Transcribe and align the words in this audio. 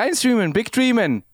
Klein 0.00 0.14
Streamen, 0.14 0.54
Big 0.54 0.72
Dreamen. 0.72 1.24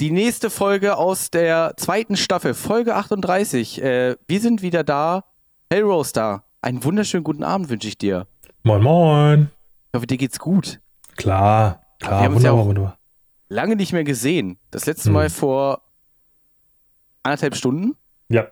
Die 0.00 0.10
nächste 0.10 0.50
Folge 0.50 0.96
aus 0.96 1.30
der 1.30 1.74
zweiten 1.76 2.16
Staffel, 2.16 2.52
Folge 2.52 2.96
38. 2.96 3.80
Äh, 3.80 4.16
wir 4.26 4.40
sind 4.40 4.62
wieder 4.62 4.82
da. 4.82 5.26
Hey 5.70 5.80
Roaster, 5.82 6.42
einen 6.60 6.82
wunderschönen 6.82 7.22
guten 7.22 7.44
Abend 7.44 7.68
wünsche 7.68 7.86
ich 7.86 7.96
dir. 7.96 8.26
Moin, 8.64 8.82
moin. 8.82 9.50
Ich 9.92 9.96
hoffe, 9.96 10.08
dir 10.08 10.16
geht's 10.16 10.40
gut. 10.40 10.80
Klar, 11.16 11.86
klar, 12.00 12.10
wir 12.10 12.24
haben 12.24 12.32
ja 12.32 12.34
wunderbar, 12.34 12.60
auch- 12.62 12.66
wunderbar. 12.66 12.98
Lange 13.48 13.76
nicht 13.76 13.92
mehr 13.92 14.02
gesehen. 14.02 14.58
Das 14.72 14.86
letzte 14.86 15.10
Hm. 15.10 15.12
Mal 15.12 15.30
vor 15.30 15.80
anderthalb 17.22 17.54
Stunden 17.54 17.96
Ja, 18.28 18.48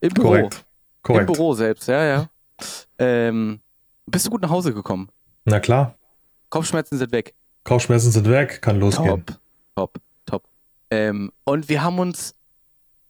im 0.00 0.14
Büro. 0.14 0.28
korrekt. 0.28 0.64
Korrekt. 1.02 1.28
Im 1.28 1.34
Büro 1.34 1.52
selbst, 1.52 1.88
ja, 1.88 2.02
ja. 2.02 2.30
Ähm, 2.98 3.60
bist 4.06 4.24
du 4.24 4.30
gut 4.30 4.40
nach 4.40 4.48
Hause 4.48 4.72
gekommen? 4.72 5.10
Na 5.44 5.60
klar. 5.60 5.98
Kopfschmerzen 6.48 6.96
sind 6.96 7.12
weg. 7.12 7.34
Kopfschmerzen 7.66 8.12
sind 8.12 8.28
weg, 8.30 8.62
kann 8.62 8.78
losgehen. 8.78 9.26
Top, 9.26 9.40
top, 9.74 10.00
top. 10.24 10.44
Ähm, 10.90 11.32
und 11.44 11.68
wir 11.68 11.82
haben 11.82 11.98
uns, 11.98 12.34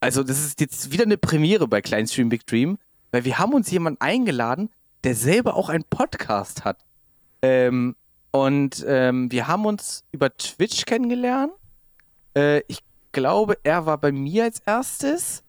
also 0.00 0.22
das 0.22 0.44
ist 0.44 0.60
jetzt 0.60 0.92
wieder 0.92 1.04
eine 1.04 1.18
Premiere 1.18 1.68
bei 1.68 1.82
Kleinstream 1.82 2.30
Big 2.30 2.46
Dream, 2.46 2.78
weil 3.12 3.24
wir 3.26 3.38
haben 3.38 3.52
uns 3.52 3.70
jemanden 3.70 4.00
eingeladen, 4.00 4.70
der 5.04 5.14
selber 5.14 5.56
auch 5.56 5.68
einen 5.68 5.84
Podcast 5.84 6.64
hat. 6.64 6.78
Ähm, 7.42 7.96
und 8.30 8.84
ähm, 8.88 9.30
wir 9.30 9.46
haben 9.46 9.66
uns 9.66 10.04
über 10.10 10.34
Twitch 10.34 10.86
kennengelernt. 10.86 11.52
Äh, 12.34 12.62
ich 12.66 12.82
glaube, 13.12 13.58
er 13.62 13.84
war 13.84 13.98
bei 13.98 14.10
mir 14.10 14.44
als 14.44 14.60
erstes. 14.60 15.42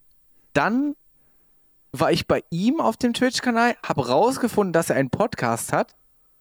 Dann 0.51 0.95
war 1.93 2.11
ich 2.11 2.27
bei 2.27 2.43
ihm 2.49 2.81
auf 2.81 2.97
dem 2.97 3.13
Twitch-Kanal, 3.13 3.77
habe 3.83 4.07
rausgefunden, 4.07 4.73
dass 4.73 4.89
er 4.89 4.97
einen 4.97 5.09
Podcast 5.09 5.71
hat 5.71 5.95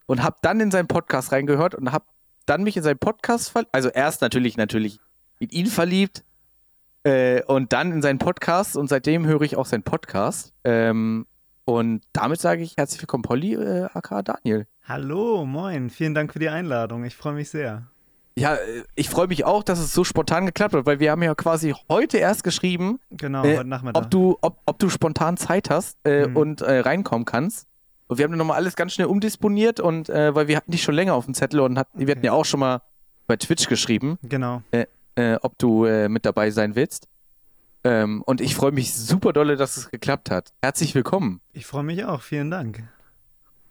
und 0.06 0.24
habe 0.24 0.36
dann 0.42 0.58
in 0.58 0.72
seinen 0.72 0.88
Podcast 0.88 1.30
reingehört 1.30 1.76
und 1.76 1.92
habe 1.92 2.04
dann 2.46 2.62
mich 2.62 2.76
in 2.76 2.82
seinen 2.82 2.98
Podcast 2.98 3.50
verliebt. 3.50 3.74
Also 3.74 3.88
erst 3.88 4.22
natürlich, 4.22 4.56
natürlich 4.56 4.98
in 5.38 5.50
ihn 5.50 5.66
verliebt 5.66 6.24
äh, 7.04 7.42
und 7.44 7.72
dann 7.72 7.92
in 7.92 8.02
seinen 8.02 8.18
Podcast 8.18 8.76
und 8.76 8.88
seitdem 8.88 9.26
höre 9.26 9.42
ich 9.42 9.56
auch 9.56 9.66
seinen 9.66 9.82
Podcast. 9.82 10.52
Ähm, 10.64 11.26
und 11.64 12.02
damit 12.12 12.40
sage 12.40 12.62
ich 12.62 12.74
herzlich 12.76 13.02
willkommen, 13.02 13.22
Polly, 13.22 13.54
äh, 13.54 13.88
aka 13.92 14.22
Daniel. 14.22 14.66
Hallo, 14.84 15.44
moin. 15.44 15.90
Vielen 15.90 16.14
Dank 16.14 16.32
für 16.32 16.38
die 16.38 16.48
Einladung. 16.48 17.04
Ich 17.04 17.16
freue 17.16 17.34
mich 17.34 17.50
sehr. 17.50 17.88
Ja, 18.38 18.54
äh, 18.54 18.84
ich 18.94 19.08
freue 19.10 19.26
mich 19.26 19.44
auch, 19.44 19.62
dass 19.64 19.78
es 19.80 19.92
so 19.92 20.04
spontan 20.04 20.46
geklappt 20.46 20.74
hat, 20.74 20.86
weil 20.86 21.00
wir 21.00 21.10
haben 21.10 21.22
ja 21.22 21.34
quasi 21.34 21.74
heute 21.88 22.18
erst 22.18 22.44
geschrieben, 22.44 23.00
Genau, 23.10 23.44
Äh, 23.44 23.56
heute 23.58 23.68
Nachmittag. 23.68 24.04
ob 24.04 24.10
du, 24.10 24.38
ob, 24.42 24.60
ob 24.66 24.78
du 24.78 24.88
spontan 24.90 25.36
Zeit 25.36 25.70
hast 25.70 25.98
äh, 26.04 26.28
Mhm. 26.28 26.36
und 26.36 26.60
äh, 26.60 26.78
reinkommen 26.80 27.24
kannst. 27.24 27.66
Und 28.08 28.18
wir 28.18 28.24
haben 28.24 28.32
dann 28.32 28.38
nochmal 28.38 28.56
alles 28.56 28.76
ganz 28.76 28.92
schnell 28.94 29.06
umdisponiert 29.08 29.80
und 29.80 30.08
äh, 30.08 30.34
weil 30.34 30.46
wir 30.48 30.56
hatten 30.56 30.70
dich 30.70 30.82
schon 30.82 30.94
länger 30.94 31.14
auf 31.14 31.24
dem 31.24 31.34
Zettel 31.34 31.60
und 31.60 31.78
hatten, 31.78 31.98
wir 31.98 32.04
Okay. 32.04 32.12
hatten 32.12 32.24
ja 32.26 32.32
auch 32.32 32.44
schon 32.44 32.60
mal 32.60 32.82
bei 33.26 33.36
Twitch 33.36 33.66
geschrieben, 33.68 34.18
Genau. 34.22 34.62
äh, 34.70 34.86
ob 35.42 35.58
du 35.58 35.84
äh, 35.86 36.08
mit 36.08 36.24
dabei 36.24 36.50
sein 36.50 36.76
willst. 36.76 37.08
Ähm, 37.82 38.22
und 38.22 38.40
ich 38.40 38.54
freue 38.54 38.72
mich 38.72 38.94
super 38.94 39.32
dolle, 39.32 39.56
dass 39.56 39.76
es 39.76 39.90
geklappt 39.90 40.30
hat. 40.30 40.52
Herzlich 40.62 40.94
willkommen. 40.94 41.40
Ich 41.52 41.66
freue 41.66 41.82
mich 41.82 42.04
auch. 42.04 42.20
Vielen 42.22 42.50
Dank. 42.50 42.82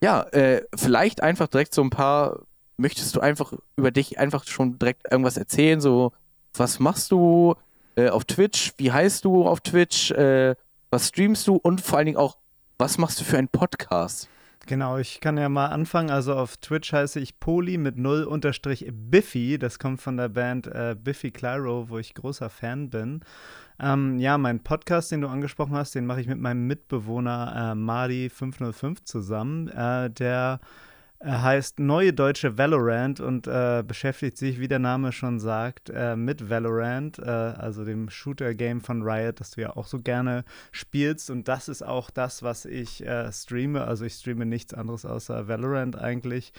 Ja, 0.02 0.22
äh, 0.32 0.64
vielleicht 0.76 1.22
einfach 1.24 1.48
direkt 1.48 1.74
so 1.74 1.82
ein 1.82 1.90
paar, 1.90 2.42
möchtest 2.78 3.16
du 3.16 3.22
einfach 3.22 3.54
über 3.78 3.92
dich 3.92 4.20
einfach 4.20 4.46
schon 4.46 4.78
direkt 4.80 5.10
irgendwas 5.12 5.38
erzählen? 5.38 5.80
So, 5.82 6.12
was 6.54 6.80
machst 6.80 7.12
du 7.12 7.56
äh, 7.96 8.10
auf 8.10 8.26
Twitch? 8.26 8.74
Wie 8.78 8.92
heißt 8.92 9.24
du 9.24 9.48
auf 9.48 9.62
Twitch? 9.62 10.12
Äh, 10.12 10.56
was 10.90 11.08
streamst 11.10 11.48
du? 11.48 11.56
Und 11.56 11.80
vor 11.82 11.98
allen 11.98 12.06
Dingen 12.08 12.18
auch, 12.18 12.38
was 12.78 12.98
machst 12.98 13.20
du 13.20 13.24
für 13.24 13.38
einen 13.38 13.48
Podcast? 13.48 14.30
Genau, 14.68 14.98
ich 14.98 15.22
kann 15.22 15.38
ja 15.38 15.48
mal 15.48 15.68
anfangen. 15.68 16.10
Also 16.10 16.34
auf 16.34 16.58
Twitch 16.58 16.92
heiße 16.92 17.20
ich 17.20 17.40
Poli 17.40 17.78
mit 17.78 17.98
0 17.98 18.24
unterstrich 18.24 18.88
Biffy. 18.92 19.60
Das 19.60 19.78
kommt 19.78 20.02
von 20.02 20.18
der 20.18 20.30
Band 20.30 20.68
äh, 20.68 20.96
Biffy 21.00 21.30
Clyro, 21.32 21.90
wo 21.90 22.00
ich 22.00 22.16
großer 22.16 22.50
Fan 22.50 22.90
bin. 22.90 23.22
Ähm, 23.80 24.18
ja, 24.20 24.38
mein 24.38 24.64
Podcast, 24.64 25.12
den 25.12 25.22
du 25.22 25.28
angesprochen 25.28 25.76
hast, 25.76 25.94
den 25.94 26.08
mache 26.08 26.22
ich 26.22 26.28
mit 26.28 26.40
meinem 26.40 26.66
Mitbewohner 26.66 27.74
äh, 27.74 27.76
Madi505 27.76 29.06
zusammen. 29.06 29.68
Äh, 29.68 30.10
der 30.10 30.60
äh, 31.20 31.32
heißt 31.32 31.80
Neue 31.80 32.12
Deutsche 32.12 32.58
Valorant 32.58 33.20
und 33.22 33.48
äh, 33.48 33.84
beschäftigt 33.88 34.38
sich, 34.38 34.60
wie 34.60 34.68
der 34.68 34.80
Name 34.80 35.12
schon 35.12 35.40
sagt, 35.40 35.90
äh, 35.90 36.16
mit 36.16 36.50
Valorant, 36.50 37.20
äh, 37.20 37.24
also 37.24 37.86
dem 37.86 38.10
Shooter-Game 38.10 38.82
von 38.82 39.02
Riot, 39.02 39.40
das 39.40 39.52
du 39.52 39.62
ja 39.62 39.76
auch 39.76 39.88
so 39.88 40.02
gerne 40.02 40.44
spielst. 40.72 41.30
Und 41.30 41.48
das 41.48 41.70
ist 41.70 41.84
auch 41.84 42.10
das, 42.10 42.44
was 42.44 42.66
ich 42.66 43.06
äh, 43.06 43.32
streame. 43.32 43.86
Also 43.86 44.04
ich 44.06 44.14
streame 44.16 44.46
nichts 44.46 44.74
anderes 44.74 45.06
außer 45.06 45.48
Valorant 45.48 45.98
eigentlich, 45.98 46.52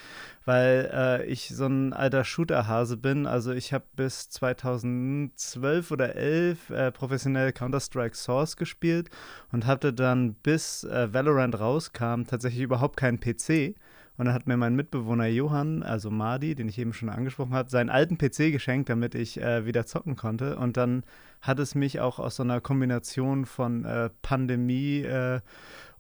weil 0.46 0.90
äh, 0.92 1.26
ich 1.26 1.48
so 1.48 1.66
ein 1.66 1.92
alter 1.92 2.24
Shooter-Hase 2.24 2.96
bin. 2.96 3.26
Also 3.26 3.52
ich 3.52 3.74
habe 3.74 3.84
bis 3.94 4.30
2012 4.30 5.90
oder 5.90 6.16
11 6.16 6.70
äh, 6.70 6.92
professionell 6.92 7.52
Counter-Strike 7.52 8.16
Source 8.16 8.56
gespielt 8.56 9.10
und 9.52 9.66
hatte 9.66 9.92
dann 9.92 10.34
bis 10.34 10.86
Valorant 10.86 11.58
rauskam 11.58 12.24
tatsächlich 12.24 12.62
überhaupt 12.62 12.96
keinen 12.96 13.20
PC. 13.20 13.74
Und 14.18 14.26
dann 14.26 14.34
hat 14.34 14.46
mir 14.46 14.56
mein 14.56 14.74
Mitbewohner 14.74 15.26
Johann, 15.26 15.82
also 15.82 16.10
Madi, 16.10 16.54
den 16.54 16.68
ich 16.68 16.78
eben 16.78 16.92
schon 16.92 17.08
angesprochen 17.08 17.52
habe, 17.52 17.70
seinen 17.70 17.90
alten 17.90 18.16
PC 18.16 18.50
geschenkt, 18.52 18.88
damit 18.88 19.14
ich 19.14 19.40
äh, 19.40 19.66
wieder 19.66 19.86
zocken 19.86 20.16
konnte. 20.16 20.56
Und 20.56 20.76
dann 20.76 21.04
hat 21.42 21.58
es 21.58 21.74
mich 21.74 22.00
auch 22.00 22.18
aus 22.18 22.36
so 22.36 22.42
einer 22.42 22.60
Kombination 22.60 23.44
von 23.44 23.84
äh, 23.84 24.10
Pandemie 24.22 25.02
äh, 25.02 25.40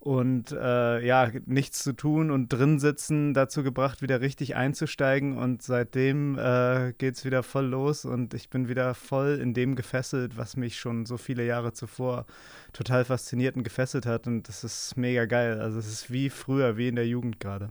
und 0.06 0.52
äh, 0.52 1.04
ja, 1.04 1.32
nichts 1.46 1.82
zu 1.82 1.92
tun 1.92 2.30
und 2.30 2.48
drin 2.48 2.78
sitzen 2.78 3.34
dazu 3.34 3.64
gebracht, 3.64 4.02
wieder 4.02 4.20
richtig 4.20 4.54
einzusteigen. 4.54 5.36
Und 5.36 5.62
seitdem 5.62 6.38
äh, 6.38 6.92
geht 6.96 7.16
es 7.16 7.24
wieder 7.24 7.42
voll 7.42 7.66
los 7.66 8.04
und 8.04 8.32
ich 8.32 8.48
bin 8.48 8.68
wieder 8.68 8.94
voll 8.94 9.38
in 9.42 9.52
dem 9.52 9.74
gefesselt, 9.74 10.36
was 10.36 10.56
mich 10.56 10.78
schon 10.78 11.06
so 11.06 11.16
viele 11.16 11.44
Jahre 11.44 11.72
zuvor 11.72 12.24
total 12.72 13.04
fasziniert 13.04 13.56
und 13.56 13.64
gefesselt 13.64 14.06
hat. 14.06 14.28
Und 14.28 14.48
das 14.48 14.62
ist 14.62 14.96
mega 14.96 15.24
geil. 15.24 15.60
Also 15.60 15.80
es 15.80 15.88
ist 15.88 16.10
wie 16.10 16.30
früher, 16.30 16.76
wie 16.76 16.86
in 16.86 16.94
der 16.94 17.08
Jugend 17.08 17.40
gerade. 17.40 17.70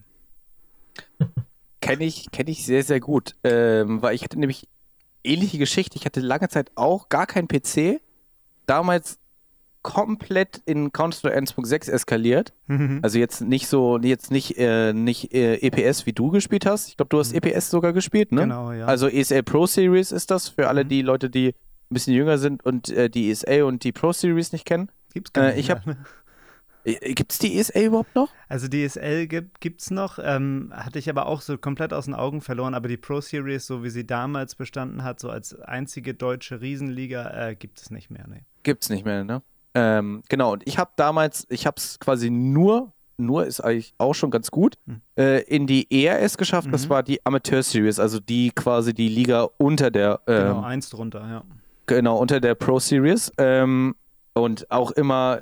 Kenne 1.82 2.04
ich, 2.06 2.32
kenn 2.32 2.48
ich 2.48 2.66
sehr, 2.66 2.84
sehr 2.84 3.00
gut. 3.00 3.36
Ähm, 3.44 4.02
weil 4.02 4.16
ich 4.16 4.24
hatte 4.24 4.40
nämlich 4.40 4.68
ähnliche 5.24 5.58
Geschichte. 5.58 5.98
Ich 5.98 6.06
hatte 6.06 6.20
lange 6.20 6.50
Zeit 6.50 6.72
auch 6.76 7.10
gar 7.10 7.28
keinen 7.28 7.48
PC. 7.48 8.02
Damals 8.66 9.20
komplett 9.84 10.64
in 10.66 10.92
Counter-Strike 10.92 11.38
1.6 11.38 11.92
eskaliert. 11.92 12.54
Also 13.04 13.20
jetzt 13.20 13.42
nicht 13.42 13.68
so, 13.68 14.00
jetzt 14.00 14.32
nicht, 14.32 14.58
äh, 14.58 14.94
nicht 14.94 15.32
äh, 15.32 15.58
EPS, 15.58 16.08
wie 16.08 16.14
du 16.14 16.32
gespielt 16.32 16.66
hast. 16.66 16.88
Ich 16.90 16.98
glaube, 16.98 17.10
du 17.10 17.20
hast 17.20 17.34
Mhm. 17.34 17.38
EPS 17.44 17.70
sogar 17.70 17.94
gespielt, 17.94 18.32
ne? 18.32 18.42
Genau, 18.42 18.72
ja. 18.72 18.88
Also 18.88 19.08
ESL 19.08 19.44
Pro 19.44 19.68
Series 19.68 20.12
ist 20.12 20.32
das 20.32 20.50
für 20.50 20.68
alle 20.70 20.86
Mhm. 20.86 20.90
die 20.90 21.02
Leute, 21.04 21.30
die 21.30 21.50
ein 21.50 21.54
bisschen 21.94 22.16
jünger 22.16 22.40
sind 22.40 22.66
und 22.66 22.90
äh, 22.90 23.12
die 23.12 23.30
ESL 23.30 23.62
und 23.62 23.84
die 23.84 23.92
Pro 23.92 24.12
Series 24.12 24.52
nicht 24.54 24.66
kennen. 24.66 24.90
Gibt's 25.14 25.32
gar 25.34 25.44
äh, 25.46 25.48
nicht 25.50 25.60
ich 25.60 25.68
mehr, 25.68 25.76
hab- 25.78 25.86
ne? 25.86 25.98
Gibt 26.86 27.32
es 27.32 27.40
die 27.40 27.58
ESL 27.58 27.86
überhaupt 27.86 28.14
noch? 28.16 28.30
Also 28.48 28.68
DSL 28.68 29.26
gibt, 29.28 29.60
gibt's 29.60 29.90
noch, 29.90 30.20
ähm, 30.22 30.72
hatte 30.76 31.00
ich 31.00 31.10
aber 31.10 31.26
auch 31.26 31.42
so 31.42 31.58
komplett 31.58 31.94
aus 31.94 32.06
den 32.06 32.14
Augen 32.14 32.42
verloren, 32.42 32.76
aber 32.76 32.88
die 32.88 32.98
Pro 32.98 33.22
Series, 33.22 33.66
so 33.66 33.84
wie 33.84 33.90
sie 33.90 34.06
damals 34.06 34.54
bestanden 34.56 35.04
hat, 35.04 35.20
so 35.20 35.30
als 35.30 35.60
einzige 35.62 36.14
deutsche 36.14 36.62
Riesenliga, 36.62 37.50
äh, 37.50 37.56
gibt 37.56 37.82
es 37.82 37.90
nicht 37.90 38.12
mehr, 38.12 38.28
ne. 38.28 38.42
Gibt's 38.64 38.90
nicht 38.90 39.04
mehr, 39.04 39.24
ne? 39.24 39.42
Ähm, 39.74 40.22
genau, 40.30 40.54
und 40.54 40.64
ich 40.68 40.78
habe 40.78 40.92
damals, 40.96 41.46
ich 41.50 41.66
habe 41.66 41.76
es 41.78 42.00
quasi 42.00 42.30
nur, 42.30 42.94
nur 43.18 43.46
ist 43.46 43.62
eigentlich 43.62 43.94
auch 43.98 44.14
schon 44.14 44.30
ganz 44.30 44.52
gut, 44.52 44.76
Hm. 44.86 45.02
äh, 45.18 45.42
in 45.44 45.66
die 45.68 45.88
ERS 46.06 46.38
geschafft. 46.38 46.70
Das 46.72 46.86
Mhm. 46.86 46.90
war 46.90 47.04
die 47.04 47.26
Amateur 47.26 47.64
Series, 47.64 48.00
also 48.00 48.20
die 48.20 48.52
quasi 48.52 48.94
die 48.94 49.10
Liga 49.10 49.48
unter 49.58 49.90
der, 49.90 50.22
ähm, 50.28 50.38
Genau, 50.38 50.62
eins 50.62 50.90
drunter, 50.92 51.22
ja. 51.28 51.44
genau, 51.88 52.18
unter 52.20 52.40
der 52.40 52.56
Pro 52.56 52.80
Series. 52.80 53.32
Ähm, 53.38 53.96
und 54.34 54.70
auch 54.70 54.92
immer 54.92 55.42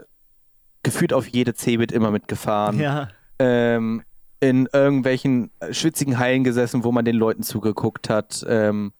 gefühlt 0.83 1.13
auf 1.13 1.27
jede 1.27 1.53
C-Bit 1.53 1.91
immer 1.91 2.11
mitgefahren. 2.11 2.79
Ja, 2.79 3.09
ähm, 3.39 4.03
in 4.39 4.67
irgendwelchen 4.71 5.51
schwitzigen 5.71 6.19
Hallen 6.19 6.43
gesessen, 6.43 6.83
wo 6.83 6.91
man 6.91 7.05
den 7.05 7.15
Leuten 7.15 7.43
zugeguckt 7.43 8.09
hat. 8.09 8.45
Ähm, 8.47 8.91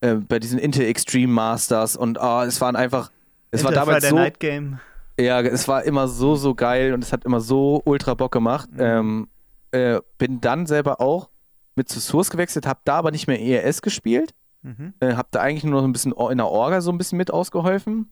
äh, 0.00 0.14
bei 0.14 0.38
diesen 0.38 0.58
Intel 0.58 0.86
Extreme 0.86 1.32
Masters 1.32 1.96
und 1.96 2.18
ah, 2.18 2.44
es 2.44 2.60
waren 2.60 2.76
einfach, 2.76 3.10
es 3.50 3.62
war 3.62 3.72
Inter 3.72 3.80
damals 3.80 4.04
Friday 4.04 4.10
so, 4.10 4.16
Night 4.16 4.40
Game. 4.40 4.78
ja, 5.20 5.40
es 5.40 5.68
war 5.68 5.84
immer 5.84 6.08
so, 6.08 6.36
so 6.36 6.54
geil 6.54 6.94
und 6.94 7.04
es 7.04 7.12
hat 7.12 7.24
immer 7.24 7.40
so 7.40 7.82
ultra 7.84 8.14
Bock 8.14 8.32
gemacht. 8.32 8.70
Mhm. 8.72 8.80
Ähm, 8.80 9.28
äh, 9.72 10.00
bin 10.18 10.40
dann 10.40 10.66
selber 10.66 11.00
auch 11.00 11.28
mit 11.74 11.88
zu 11.90 12.00
Source 12.00 12.30
gewechselt, 12.30 12.66
habe 12.66 12.80
da 12.84 12.96
aber 12.96 13.10
nicht 13.10 13.26
mehr 13.26 13.40
ERS 13.40 13.82
gespielt. 13.82 14.34
Mhm. 14.62 14.94
Äh, 15.00 15.14
hab 15.14 15.30
da 15.30 15.40
eigentlich 15.40 15.64
nur 15.64 15.80
noch 15.80 15.86
ein 15.86 15.92
bisschen 15.92 16.12
in 16.12 16.38
der 16.38 16.48
Orga 16.48 16.80
so 16.80 16.90
ein 16.90 16.98
bisschen 16.98 17.18
mit 17.18 17.30
ausgeholfen. 17.30 18.10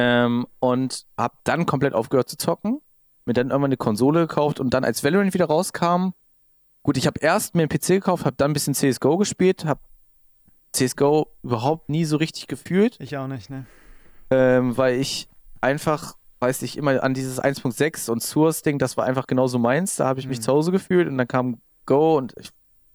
Ähm, 0.00 0.46
und 0.60 1.06
hab 1.18 1.44
dann 1.44 1.66
komplett 1.66 1.92
aufgehört 1.94 2.28
zu 2.28 2.36
zocken. 2.38 2.80
Mir 3.26 3.34
dann 3.34 3.48
irgendwann 3.50 3.68
eine 3.68 3.76
Konsole 3.76 4.20
gekauft 4.20 4.60
und 4.60 4.72
dann 4.72 4.82
als 4.84 5.04
Valorant 5.04 5.34
wieder 5.34 5.44
rauskam. 5.46 6.10
Gut, 6.82 6.96
ich 6.96 7.06
habe 7.06 7.20
erst 7.20 7.54
mir 7.54 7.62
einen 7.62 7.68
PC 7.68 7.86
gekauft, 7.88 8.24
hab 8.24 8.38
dann 8.38 8.52
ein 8.52 8.54
bisschen 8.54 8.74
CSGO 8.74 9.18
gespielt, 9.18 9.66
hab 9.66 9.80
CSGO 10.72 11.28
überhaupt 11.42 11.88
nie 11.90 12.04
so 12.06 12.16
richtig 12.16 12.46
gefühlt, 12.46 12.96
Ich 13.00 13.16
auch 13.16 13.26
nicht, 13.26 13.50
ne. 13.50 13.66
ähm, 14.30 14.76
weil 14.78 14.94
ich 15.00 15.28
einfach, 15.60 16.16
weiß 16.38 16.62
ich, 16.62 16.78
immer 16.78 17.02
an 17.02 17.12
dieses 17.12 17.42
1.6 17.42 18.08
und 18.10 18.22
Source-Ding, 18.22 18.78
das 18.78 18.96
war 18.96 19.04
einfach 19.04 19.26
genauso 19.26 19.58
meins. 19.58 19.96
Da 19.96 20.06
habe 20.06 20.20
ich 20.20 20.26
mich 20.26 20.38
Mhm. 20.38 20.42
zu 20.42 20.52
Hause 20.52 20.72
gefühlt 20.72 21.06
und 21.08 21.18
dann 21.18 21.28
kam 21.28 21.60
Go 21.86 22.16
und 22.16 22.32
ich 22.38 22.50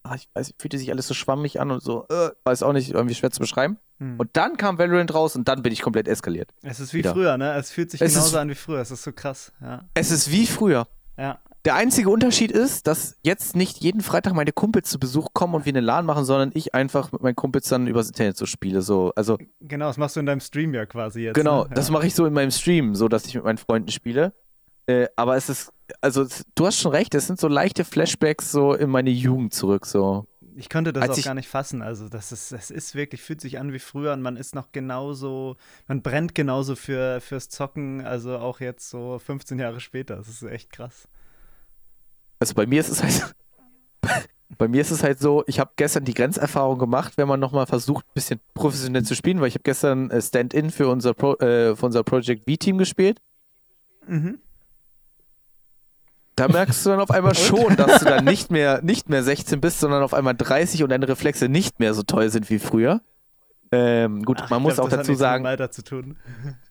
ach, 0.05 0.15
ich 0.15 0.29
weiß, 0.33 0.53
fühlte 0.59 0.77
sich 0.77 0.91
alles 0.91 1.07
so 1.07 1.13
schwammig 1.13 1.59
an 1.59 1.71
und 1.71 1.81
so, 1.81 2.05
äh, 2.09 2.29
weiß 2.43 2.63
auch 2.63 2.73
nicht, 2.73 2.91
irgendwie 2.91 3.15
schwer 3.15 3.31
zu 3.31 3.39
beschreiben. 3.39 3.77
Hm. 3.99 4.19
Und 4.19 4.29
dann 4.33 4.57
kam 4.57 4.77
Valorant 4.77 5.13
raus 5.13 5.35
und 5.35 5.47
dann 5.47 5.61
bin 5.61 5.73
ich 5.73 5.81
komplett 5.81 6.07
eskaliert. 6.07 6.49
Es 6.61 6.79
ist 6.79 6.93
wie 6.93 6.99
wieder. 6.99 7.13
früher, 7.13 7.37
ne? 7.37 7.53
Es 7.55 7.71
fühlt 7.71 7.91
sich 7.91 8.01
Es 8.01 8.13
genauso 8.13 8.37
an 8.37 8.49
wie 8.49 8.55
früher. 8.55 8.79
Es 8.79 8.91
ist 8.91 9.03
so 9.03 9.11
krass, 9.11 9.51
ja. 9.61 9.83
Es 9.93 10.11
ist 10.11 10.31
wie 10.31 10.45
früher. 10.45 10.87
Ja. 11.17 11.39
Der 11.65 11.73
einzige 11.73 12.11
Unterschied 12.11 12.51
ist, 12.51 12.85
dass 12.85 13.17
jetzt 13.23 13.55
nicht 13.55 13.79
jeden 13.79 14.01
Freitag 14.01 14.33
meine 14.33 14.51
Kumpels 14.51 14.87
zu 14.87 14.99
Besuch 14.99 15.29
kommen 15.33 15.55
und 15.55 15.65
wir 15.65 15.71
eine 15.71 15.79
LAN 15.79 16.05
machen, 16.05 16.23
sondern 16.23 16.51
ich 16.53 16.75
einfach 16.75 17.11
mit 17.11 17.23
meinen 17.23 17.35
Kumpels 17.35 17.67
dann 17.69 17.87
übers 17.87 18.07
Internet 18.07 18.37
so 18.37 18.45
spiele. 18.45 18.83
So. 18.83 19.13
Also 19.15 19.39
Genau, 19.61 19.87
das 19.87 19.97
machst 19.97 20.15
du 20.15 20.19
in 20.19 20.27
deinem 20.27 20.41
Stream 20.41 20.75
ja 20.75 20.85
quasi 20.85 21.21
jetzt. 21.21 21.33
genau, 21.33 21.63
ne? 21.63 21.71
das 21.73 21.87
ja. 21.87 21.93
mache 21.93 22.05
ich 22.05 22.13
so 22.13 22.27
in 22.27 22.33
meinem 22.33 22.51
Stream, 22.51 22.93
so 22.93 23.07
dass 23.07 23.25
ich 23.25 23.33
mit 23.33 23.43
meinen 23.43 23.57
Freunden 23.57 23.89
spiele. 23.89 24.33
Äh, 24.87 25.07
aber 25.15 25.35
es 25.35 25.49
ist, 25.49 25.71
also 26.01 26.25
du 26.55 26.65
hast 26.65 26.79
schon 26.79 26.91
recht, 26.91 27.15
es 27.15 27.27
sind 27.27 27.39
so 27.39 27.47
leichte 27.47 27.83
Flashbacks 27.83 28.51
so 28.51 28.73
in 28.73 28.89
meine 28.89 29.09
Jugend 29.09 29.53
zurück. 29.53 29.85
So. 29.85 30.27
Ich 30.55 30.69
konnte 30.69 30.93
das 30.93 31.09
Als 31.09 31.19
auch 31.19 31.23
gar 31.23 31.33
nicht 31.33 31.49
fassen. 31.49 31.81
Also, 31.81 32.07
das 32.07 32.31
ist, 32.31 32.51
das 32.51 32.71
ist 32.71 32.95
wirklich, 32.95 33.21
fühlt 33.21 33.41
sich 33.41 33.59
an 33.59 33.73
wie 33.73 33.79
früher 33.79 34.13
und 34.13 34.21
man 34.21 34.37
ist 34.37 34.55
noch 34.55 34.71
genauso, 34.71 35.57
man 35.87 36.01
brennt 36.01 36.33
genauso 36.33 36.75
für, 36.75 37.19
fürs 37.19 37.49
Zocken, 37.49 38.05
also 38.05 38.37
auch 38.37 38.61
jetzt 38.61 38.89
so 38.89 39.19
15 39.19 39.59
Jahre 39.59 39.79
später. 39.79 40.15
Das 40.15 40.29
ist 40.29 40.43
echt 40.43 40.71
krass. 40.71 41.07
Also 42.39 42.53
bei 42.53 42.65
mir 42.65 42.79
ist 42.79 42.89
es 42.89 43.03
halt. 43.03 43.35
Bei 44.59 44.67
mir 44.67 44.79
ist 44.79 44.91
es 44.91 45.01
halt 45.01 45.19
so, 45.19 45.43
ich 45.47 45.59
habe 45.59 45.71
gestern 45.75 46.05
die 46.05 46.13
Grenzerfahrung 46.13 46.77
gemacht, 46.77 47.13
wenn 47.17 47.27
man 47.27 47.39
nochmal 47.39 47.65
versucht, 47.65 48.05
ein 48.05 48.13
bisschen 48.13 48.39
professionell 48.53 49.03
zu 49.03 49.15
spielen, 49.15 49.41
weil 49.41 49.47
ich 49.47 49.55
habe 49.55 49.63
gestern 49.63 50.11
äh, 50.11 50.21
Stand-in 50.21 50.69
für 50.69 50.88
unser, 50.88 51.15
Pro, 51.15 51.33
äh, 51.38 51.75
für 51.75 51.85
unser 51.88 52.03
Project 52.03 52.47
V-Team 52.47 52.77
gespielt. 52.77 53.19
Mhm. 54.07 54.38
Da 56.35 56.47
merkst 56.47 56.85
du 56.85 56.89
dann 56.89 56.99
auf 56.99 57.11
einmal 57.11 57.35
schon, 57.35 57.75
dass 57.75 57.99
du 57.99 58.05
dann 58.05 58.25
nicht 58.25 58.51
mehr, 58.51 58.81
nicht 58.81 59.09
mehr 59.09 59.23
16 59.23 59.61
bist, 59.61 59.79
sondern 59.79 60.03
auf 60.03 60.13
einmal 60.13 60.35
30 60.35 60.83
und 60.83 60.89
deine 60.89 61.07
Reflexe 61.07 61.47
nicht 61.47 61.79
mehr 61.79 61.93
so 61.93 62.03
toll 62.03 62.29
sind 62.29 62.49
wie 62.49 62.59
früher. 62.59 63.01
Ähm, 63.71 64.23
gut, 64.23 64.39
Ach, 64.41 64.49
man 64.49 64.59
ich 64.59 64.63
muss 64.63 64.73
glaub, 64.75 64.87
auch 64.87 64.89
dazu 64.89 65.15
sagen, 65.15 65.45
Alter 65.45 65.71
zu 65.71 65.83
tun. 65.83 66.17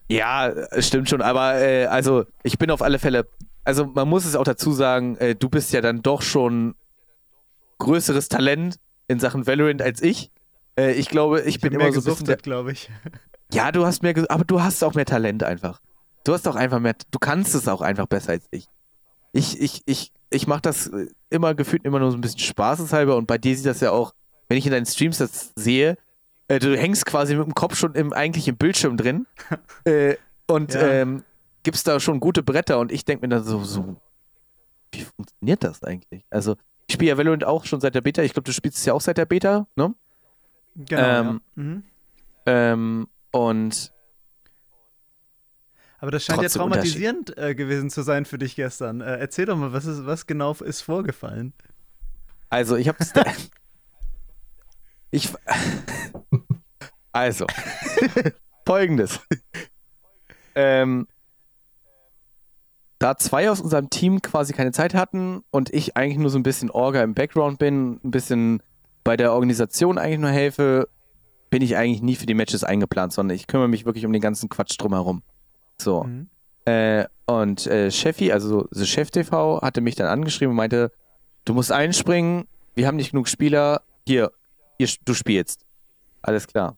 ja, 0.08 0.52
stimmt 0.78 1.08
schon, 1.08 1.22
aber 1.22 1.56
äh, 1.56 1.87
also 1.87 2.25
ich 2.43 2.58
bin 2.58 2.70
auf 2.70 2.82
alle 2.82 2.99
Fälle, 2.99 3.26
also 3.64 3.87
man 3.87 4.08
muss 4.08 4.25
es 4.25 4.37
auch 4.37 4.44
dazu 4.44 4.72
sagen, 4.72 5.16
äh, 5.16 5.34
du 5.34 5.49
bist 5.49 5.72
ja 5.72 5.81
dann 5.81 6.02
doch 6.02 6.22
schon 6.22 6.75
größeres 7.78 8.28
Talent 8.28 8.76
in 9.08 9.19
Sachen 9.19 9.46
Valorant 9.46 9.82
als 9.82 10.02
ich. 10.02 10.31
Äh, 10.78 10.93
ich 10.93 11.08
glaube, 11.08 11.43
ich, 11.43 11.60
bin 11.60 11.72
hab 11.72 11.81
immer 11.81 11.90
mehr 11.90 12.00
so 12.00 12.14
ein 12.14 12.37
glaube 12.38 12.72
ich. 12.72 12.90
Ja, 13.52 13.72
du 13.72 13.84
hast 13.84 14.02
mehr, 14.02 14.14
aber 14.28 14.44
du 14.44 14.62
hast 14.62 14.82
auch 14.82 14.94
mehr 14.94 15.05
Talent 15.05 15.43
einfach. 15.43 15.81
Du 16.25 16.32
hast 16.32 16.49
auch 16.49 16.56
einfach 16.56 16.81
mehr, 16.81 16.94
du 17.10 17.19
kannst 17.19 17.55
es 17.55 17.69
auch 17.69 17.82
einfach 17.82 18.06
besser 18.06 18.32
als 18.32 18.46
ich. 18.50 18.69
Ich, 19.36 19.60
ich, 19.60 19.82
ich, 19.86 20.12
ich 20.31 20.46
mache 20.46 20.62
das 20.62 20.86
äh, 20.86 21.08
immer 21.28 21.54
gefühlt 21.54 21.84
immer 21.84 21.98
nur 21.98 22.10
so 22.12 22.16
ein 22.16 22.20
bisschen 22.20 22.38
spaßeshalber 22.38 23.16
und 23.16 23.26
bei 23.26 23.36
dir 23.36 23.56
sieht 23.56 23.66
das 23.66 23.81
ja 23.81 23.90
auch, 23.90 24.14
wenn 24.48 24.56
ich 24.58 24.64
in 24.66 24.72
deinen 24.72 24.86
Streams 24.86 25.19
das 25.19 25.52
sehe, 25.56 25.96
äh, 26.48 26.58
du 26.60 26.76
hängst 26.76 27.04
quasi 27.04 27.34
mit 27.34 27.44
dem 27.46 27.54
Kopf 27.54 27.75
schon 27.76 27.94
im 27.94 28.12
eigentlichen 28.12 28.56
Bildschirm 28.56 28.96
drin 28.96 29.26
äh, 29.84 30.14
und 30.46 30.75
Ja. 30.75 30.82
ähm, 30.86 31.25
gibst 31.64 31.88
da 31.88 31.98
schon 31.98 32.20
gute 32.20 32.42
Bretter 32.42 32.78
und 32.78 32.92
ich 32.92 33.04
denke 33.04 33.26
mir 33.26 33.34
dann 33.34 33.44
so, 33.44 33.64
so, 33.64 33.96
wie 34.92 35.02
funktioniert 35.02 35.64
das 35.64 35.82
eigentlich? 35.82 36.25
Also, 36.31 36.56
ich 36.86 36.94
spiele 36.94 37.10
ja 37.12 37.19
Valorant 37.19 37.42
auch 37.44 37.64
schon 37.64 37.81
seit 37.81 37.94
der 37.94 38.02
Beta. 38.02 38.22
Ich 38.22 38.34
glaube, 38.34 38.44
du 38.44 38.52
spielst 38.52 38.78
es 38.78 38.84
ja 38.84 38.92
auch 38.92 39.00
seit 39.00 39.16
der 39.16 39.25
Beta, 39.25 39.66
ne? 39.75 39.94
Genau. 40.76 41.02
Ähm, 41.02 41.40
ja. 41.56 41.62
mhm. 41.62 41.82
Ähm, 42.46 43.08
und 43.32 43.92
Aber 46.05 46.11
das 46.11 46.25
scheint 46.25 46.43
ja 46.43 46.51
traumatisierend 46.51 47.39
äh, 47.39 47.55
gewesen 47.55 47.89
zu 47.89 48.03
sein 48.03 48.27
für 48.27 48.37
dich 48.37 48.56
gestern. 48.56 49.01
Äh, 49.01 49.17
erzähl 49.21 49.47
doch 49.47 49.56
mal, 49.56 49.73
was, 49.73 49.87
ist, 49.87 50.05
was 50.05 50.27
genau 50.27 50.53
ist 50.53 50.83
vorgefallen? 50.83 51.55
Also, 52.51 52.77
ich 52.77 52.89
hab's. 52.89 53.15
ich. 55.11 55.31
Also. 57.12 57.47
Folgendes. 58.67 59.19
Ähm, 60.55 61.09
da 62.99 63.17
zwei 63.17 63.49
aus 63.49 63.62
unserem 63.62 63.89
Team 63.89 64.21
quasi 64.21 64.53
keine 64.53 64.73
Zeit 64.73 64.93
hatten 64.93 65.41
und 65.51 65.73
ich 65.73 65.97
eigentlich 65.97 66.19
nur 66.19 66.29
so 66.29 66.39
ein 66.39 66.43
bisschen 66.43 66.71
Orga 66.71 67.03
im 67.03 67.15
Background 67.15 67.59
bin, 67.59 67.99
ein 68.05 68.11
bisschen 68.11 68.62
bei 69.05 69.17
der 69.17 69.33
Organisation 69.33 69.97
eigentlich 69.97 70.21
nur 70.21 70.31
helfe, 70.31 70.87
bin 71.49 71.62
ich 71.62 71.79
eigentlich 71.79 72.03
nie 72.03 72.17
für 72.17 72.27
die 72.27 72.35
Matches 72.35 72.62
eingeplant, 72.62 73.15
sondern 73.15 73.37
ich 73.37 73.47
kümmere 73.47 73.69
mich 73.69 73.87
wirklich 73.87 74.05
um 74.05 74.12
den 74.12 74.21
ganzen 74.21 74.51
Quatsch 74.51 74.77
drumherum. 74.79 75.23
So. 75.81 76.05
Mhm. 76.05 76.29
Äh, 76.65 77.06
und 77.26 77.67
äh, 77.67 77.91
Chefi, 77.91 78.32
also 78.32 78.69
The 78.71 78.87
Chef 78.87 79.11
TV, 79.11 79.61
hatte 79.62 79.81
mich 79.81 79.94
dann 79.94 80.06
angeschrieben 80.06 80.50
und 80.50 80.56
meinte, 80.56 80.93
du 81.44 81.55
musst 81.55 81.73
einspringen, 81.73 82.47
wir 82.75 82.87
haben 82.87 82.97
nicht 82.97 83.12
genug 83.12 83.29
Spieler, 83.29 83.82
hier, 84.06 84.32
hier 84.79 84.88
du 85.05 85.15
spielst. 85.15 85.65
Alles 86.23 86.47
klar. 86.47 86.76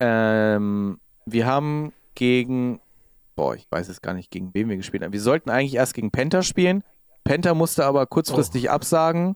Ähm, 0.00 1.00
wir 1.26 1.46
haben 1.46 1.92
gegen, 2.14 2.80
boah, 3.36 3.54
ich 3.54 3.66
weiß 3.70 3.88
es 3.88 4.00
gar 4.00 4.14
nicht, 4.14 4.30
gegen 4.30 4.54
wen 4.54 4.68
wir 4.68 4.76
gespielt 4.76 5.02
haben. 5.02 5.12
Wir 5.12 5.20
sollten 5.20 5.50
eigentlich 5.50 5.74
erst 5.74 5.94
gegen 5.94 6.10
Penta 6.10 6.42
spielen. 6.42 6.82
Penta 7.24 7.54
musste 7.54 7.84
aber 7.84 8.06
kurzfristig 8.06 8.70
absagen, 8.70 9.34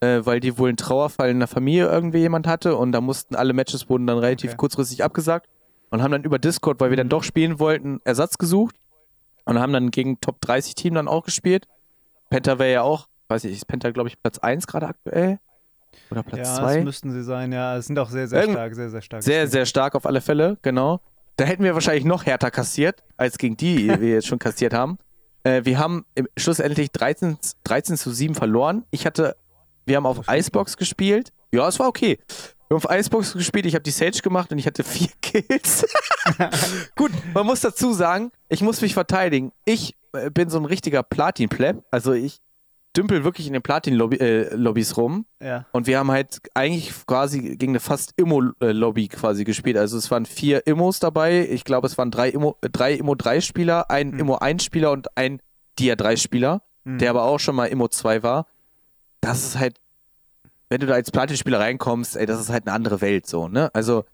äh, 0.00 0.20
weil 0.24 0.40
die 0.40 0.58
wohl 0.58 0.68
einen 0.68 0.76
Trauerfall 0.76 1.30
in 1.30 1.38
der 1.38 1.48
Familie 1.48 1.86
irgendwie 1.88 2.18
jemand 2.18 2.46
hatte 2.46 2.76
und 2.76 2.92
da 2.92 3.00
mussten 3.00 3.34
alle 3.34 3.52
Matches 3.52 3.88
wurden 3.88 4.06
dann 4.06 4.18
relativ 4.18 4.50
Okay. 4.52 4.58
kurzfristig 4.58 5.02
abgesagt 5.04 5.48
und 5.92 6.02
haben 6.02 6.10
dann 6.10 6.24
über 6.24 6.38
Discord, 6.40 6.80
weil 6.80 6.90
wir 6.90 6.96
dann 6.96 7.08
doch 7.08 7.22
spielen 7.22 7.60
wollten, 7.60 8.00
Ersatz 8.04 8.38
gesucht 8.38 8.74
und 9.44 9.58
haben 9.60 9.72
dann 9.72 9.90
gegen 9.92 10.20
Top 10.20 10.40
30 10.40 10.74
Team 10.74 10.94
dann 10.94 11.06
auch 11.06 11.24
gespielt. 11.24 11.66
Penta 12.30 12.58
wäre 12.58 12.72
ja 12.72 12.82
auch, 12.82 13.06
weiß 13.28 13.44
ich, 13.44 13.52
ist 13.52 13.66
Penta 13.68 13.90
glaube 13.90 14.08
ich 14.08 14.20
Platz 14.20 14.38
1 14.38 14.66
gerade 14.66 14.88
aktuell 14.88 15.38
oder 16.10 16.22
Platz 16.22 16.48
Ja, 16.48 16.54
2? 16.56 16.76
das 16.76 16.84
müssten 16.84 17.12
sie 17.12 17.22
sein, 17.22 17.52
ja. 17.52 17.76
Es 17.76 17.86
sind 17.86 17.98
auch 17.98 18.08
sehr, 18.10 18.26
sehr 18.26 18.40
Irgend- 18.40 18.54
stark, 18.56 18.74
sehr, 18.74 18.90
sehr 18.90 19.02
stark. 19.02 19.22
Sehr, 19.22 19.46
sehr 19.46 19.66
stark 19.66 19.94
auf 19.94 20.06
alle 20.06 20.20
Fälle, 20.20 20.58
genau. 20.62 21.00
Da 21.36 21.44
hätten 21.44 21.62
wir 21.64 21.74
wahrscheinlich 21.74 22.04
noch 22.04 22.26
härter 22.26 22.50
kassiert, 22.50 23.02
als 23.16 23.38
gegen 23.38 23.56
die, 23.56 23.88
die 23.88 24.00
wir 24.00 24.08
jetzt 24.14 24.26
schon 24.26 24.38
kassiert 24.40 24.74
haben. 24.74 24.98
Äh, 25.44 25.64
wir 25.64 25.76
haben 25.76 26.04
im, 26.14 26.28
schlussendlich 26.36 26.92
13, 26.92 27.36
13 27.64 27.96
zu 27.96 28.12
7 28.12 28.36
verloren. 28.36 28.84
Ich 28.92 29.06
hatte, 29.06 29.34
wir 29.86 29.96
haben 29.96 30.06
auf 30.06 30.20
Icebox 30.30 30.76
gespielt. 30.76 31.32
Ja, 31.52 31.66
es 31.66 31.80
war 31.80 31.88
okay. 31.88 32.20
Wir 32.72 32.76
haben 32.80 32.84
auf 32.86 32.98
Icebox 32.98 33.34
gespielt, 33.34 33.66
ich 33.66 33.74
habe 33.74 33.82
die 33.82 33.90
Sage 33.90 34.18
gemacht 34.22 34.50
und 34.50 34.56
ich 34.58 34.66
hatte 34.66 34.82
vier 34.82 35.08
Kills. 35.20 35.84
Gut, 36.96 37.10
man 37.34 37.44
muss 37.44 37.60
dazu 37.60 37.92
sagen, 37.92 38.32
ich 38.48 38.62
muss 38.62 38.80
mich 38.80 38.94
verteidigen. 38.94 39.52
Ich 39.66 39.94
äh, 40.14 40.30
bin 40.30 40.48
so 40.48 40.58
ein 40.58 40.64
richtiger 40.64 41.02
Platin-Pleb. 41.02 41.84
Also 41.90 42.12
ich 42.14 42.40
dümpel 42.96 43.24
wirklich 43.24 43.46
in 43.46 43.52
den 43.52 43.60
Platin-Lobbys 43.62 44.96
rum. 44.96 45.26
Ja. 45.42 45.66
Und 45.72 45.86
wir 45.86 45.98
haben 45.98 46.10
halt 46.10 46.40
eigentlich 46.54 46.92
quasi 47.06 47.56
gegen 47.56 47.72
eine 47.72 47.80
fast 47.80 48.14
Immo-Lobby 48.16 49.08
quasi 49.08 49.44
gespielt. 49.44 49.76
Also 49.76 49.98
es 49.98 50.10
waren 50.10 50.24
vier 50.24 50.66
Immos 50.66 50.98
dabei. 50.98 51.46
Ich 51.50 51.64
glaube, 51.64 51.86
es 51.86 51.98
waren 51.98 52.10
drei 52.10 52.30
Immo, 52.30 52.56
äh, 52.62 52.70
drei 52.70 52.94
Immo-3-Spieler, 52.94 53.90
ein 53.90 54.12
Mhm. 54.12 54.20
Immo-1-Spieler 54.20 54.92
und 54.92 55.14
ein 55.16 55.40
Dia-3-Spieler, 55.78 56.62
Mhm. 56.84 56.98
der 56.98 57.10
aber 57.10 57.24
auch 57.24 57.38
schon 57.38 57.54
mal 57.54 57.66
Immo-2 57.66 58.22
war. 58.22 58.46
Das 59.20 59.44
ist 59.44 59.58
halt, 59.58 59.76
wenn 60.72 60.80
du 60.80 60.86
da 60.86 60.94
als 60.94 61.10
Platin-Spieler 61.10 61.60
reinkommst, 61.60 62.16
ey, 62.16 62.24
das 62.24 62.40
ist 62.40 62.48
halt 62.48 62.66
eine 62.66 62.74
andere 62.74 63.02
Welt 63.02 63.26
so, 63.26 63.46
ne? 63.46 63.70
Also, 63.74 64.04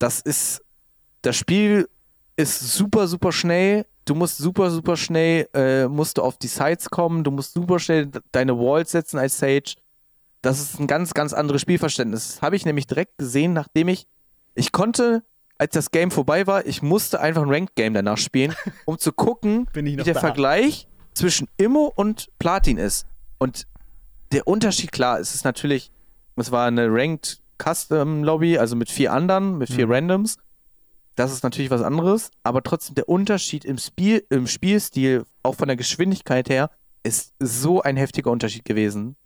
das 0.00 0.20
ist, 0.20 0.60
das 1.22 1.36
Spiel 1.36 1.88
ist 2.36 2.58
super, 2.74 3.06
super 3.06 3.30
schnell. 3.30 3.86
Du 4.04 4.14
musst 4.16 4.38
super, 4.38 4.70
super 4.72 4.96
schnell, 4.96 5.48
äh, 5.54 5.86
musst 5.86 6.18
du 6.18 6.22
auf 6.22 6.36
die 6.36 6.48
Sides 6.48 6.90
kommen. 6.90 7.22
Du 7.22 7.30
musst 7.30 7.52
super 7.54 7.78
schnell 7.78 8.06
de- 8.06 8.22
deine 8.32 8.58
Walls 8.58 8.90
setzen 8.90 9.18
als 9.18 9.38
Sage. 9.38 9.74
Das 10.42 10.58
ist 10.60 10.80
ein 10.80 10.86
ganz, 10.88 11.14
ganz 11.14 11.32
anderes 11.32 11.60
Spielverständnis. 11.62 12.34
Das 12.34 12.42
habe 12.42 12.56
ich 12.56 12.64
nämlich 12.64 12.86
direkt 12.88 13.16
gesehen, 13.18 13.52
nachdem 13.52 13.86
ich, 13.88 14.06
ich 14.54 14.72
konnte, 14.72 15.22
als 15.58 15.74
das 15.74 15.90
Game 15.92 16.10
vorbei 16.10 16.46
war, 16.46 16.66
ich 16.66 16.82
musste 16.82 17.20
einfach 17.20 17.42
ein 17.42 17.50
Ranked 17.52 17.76
Game 17.76 17.94
danach 17.94 18.18
spielen, 18.18 18.54
um 18.84 18.98
zu 18.98 19.12
gucken, 19.12 19.66
wie 19.74 19.94
der 19.96 20.14
da? 20.14 20.20
Vergleich 20.20 20.88
zwischen 21.14 21.48
Immo 21.56 21.92
und 21.94 22.28
Platin 22.38 22.78
ist. 22.78 23.06
Und 23.38 23.64
der 24.32 24.46
Unterschied, 24.46 24.92
klar, 24.92 25.20
es 25.20 25.34
ist 25.34 25.44
natürlich, 25.44 25.90
es 26.36 26.50
war 26.50 26.66
eine 26.66 26.88
Ranked 26.90 27.40
Custom 27.62 28.22
Lobby, 28.22 28.58
also 28.58 28.76
mit 28.76 28.90
vier 28.90 29.12
anderen, 29.12 29.58
mit 29.58 29.70
vier 29.70 29.86
Mhm. 29.86 29.92
Randoms. 29.92 30.36
Das 31.16 31.32
ist 31.32 31.42
natürlich 31.42 31.70
was 31.70 31.82
anderes, 31.82 32.30
aber 32.44 32.62
trotzdem 32.62 32.94
der 32.94 33.08
Unterschied 33.08 33.64
im 33.64 33.78
Spiel, 33.78 34.24
im 34.30 34.46
Spielstil, 34.46 35.24
auch 35.42 35.56
von 35.56 35.66
der 35.66 35.76
Geschwindigkeit 35.76 36.48
her, 36.48 36.70
ist 37.02 37.34
so 37.40 37.82
ein 37.82 37.96
heftiger 37.96 38.30
Unterschied 38.30 38.64
gewesen. 38.64 39.16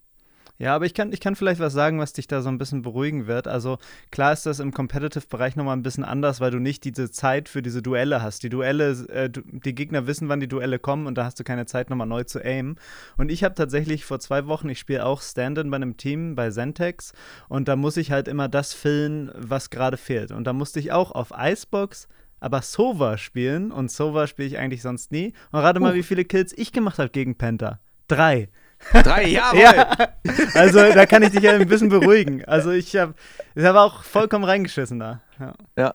Ja, 0.63 0.77
aber 0.77 0.87
ich 0.87 0.95
kann, 0.95 1.13
ich 1.13 1.19
kann 1.19 1.35
vielleicht 1.35 1.59
was 1.59 1.73
sagen, 1.73 1.99
was 1.99 2.13
dich 2.13 2.29
da 2.29 2.41
so 2.41 2.49
ein 2.49 2.57
bisschen 2.57 2.83
beruhigen 2.83 3.27
wird. 3.27 3.49
Also 3.49 3.79
klar 4.13 4.33
ist 4.33 4.47
das 4.47 4.61
im 4.61 4.73
Competitive-Bereich 4.73 5.57
nochmal 5.57 5.77
ein 5.77 5.83
bisschen 5.83 6.05
anders, 6.05 6.41
weil 6.41 6.53
du 6.53 6.61
nicht 6.61 6.85
diese 6.85 7.11
Zeit 7.11 7.49
für 7.49 7.63
diese 7.63 7.83
Duelle 7.83 8.23
hast. 8.23 8.45
Die 8.45 8.49
Duelle, 8.49 8.93
äh, 9.09 9.29
die 9.29 9.75
Gegner 9.75 10.07
wissen, 10.07 10.29
wann 10.29 10.39
die 10.39 10.47
Duelle 10.47 10.79
kommen 10.79 11.09
und 11.09 11.19
da 11.19 11.25
hast 11.25 11.41
du 11.41 11.43
keine 11.43 11.67
Zeit, 11.67 11.91
nochmal 11.91 12.07
neu 12.07 12.23
zu 12.23 12.39
aimen. 12.39 12.77
Und 13.17 13.33
ich 13.33 13.43
habe 13.43 13.57
tatsächlich 13.57 14.05
vor 14.05 14.21
zwei 14.21 14.47
Wochen, 14.47 14.69
ich 14.69 14.79
spiele 14.79 15.05
auch 15.05 15.21
Stand-in 15.21 15.69
bei 15.69 15.75
einem 15.75 15.97
Team 15.97 16.37
bei 16.37 16.49
Zentex 16.49 17.13
und 17.49 17.67
da 17.67 17.75
muss 17.75 17.97
ich 17.97 18.13
halt 18.13 18.29
immer 18.29 18.49
das 18.49 18.73
füllen, 18.73 19.33
was 19.35 19.69
gerade 19.69 19.97
fehlt. 19.97 20.31
Und 20.31 20.45
da 20.45 20.53
musste 20.53 20.79
ich 20.79 20.93
auch 20.93 21.11
auf 21.11 21.33
Icebox 21.37 22.07
aber 22.39 22.63
Sova 22.63 23.19
spielen 23.19 23.73
und 23.73 23.91
Sova 23.91 24.29
spiele 24.29 24.47
ich 24.47 24.59
eigentlich 24.59 24.83
sonst 24.83 25.11
nie. 25.11 25.33
Und 25.51 25.59
rate 25.59 25.81
mal, 25.81 25.93
Uh. 25.93 25.97
wie 25.97 26.03
viele 26.05 26.25
Kills 26.25 26.57
ich 26.57 26.71
gemacht 26.71 26.99
habe 26.99 27.11
gegen 27.11 27.37
Penta. 27.37 27.81
Drei. 28.07 28.49
Drei, 28.93 29.25
jawohl. 29.29 29.61
Ja, 29.61 29.97
also 30.55 30.79
da 30.79 31.07
kann 31.07 31.23
ich 31.23 31.31
dich 31.31 31.43
ja 31.43 31.53
ein 31.53 31.67
bisschen 31.69 31.89
beruhigen. 31.89 32.45
Also 32.45 32.71
ich 32.71 32.95
habe 32.97 33.15
ich 33.55 33.65
hab 33.65 33.77
auch 33.77 34.03
vollkommen 34.05 34.45
reingeschissen 34.45 34.99
da. 34.99 35.21
Ja. 35.77 35.95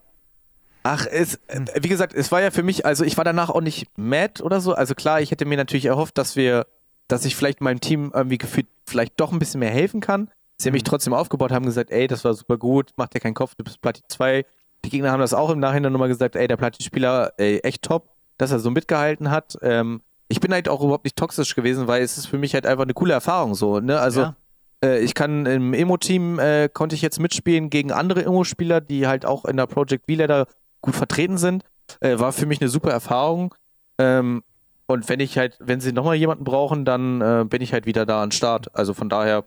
Ach, 0.83 1.05
es, 1.09 1.35
äh, 1.47 1.59
wie 1.81 1.89
gesagt, 1.89 2.13
es 2.13 2.31
war 2.31 2.41
ja 2.41 2.49
für 2.51 2.63
mich, 2.63 2.85
also 2.85 3.03
ich 3.03 3.17
war 3.17 3.25
danach 3.25 3.49
auch 3.49 3.61
nicht 3.61 3.87
mad 3.97 4.41
oder 4.41 4.61
so. 4.61 4.73
Also 4.73 4.95
klar, 4.95 5.19
ich 5.21 5.31
hätte 5.31 5.45
mir 5.45 5.57
natürlich 5.57 5.85
erhofft, 5.85 6.17
dass 6.17 6.35
wir, 6.35 6.65
dass 7.09 7.25
ich 7.25 7.35
vielleicht 7.35 7.59
meinem 7.61 7.81
Team 7.81 8.11
irgendwie 8.13 8.37
gefühlt 8.37 8.67
vielleicht 8.85 9.19
doch 9.19 9.31
ein 9.33 9.39
bisschen 9.39 9.59
mehr 9.59 9.69
helfen 9.71 9.99
kann. 9.99 10.29
Sie 10.57 10.69
haben 10.69 10.73
mich 10.73 10.83
Mhm. 10.83 10.87
trotzdem 10.87 11.13
aufgebaut, 11.13 11.51
haben 11.51 11.65
gesagt, 11.65 11.91
ey, 11.91 12.07
das 12.07 12.23
war 12.23 12.33
super 12.33 12.57
gut, 12.57 12.91
mach 12.95 13.09
dir 13.09 13.19
keinen 13.19 13.33
Kopf, 13.33 13.53
du 13.55 13.63
bist 13.63 13.81
Platin 13.81 14.03
2. 14.07 14.45
Die 14.85 14.89
Gegner 14.89 15.11
haben 15.11 15.19
das 15.19 15.33
auch 15.33 15.49
im 15.49 15.59
Nachhinein 15.59 15.91
nochmal 15.91 16.07
gesagt, 16.07 16.35
ey, 16.35 16.47
der 16.47 16.55
Platin-Spieler, 16.57 17.33
ey, 17.37 17.59
echt 17.59 17.81
top, 17.83 18.09
dass 18.37 18.51
er 18.51 18.59
so 18.59 18.71
mitgehalten 18.71 19.29
hat. 19.29 19.57
Ähm, 19.61 20.01
ich 20.29 20.39
bin 20.39 20.51
halt 20.53 20.67
auch 20.69 20.81
überhaupt 20.81 21.05
nicht 21.05 21.15
toxisch 21.15 21.55
gewesen, 21.55 21.87
weil 21.87 22.01
es 22.03 22.17
ist 22.17 22.25
für 22.27 22.37
mich 22.37 22.53
halt 22.53 22.65
einfach 22.65 22.83
eine 22.83 22.93
coole 22.93 23.13
Erfahrung 23.13 23.55
so, 23.55 23.79
ne? 23.79 23.99
Also 23.99 24.21
Ja. 24.21 24.35
äh, 24.83 24.99
ich 24.99 25.13
kann 25.13 25.45
im 25.45 25.73
Emo-Team 25.73 26.39
äh, 26.39 26.69
konnte 26.71 26.95
ich 26.95 27.01
jetzt 27.01 27.19
mitspielen 27.19 27.69
gegen 27.69 27.91
andere 27.91 28.25
Emo-Spieler, 28.25 28.81
die 28.81 29.07
halt 29.07 29.25
auch 29.25 29.45
in 29.45 29.57
der 29.57 29.67
Project 29.67 30.05
V-Leader 30.09 30.47
gut 30.81 30.95
vertreten 30.95 31.37
sind. 31.37 31.63
Äh, 32.01 32.19
war 32.19 32.33
für 32.33 32.45
mich 32.45 32.59
eine 32.61 32.69
super 32.69 32.91
Erfahrung. 32.91 33.55
Ähm, 33.97 34.43
und 34.85 35.09
wenn 35.09 35.19
ich 35.19 35.37
halt, 35.37 35.57
wenn 35.59 35.79
sie 35.81 35.91
nochmal 35.93 36.15
jemanden 36.15 36.43
brauchen, 36.43 36.85
dann 36.85 37.21
äh, 37.21 37.45
bin 37.47 37.61
ich 37.61 37.73
halt 37.73 37.85
wieder 37.85 38.05
da 38.05 38.21
an 38.23 38.31
Start. 38.31 38.73
Also 38.75 38.93
von 38.93 39.09
daher, 39.09 39.43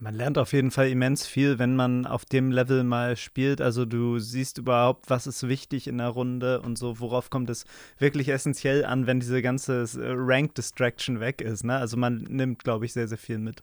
Man 0.00 0.14
lernt 0.14 0.36
auf 0.38 0.52
jeden 0.52 0.70
Fall 0.70 0.88
immens 0.88 1.26
viel, 1.26 1.58
wenn 1.58 1.74
man 1.74 2.06
auf 2.06 2.24
dem 2.24 2.50
Level 2.50 2.84
mal 2.84 3.16
spielt. 3.16 3.60
Also 3.60 3.84
du 3.84 4.18
siehst 4.18 4.58
überhaupt, 4.58 5.08
was 5.08 5.26
ist 5.26 5.48
wichtig 5.48 5.88
in 5.88 5.98
der 5.98 6.08
Runde 6.08 6.60
und 6.60 6.76
so, 6.76 7.00
worauf 7.00 7.30
kommt 7.30 7.48
es 7.50 7.64
wirklich 7.98 8.28
essentiell 8.28 8.84
an, 8.84 9.06
wenn 9.06 9.20
diese 9.20 9.40
ganze 9.40 9.82
äh, 9.82 10.14
Rank-Distraction 10.16 11.20
weg 11.20 11.40
ist. 11.40 11.64
Ne? 11.64 11.76
Also 11.76 11.96
man 11.96 12.26
nimmt, 12.28 12.64
glaube 12.64 12.84
ich, 12.84 12.92
sehr, 12.92 13.08
sehr 13.08 13.18
viel 13.18 13.38
mit. 13.38 13.62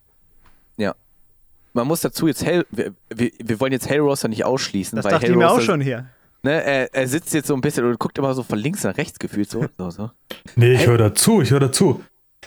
man 1.73 1.87
muss 1.87 2.01
dazu 2.01 2.27
jetzt 2.27 2.45
Hell, 2.45 2.65
wir, 2.71 2.93
wir, 3.13 3.31
wir 3.43 3.59
wollen 3.59 3.71
jetzt 3.71 3.89
Hellroster 3.89 4.27
nicht 4.27 4.45
ausschließen, 4.45 4.95
Das 4.95 5.05
weil 5.05 5.11
dachte 5.11 5.27
ich 5.27 5.35
mir 5.35 5.49
auch 5.49 5.61
schon 5.61 5.81
hier. 5.81 6.07
Ne, 6.43 6.61
er, 6.61 6.93
er 6.93 7.07
sitzt 7.07 7.33
jetzt 7.33 7.47
so 7.47 7.53
ein 7.53 7.61
bisschen 7.61 7.85
und 7.85 7.97
guckt 7.99 8.17
immer 8.17 8.33
so 8.33 8.43
von 8.43 8.59
links 8.59 8.83
nach 8.83 8.97
rechts 8.97 9.17
gefühlt 9.17 9.49
so. 9.49 9.65
so, 9.77 9.89
so. 9.89 10.11
Nee, 10.55 10.73
ich 10.73 10.87
höre 10.87 10.97
dazu, 10.97 11.41
ich 11.41 11.51
höre 11.51 11.61
dazu. 11.61 12.03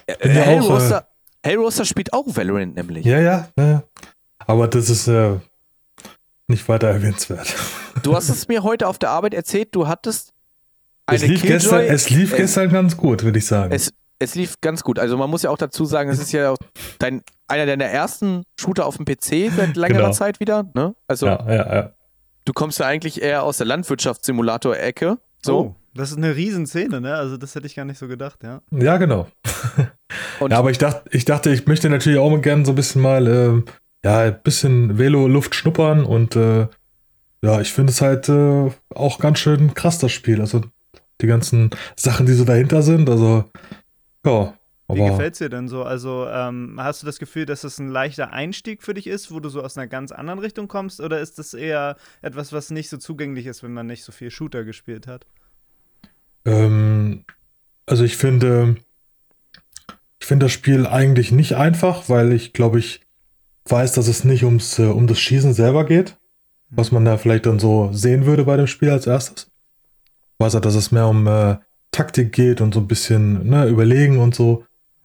Äh, 0.06 0.28
ja 0.28 0.42
Hellroster, 0.42 1.08
Hellroster 1.46 1.84
spielt 1.84 2.12
auch 2.12 2.24
Valorant 2.26 2.76
nämlich. 2.76 3.04
Ja, 3.06 3.20
ja, 3.20 3.48
ja. 3.58 3.66
ja. 3.66 3.82
Aber 4.38 4.68
das 4.68 4.90
ist 4.90 5.08
äh, 5.08 5.36
nicht 6.48 6.68
weiter 6.68 6.88
erwähnenswert. 6.88 7.54
Du 8.02 8.14
hast 8.14 8.28
es 8.28 8.46
mir 8.48 8.62
heute 8.62 8.86
auf 8.88 8.98
der 8.98 9.10
Arbeit 9.10 9.34
erzählt, 9.34 9.74
du 9.74 9.88
hattest 9.88 10.32
eine 11.06 11.16
Es 11.16 11.26
lief, 11.26 11.40
Killjoy. 11.40 11.56
gestern, 11.58 11.80
es 11.82 12.10
lief 12.10 12.32
äh, 12.32 12.36
gestern 12.36 12.70
ganz 12.70 12.96
gut, 12.96 13.22
würde 13.24 13.38
ich 13.38 13.46
sagen. 13.46 13.72
Es, 13.72 13.92
es 14.18 14.34
lief 14.34 14.60
ganz 14.60 14.82
gut. 14.82 14.98
Also 14.98 15.16
man 15.16 15.30
muss 15.30 15.42
ja 15.42 15.50
auch 15.50 15.58
dazu 15.58 15.84
sagen, 15.84 16.10
es 16.10 16.18
ist 16.18 16.32
ja 16.32 16.50
auch 16.50 16.58
dein, 16.98 17.22
einer 17.48 17.66
deiner 17.66 17.86
ersten 17.86 18.44
Shooter 18.60 18.86
auf 18.86 18.96
dem 18.96 19.04
PC 19.04 19.50
seit 19.56 19.76
längerer 19.76 20.02
Genau. 20.02 20.12
Zeit 20.12 20.40
wieder. 20.40 20.68
Ne? 20.74 20.94
Also 21.08 21.26
ja, 21.26 21.44
ja, 21.48 21.74
ja. 21.74 21.92
du 22.44 22.52
kommst 22.52 22.78
ja 22.80 22.86
eigentlich 22.86 23.22
eher 23.22 23.42
aus 23.42 23.56
der 23.58 23.66
Landwirtschaftssimulator-Ecke. 23.66 25.18
So. 25.44 25.58
Oh, 25.58 25.74
das 25.94 26.10
ist 26.10 26.16
eine 26.18 26.34
Riesenszene, 26.36 27.00
ne? 27.00 27.14
Also 27.14 27.36
das 27.36 27.54
hätte 27.54 27.66
ich 27.66 27.74
gar 27.74 27.84
nicht 27.84 27.98
so 27.98 28.08
gedacht, 28.08 28.42
ja. 28.42 28.60
Ja, 28.70 28.96
genau. 28.98 29.26
Und 30.38 30.52
Ja, 30.52 30.58
aber 30.58 30.70
ich 30.70 30.78
dachte, 30.78 31.08
ich 31.10 31.24
dachte, 31.24 31.50
ich 31.50 31.66
möchte 31.66 31.88
natürlich 31.90 32.18
auch 32.18 32.40
gerne 32.40 32.64
so 32.64 32.72
ein 32.72 32.76
bisschen 32.76 33.02
mal, 33.02 33.26
ähm, 33.26 33.64
ja, 34.04 34.20
ein 34.20 34.42
bisschen 34.42 34.98
Velo-Luft 34.98 35.54
schnuppern 35.54 36.04
und 36.04 36.36
äh, 36.36 36.68
ja, 37.42 37.60
ich 37.60 37.72
finde 37.72 37.92
es 37.92 38.00
halt 38.00 38.28
äh, 38.28 38.70
auch 38.94 39.18
ganz 39.18 39.38
schön 39.38 39.74
krass, 39.74 39.98
das 39.98 40.12
Spiel. 40.12 40.40
Also 40.40 40.62
die 41.20 41.26
ganzen 41.26 41.70
Sachen, 41.96 42.26
die 42.26 42.32
so 42.34 42.44
dahinter 42.44 42.82
sind, 42.82 43.08
also 43.08 43.44
ja, 44.26 44.54
Wie 44.88 45.02
gefällt 45.02 45.32
es 45.34 45.38
dir 45.38 45.48
denn 45.48 45.68
so? 45.68 45.82
Also 45.84 46.28
ähm, 46.28 46.76
hast 46.78 47.02
du 47.02 47.06
das 47.06 47.18
Gefühl, 47.18 47.46
dass 47.46 47.64
es 47.64 47.78
ein 47.78 47.88
leichter 47.88 48.32
Einstieg 48.32 48.82
für 48.84 48.94
dich 48.94 49.06
ist, 49.08 49.32
wo 49.32 49.40
du 49.40 49.48
so 49.48 49.62
aus 49.62 49.76
einer 49.76 49.88
ganz 49.88 50.12
anderen 50.12 50.38
Richtung 50.38 50.68
kommst? 50.68 51.00
Oder 51.00 51.20
ist 51.20 51.38
das 51.38 51.54
eher 51.54 51.96
etwas, 52.22 52.52
was 52.52 52.70
nicht 52.70 52.88
so 52.88 52.96
zugänglich 52.96 53.46
ist, 53.46 53.62
wenn 53.64 53.72
man 53.72 53.86
nicht 53.86 54.04
so 54.04 54.12
viel 54.12 54.30
Shooter 54.30 54.64
gespielt 54.64 55.06
hat? 55.08 55.26
ähm, 56.44 57.24
also 57.86 58.04
ich 58.04 58.16
finde, 58.16 58.76
ich 60.26 60.28
finde 60.28 60.46
das 60.46 60.52
Spiel 60.52 60.88
eigentlich 60.88 61.30
nicht 61.30 61.52
einfach, 61.52 62.08
weil 62.08 62.32
ich 62.32 62.52
glaube, 62.52 62.80
ich 62.80 63.00
weiß, 63.66 63.92
dass 63.92 64.08
es 64.08 64.24
nicht 64.24 64.42
ums, 64.42 64.76
äh, 64.80 64.86
um 64.86 65.06
das 65.06 65.20
Schießen 65.20 65.54
selber 65.54 65.84
geht, 65.84 66.18
was 66.68 66.90
man 66.90 67.04
da 67.04 67.16
vielleicht 67.16 67.46
dann 67.46 67.60
so 67.60 67.90
sehen 67.92 68.26
würde 68.26 68.42
bei 68.42 68.56
dem 68.56 68.66
Spiel 68.66 68.90
als 68.90 69.06
erstes. 69.06 69.52
Ich 70.32 70.44
weiß 70.44 70.54
ja, 70.54 70.58
dass 70.58 70.74
es 70.74 70.90
mehr 70.90 71.06
um 71.06 71.28
äh, 71.28 71.58
Taktik 71.92 72.32
geht 72.32 72.60
und 72.60 72.74
so 72.74 72.80
ein 72.80 72.88
bisschen 72.88 73.48
ne, 73.48 73.68
Überlegen 73.68 74.18
und 74.18 74.34
so. 74.34 74.64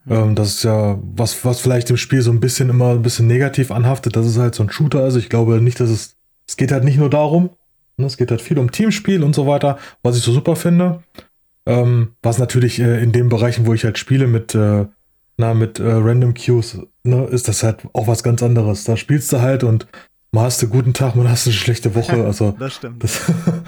Ähm, 0.10 0.34
das 0.34 0.56
ist 0.56 0.64
ja 0.64 0.98
was, 1.00 1.46
was 1.46 1.60
vielleicht 1.60 1.92
im 1.92 1.98
Spiel 1.98 2.24
so 2.24 2.32
ein 2.32 2.40
bisschen 2.40 2.72
immer 2.72 2.90
ein 2.90 3.04
bisschen 3.04 3.28
negativ 3.28 3.70
anhaftet, 3.70 4.16
dass 4.16 4.26
es 4.26 4.40
halt 4.40 4.56
so 4.56 4.64
ein 4.64 4.72
Shooter 4.72 5.06
ist. 5.06 5.18
Ich 5.18 5.30
glaube 5.30 5.62
nicht, 5.62 5.80
dass 5.80 5.92
es, 5.92 6.16
es 6.48 6.58
geht 6.58 6.72
halt 6.72 6.84
nicht 6.84 6.98
nur 6.98 7.12
darum. 7.12 7.52
Ne, 7.96 8.08
es 8.08 8.18
geht 8.18 8.32
halt 8.32 8.42
viel 8.42 8.58
um 8.58 8.72
Teamspiel 8.72 9.24
und 9.24 9.36
so 9.36 9.46
weiter, 9.46 9.78
was 10.02 10.18
ich 10.18 10.24
so 10.24 10.32
super 10.32 10.56
finde. 10.56 11.04
Ähm, 11.68 12.16
was 12.24 12.40
natürlich 12.40 12.80
äh, 12.80 13.04
in 13.04 13.12
den 13.12 13.30
Bereichen, 13.30 13.68
wo 13.68 13.76
ich 13.76 13.84
halt 13.84 14.00
spiele 14.00 14.26
mit, 14.26 14.56
äh, 14.56 14.88
na, 15.42 15.54
mit 15.54 15.80
äh, 15.80 15.84
Random 15.92 16.34
Queues, 16.34 16.78
ne, 17.04 17.26
ist 17.26 17.48
das 17.48 17.64
halt 17.64 17.88
auch 17.94 18.08
was 18.08 18.24
ganz 18.24 18.42
anderes. 18.44 18.84
Da 18.86 18.96
spielst 18.96 19.32
du 19.34 19.42
halt 19.42 19.64
und 19.64 19.88
mal 20.32 20.44
hast 20.46 20.62
du 20.62 20.68
einen 20.68 20.74
guten 20.74 20.94
Tag, 20.94 21.16
mal 21.16 21.30
hast 21.30 21.46
du 21.46 21.50
eine 21.50 21.58
schlechte 21.58 21.94
Woche. 21.96 22.24
Also 22.26 22.56
Das 22.60 22.74
stimmt. 22.76 23.04
das 23.04 23.22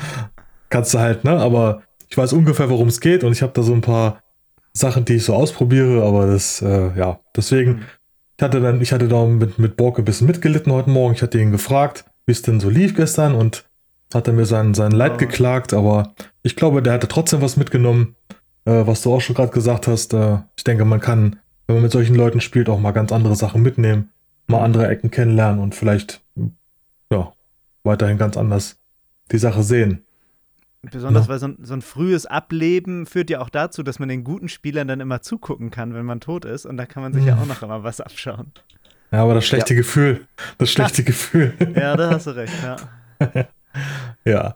kannst 0.69 0.93
du 0.93 0.99
halt, 0.99 1.23
ne? 1.23 1.31
Aber 1.39 1.83
ich 2.09 2.17
weiß 2.17 2.33
ungefähr, 2.33 2.69
worum 2.69 2.87
es 2.87 2.99
geht 2.99 3.23
und 3.23 3.31
ich 3.31 3.41
habe 3.41 3.53
da 3.53 3.63
so 3.63 3.73
ein 3.73 3.81
paar 3.81 4.21
Sachen, 4.73 5.05
die 5.05 5.15
ich 5.15 5.25
so 5.25 5.33
ausprobiere, 5.33 6.03
aber 6.03 6.27
das, 6.27 6.61
äh, 6.61 6.91
ja, 6.97 7.19
deswegen, 7.35 7.71
Mhm. 7.73 7.81
ich 8.37 8.43
hatte 8.43 8.59
dann, 8.61 8.81
ich 8.81 8.91
hatte 8.91 9.07
da 9.07 9.25
mit, 9.25 9.59
mit 9.59 9.77
Borke 9.77 10.01
ein 10.01 10.05
bisschen 10.05 10.27
mitgelitten 10.27 10.71
heute 10.71 10.89
Morgen. 10.89 11.13
Ich 11.15 11.21
hatte 11.21 11.39
ihn 11.39 11.51
gefragt, 11.51 12.05
wie 12.25 12.31
es 12.31 12.41
denn 12.41 12.59
so 12.59 12.69
lief 12.69 12.95
gestern 12.95 13.35
und 13.35 13.65
hat 14.13 14.27
er 14.27 14.33
mir 14.33 14.45
sein, 14.45 14.73
sein 14.73 14.91
Leid 14.91 15.13
Oh. 15.13 15.17
geklagt, 15.17 15.73
aber 15.73 16.13
ich 16.43 16.55
glaube, 16.55 16.81
der 16.81 16.93
hatte 16.93 17.07
trotzdem 17.07 17.41
was 17.41 17.57
mitgenommen, 17.57 18.15
äh, 18.65 18.85
was 18.85 19.01
du 19.01 19.13
auch 19.13 19.21
schon 19.21 19.35
gerade 19.35 19.51
gesagt 19.51 19.87
hast. 19.87 20.13
Äh, 20.13 20.37
ich 20.55 20.63
denke, 20.63 20.85
man 20.85 20.99
kann, 20.99 21.37
wenn 21.67 21.75
man 21.77 21.84
mit 21.84 21.91
solchen 21.91 22.15
Leuten 22.15 22.41
spielt, 22.41 22.70
auch 22.70 22.79
mal 22.79 22.91
ganz 22.91 23.12
andere 23.12 23.36
Sachen 23.36 23.62
mitnehmen, 23.62 24.10
mal 24.48 24.63
andere 24.63 24.88
Ecken 24.88 25.12
kennenlernen 25.12 25.60
und 25.62 25.75
vielleicht, 25.75 26.22
ja, 27.12 27.34
weiterhin 27.84 28.17
ganz 28.17 28.38
anders 28.38 28.77
die 29.32 29.38
Sache 29.38 29.63
sehen. 29.63 30.03
Besonders 30.82 31.25
Ja. 31.25 31.29
weil 31.29 31.39
so 31.39 31.48
ein, 31.48 31.58
so 31.62 31.74
ein 31.74 31.82
frühes 31.82 32.25
Ableben 32.25 33.05
führt 33.05 33.29
ja 33.29 33.39
auch 33.39 33.48
dazu, 33.50 33.84
dass 33.84 34.00
man 34.00 34.10
den 34.10 34.25
guten 34.25 34.50
Spielern 34.50 34.88
dann 34.88 35.00
immer 35.00 35.22
zugucken 35.22 35.72
kann, 35.72 35.93
wenn 35.93 36.05
man 36.05 36.20
tot 36.20 36.43
ist. 36.43 36.65
Und 36.65 36.75
da 36.75 36.86
kann 36.86 37.01
man 37.01 37.13
sich 37.13 37.24
ja 37.24 37.36
Mhm. 37.36 37.41
auch 37.41 37.46
noch 37.46 37.63
immer 37.63 37.84
was 37.84 38.01
abschauen. 38.01 38.51
Ja, 39.12 39.24
aber 39.24 39.34
das 39.36 39.46
schlechte 39.46 39.75
Gefühl, 39.75 40.27
das 40.58 40.72
schlechte 40.72 41.03
Gefühl. 41.05 41.53
Ja, 41.75 41.96
da 41.96 42.10
hast 42.10 42.27
du 42.27 42.32
recht, 42.32 42.53
ja. 42.62 42.75
ja. 44.25 44.55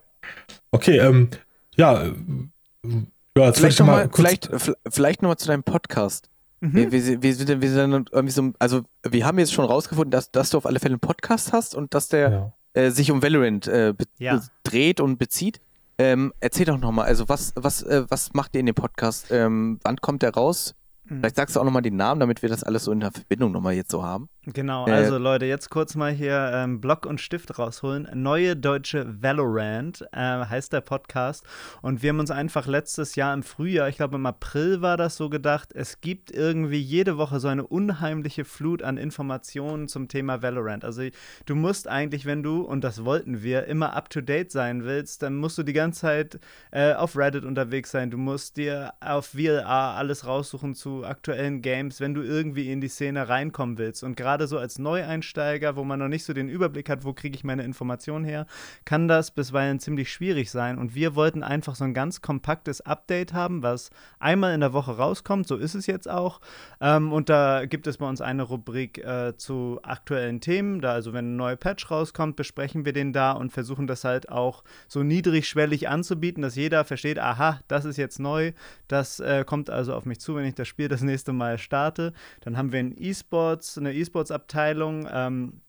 Okay, 0.72 0.98
ähm, 0.98 1.30
ja, 1.76 2.04
äh, 2.04 2.08
ja, 2.08 3.46
jetzt 3.46 3.58
Vielleicht 3.58 3.58
vielleicht 3.58 3.80
mal 3.80 3.86
nochmal 3.86 4.04
kurz. 4.10 4.18
vielleicht, 4.18 4.50
v- 4.62 4.74
vielleicht 4.90 5.22
noch 5.22 5.30
mal 5.30 5.38
zu 5.38 5.48
deinem 5.48 5.64
Podcast. 5.64 6.30
Mhm. 6.60 6.74
Wir, 6.74 6.92
wir, 6.92 7.22
wir, 7.22 7.36
sind, 7.36 7.62
wir 7.62 7.70
sind 7.72 8.10
irgendwie 8.12 8.32
so, 8.32 8.52
also 8.60 8.82
wir 9.04 9.26
haben 9.26 9.38
jetzt 9.40 9.54
schon 9.54 9.66
rausgefunden, 9.66 10.12
dass, 10.12 10.32
dass 10.32 10.50
du 10.50 10.58
auf 10.58 10.66
alle 10.66 10.80
Fälle 10.80 10.94
einen 10.94 11.00
Podcast 11.00 11.54
hast 11.54 11.76
und 11.76 11.94
dass 11.94 12.08
der 12.10 12.32
Ja. 12.32 12.54
äh, 12.74 12.90
sich 12.92 13.12
um 13.12 13.22
Valorant 13.22 13.68
äh, 13.68 13.94
be 13.96 14.06
Ja. 14.18 14.42
dreht 14.64 15.00
und 15.00 15.18
bezieht. 15.18 15.60
Ähm, 16.00 16.34
erzähl 16.40 16.66
doch 16.66 16.78
nochmal, 16.80 17.06
also 17.06 17.28
was, 17.30 17.54
was, 17.56 17.82
äh, 17.84 18.06
was 18.10 18.34
macht 18.34 18.56
ihr 18.56 18.60
in 18.60 18.66
dem 18.68 18.76
Podcast? 18.76 19.28
Ähm, 19.32 19.80
wann 19.84 19.98
kommt 19.98 20.22
der 20.24 20.34
raus? 20.34 20.76
Mhm. 21.06 21.20
Vielleicht 21.20 21.36
sagst 21.38 21.56
du 21.56 21.60
auch 21.60 21.64
nochmal 21.64 21.82
den 21.82 21.96
Namen, 21.96 22.20
damit 22.20 22.42
wir 22.42 22.50
das 22.50 22.64
alles 22.64 22.84
so 22.84 22.92
in 22.92 23.00
der 23.00 23.12
Verbindung 23.12 23.52
nochmal 23.52 23.74
jetzt 23.74 23.92
so 23.92 24.04
haben. 24.04 24.30
Genau, 24.54 24.88
Äh, 24.88 24.92
also 24.92 25.18
Leute, 25.18 25.46
jetzt 25.46 25.70
kurz 25.70 25.96
mal 25.96 26.12
hier 26.12 26.52
ähm, 26.54 26.80
Block 26.80 27.06
und 27.06 27.20
Stift 27.20 27.60
rausholen. 27.60 28.08
Neue 28.14 28.56
deutsche 28.56 29.22
Valorant 29.22 30.08
äh, 30.14 30.18
heißt 30.18 30.72
der 30.72 30.80
Podcast. 30.80 31.44
Und 31.82 32.02
wir 32.02 32.12
haben 32.12 32.20
uns 32.20 32.32
einfach 32.32 32.66
letztes 32.66 33.16
Jahr 33.16 33.34
im 33.34 33.44
Frühjahr, 33.44 33.90
ich 33.90 33.98
glaube 33.98 34.16
im 34.16 34.26
April 34.26 34.82
war 34.82 34.96
das 34.96 35.18
so 35.18 35.30
gedacht, 35.30 35.74
es 35.74 36.00
gibt 36.00 36.32
irgendwie 36.32 36.80
jede 36.80 37.18
Woche 37.18 37.42
so 37.42 37.50
eine 37.50 37.68
unheimliche 37.68 38.46
Flut 38.46 38.84
an 38.84 38.96
Informationen 38.96 39.90
zum 39.90 40.08
Thema 40.08 40.42
Valorant. 40.42 40.86
Also 40.86 41.02
du 41.46 41.56
musst 41.56 41.90
eigentlich, 41.90 42.26
wenn 42.26 42.42
du, 42.42 42.62
und 42.62 42.86
das 42.86 43.04
wollten 43.04 43.44
wir, 43.44 43.66
immer 43.66 43.98
up-to-date 43.98 44.52
sein 44.52 44.86
willst, 44.86 45.24
dann 45.24 45.36
musst 45.36 45.58
du 45.58 45.64
die 45.64 45.74
ganze 45.74 46.02
Zeit 46.02 46.40
äh, 46.72 46.94
auf 46.94 47.18
Reddit 47.18 47.44
unterwegs 47.44 47.92
sein. 47.92 48.12
Du 48.12 48.18
musst 48.18 48.56
dir 48.56 48.94
auf 49.02 49.34
VLA 49.34 49.96
alles 49.96 50.26
raussuchen 50.26 50.74
zu 50.74 51.04
aktuellen 51.04 51.62
Games, 51.62 52.00
wenn 52.00 52.14
du 52.14 52.22
irgendwie 52.22 52.72
in 52.72 52.80
die 52.80 52.88
Szene 52.88 53.28
reinkommen 53.28 53.78
willst. 53.78 54.04
Und 54.04 54.16
gerade 54.16 54.37
gerade 54.38 54.48
so 54.48 54.60
als 54.60 54.78
Neueinsteiger, 54.78 55.76
wo 55.76 55.84
man 55.84 55.98
noch 55.98 56.10
nicht 56.10 56.24
so 56.24 56.32
den 56.32 56.48
Überblick 56.48 56.90
hat, 56.90 57.04
wo 57.04 57.14
kriege 57.14 57.36
ich 57.36 57.44
meine 57.44 57.64
Informationen 57.64 58.24
her, 58.24 58.46
kann 58.86 59.08
das 59.08 59.32
bisweilen 59.32 59.80
ziemlich 59.80 60.12
schwierig 60.14 60.52
sein. 60.52 60.78
Und 60.78 60.94
wir 60.94 61.16
wollten 61.16 61.42
einfach 61.42 61.74
so 61.74 61.86
ein 61.86 61.96
ganz 61.96 62.22
kompaktes 62.22 62.82
Update 62.82 63.34
haben, 63.34 63.64
was 63.64 63.90
einmal 64.20 64.54
in 64.54 64.60
der 64.60 64.74
Woche 64.74 64.96
rauskommt. 64.96 65.48
So 65.48 65.56
ist 65.56 65.74
es 65.74 65.88
jetzt 65.88 66.08
auch. 66.08 66.40
Ähm, 66.80 67.14
und 67.14 67.30
da 67.30 67.66
gibt 67.66 67.88
es 67.88 67.98
bei 67.98 68.08
uns 68.08 68.22
eine 68.22 68.44
Rubrik 68.44 69.00
äh, 69.00 69.36
zu 69.38 69.80
aktuellen 69.82 70.40
Themen. 70.40 70.82
Da 70.82 70.92
also, 70.92 71.14
wenn 71.14 71.34
ein 71.34 71.36
neuer 71.36 71.56
Patch 71.56 71.90
rauskommt, 71.90 72.36
besprechen 72.36 72.86
wir 72.86 72.94
den 72.94 73.14
da 73.14 73.32
und 73.32 73.52
versuchen 73.52 73.88
das 73.88 74.04
halt 74.04 74.30
auch 74.30 74.64
so 74.88 75.02
niedrigschwellig 75.02 75.90
anzubieten, 75.90 76.44
dass 76.44 76.54
jeder 76.54 76.86
versteht, 76.86 77.18
aha, 77.18 77.62
das 77.68 77.86
ist 77.86 77.98
jetzt 77.98 78.20
neu, 78.20 78.52
das 78.88 79.20
äh, 79.20 79.44
kommt 79.46 79.72
also 79.72 79.96
auf 79.96 80.06
mich 80.06 80.20
zu, 80.20 80.36
wenn 80.36 80.46
ich 80.46 80.54
das 80.54 80.68
Spiel 80.68 80.90
das 80.90 81.02
nächste 81.02 81.34
Mal 81.34 81.58
starte. 81.58 82.14
Dann 82.42 82.56
haben 82.56 82.72
wir 82.72 82.80
ein 82.80 82.94
E-Sports, 82.96 83.80
eine 83.80 83.94
E-Sports-Abteilung. 84.28 85.08
Ähm, 85.12 85.62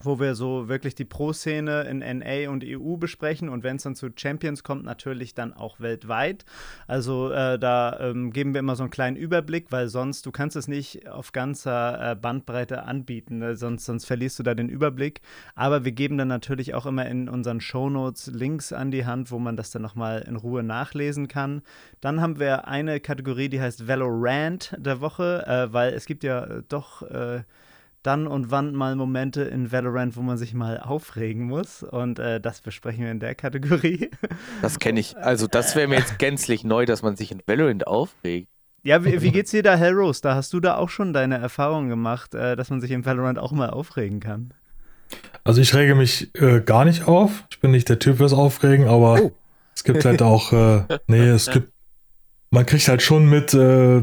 wo 0.00 0.20
wir 0.20 0.34
so 0.34 0.68
wirklich 0.68 0.94
die 0.94 1.04
Pro-Szene 1.04 1.82
in 1.82 1.98
NA 1.98 2.50
und 2.50 2.64
EU 2.66 2.96
besprechen 2.96 3.48
und 3.48 3.62
wenn 3.62 3.76
es 3.76 3.84
dann 3.84 3.94
zu 3.94 4.08
Champions 4.14 4.62
kommt, 4.62 4.84
natürlich 4.84 5.34
dann 5.34 5.54
auch 5.54 5.80
weltweit. 5.80 6.44
Also 6.86 7.30
äh, 7.30 7.58
da 7.58 7.98
ähm, 8.00 8.32
geben 8.32 8.54
wir 8.54 8.58
immer 8.58 8.76
so 8.76 8.82
einen 8.82 8.90
kleinen 8.90 9.16
Überblick, 9.16 9.70
weil 9.70 9.88
sonst, 9.88 10.26
du 10.26 10.32
kannst 10.32 10.56
es 10.56 10.68
nicht 10.68 11.08
auf 11.08 11.32
ganzer 11.32 12.12
äh, 12.12 12.16
Bandbreite 12.16 12.84
anbieten, 12.84 13.38
ne? 13.38 13.56
sonst, 13.56 13.86
sonst 13.86 14.04
verlierst 14.04 14.38
du 14.38 14.42
da 14.42 14.54
den 14.54 14.68
Überblick. 14.68 15.20
Aber 15.54 15.84
wir 15.84 15.92
geben 15.92 16.18
dann 16.18 16.28
natürlich 16.28 16.74
auch 16.74 16.86
immer 16.86 17.06
in 17.06 17.28
unseren 17.28 17.60
Shownotes 17.60 18.26
Links 18.26 18.72
an 18.72 18.90
die 18.90 19.06
Hand, 19.06 19.30
wo 19.30 19.38
man 19.38 19.56
das 19.56 19.70
dann 19.70 19.82
nochmal 19.82 20.22
in 20.22 20.36
Ruhe 20.36 20.62
nachlesen 20.62 21.28
kann. 21.28 21.62
Dann 22.00 22.20
haben 22.20 22.38
wir 22.38 22.68
eine 22.68 23.00
Kategorie, 23.00 23.48
die 23.48 23.60
heißt 23.60 23.88
Valorant 23.88 24.74
der 24.78 25.00
Woche, 25.00 25.46
äh, 25.46 25.72
weil 25.72 25.94
es 25.94 26.06
gibt 26.06 26.24
ja 26.24 26.62
doch 26.68 27.02
äh, 27.02 27.42
dann 28.06 28.26
und 28.26 28.50
wann 28.50 28.74
mal 28.74 28.94
Momente 28.96 29.42
in 29.42 29.72
Valorant, 29.72 30.16
wo 30.16 30.22
man 30.22 30.36
sich 30.36 30.54
mal 30.54 30.78
aufregen 30.78 31.44
muss. 31.44 31.82
Und 31.82 32.18
äh, 32.18 32.40
das 32.40 32.60
besprechen 32.60 33.04
wir 33.04 33.10
in 33.10 33.20
der 33.20 33.34
Kategorie. 33.34 34.10
Das 34.62 34.78
kenne 34.78 35.00
ich. 35.00 35.16
Also, 35.16 35.46
das 35.46 35.74
wäre 35.74 35.88
mir 35.88 35.96
jetzt 35.98 36.18
gänzlich 36.18 36.64
neu, 36.64 36.86
dass 36.86 37.02
man 37.02 37.16
sich 37.16 37.32
in 37.32 37.42
Valorant 37.46 37.86
aufregt. 37.86 38.48
Ja, 38.82 39.02
wie, 39.04 39.22
wie 39.22 39.32
geht's 39.32 39.50
dir 39.50 39.62
da, 39.62 39.76
Hellrose? 39.76 40.20
Da 40.20 40.34
hast 40.34 40.52
du 40.52 40.60
da 40.60 40.76
auch 40.76 40.90
schon 40.90 41.14
deine 41.14 41.38
Erfahrungen 41.38 41.88
gemacht, 41.88 42.34
äh, 42.34 42.54
dass 42.54 42.68
man 42.68 42.82
sich 42.82 42.90
in 42.90 43.06
Valorant 43.06 43.38
auch 43.38 43.52
mal 43.52 43.70
aufregen 43.70 44.20
kann. 44.20 44.52
Also 45.42 45.60
ich 45.62 45.74
rege 45.74 45.94
mich 45.94 46.34
äh, 46.34 46.60
gar 46.60 46.84
nicht 46.84 47.08
auf. 47.08 47.44
Ich 47.50 47.60
bin 47.60 47.70
nicht 47.70 47.88
der 47.88 47.98
Typ 47.98 48.18
fürs 48.18 48.34
Aufregen, 48.34 48.86
aber 48.86 49.22
oh. 49.22 49.32
es 49.74 49.84
gibt 49.84 50.04
halt 50.04 50.20
auch, 50.22 50.52
äh, 50.52 50.98
nee, 51.06 51.28
es 51.28 51.50
gibt, 51.50 51.72
man 52.50 52.66
kriegt 52.66 52.86
halt 52.88 53.00
schon 53.00 53.28
mit, 53.28 53.54
äh, 53.54 54.02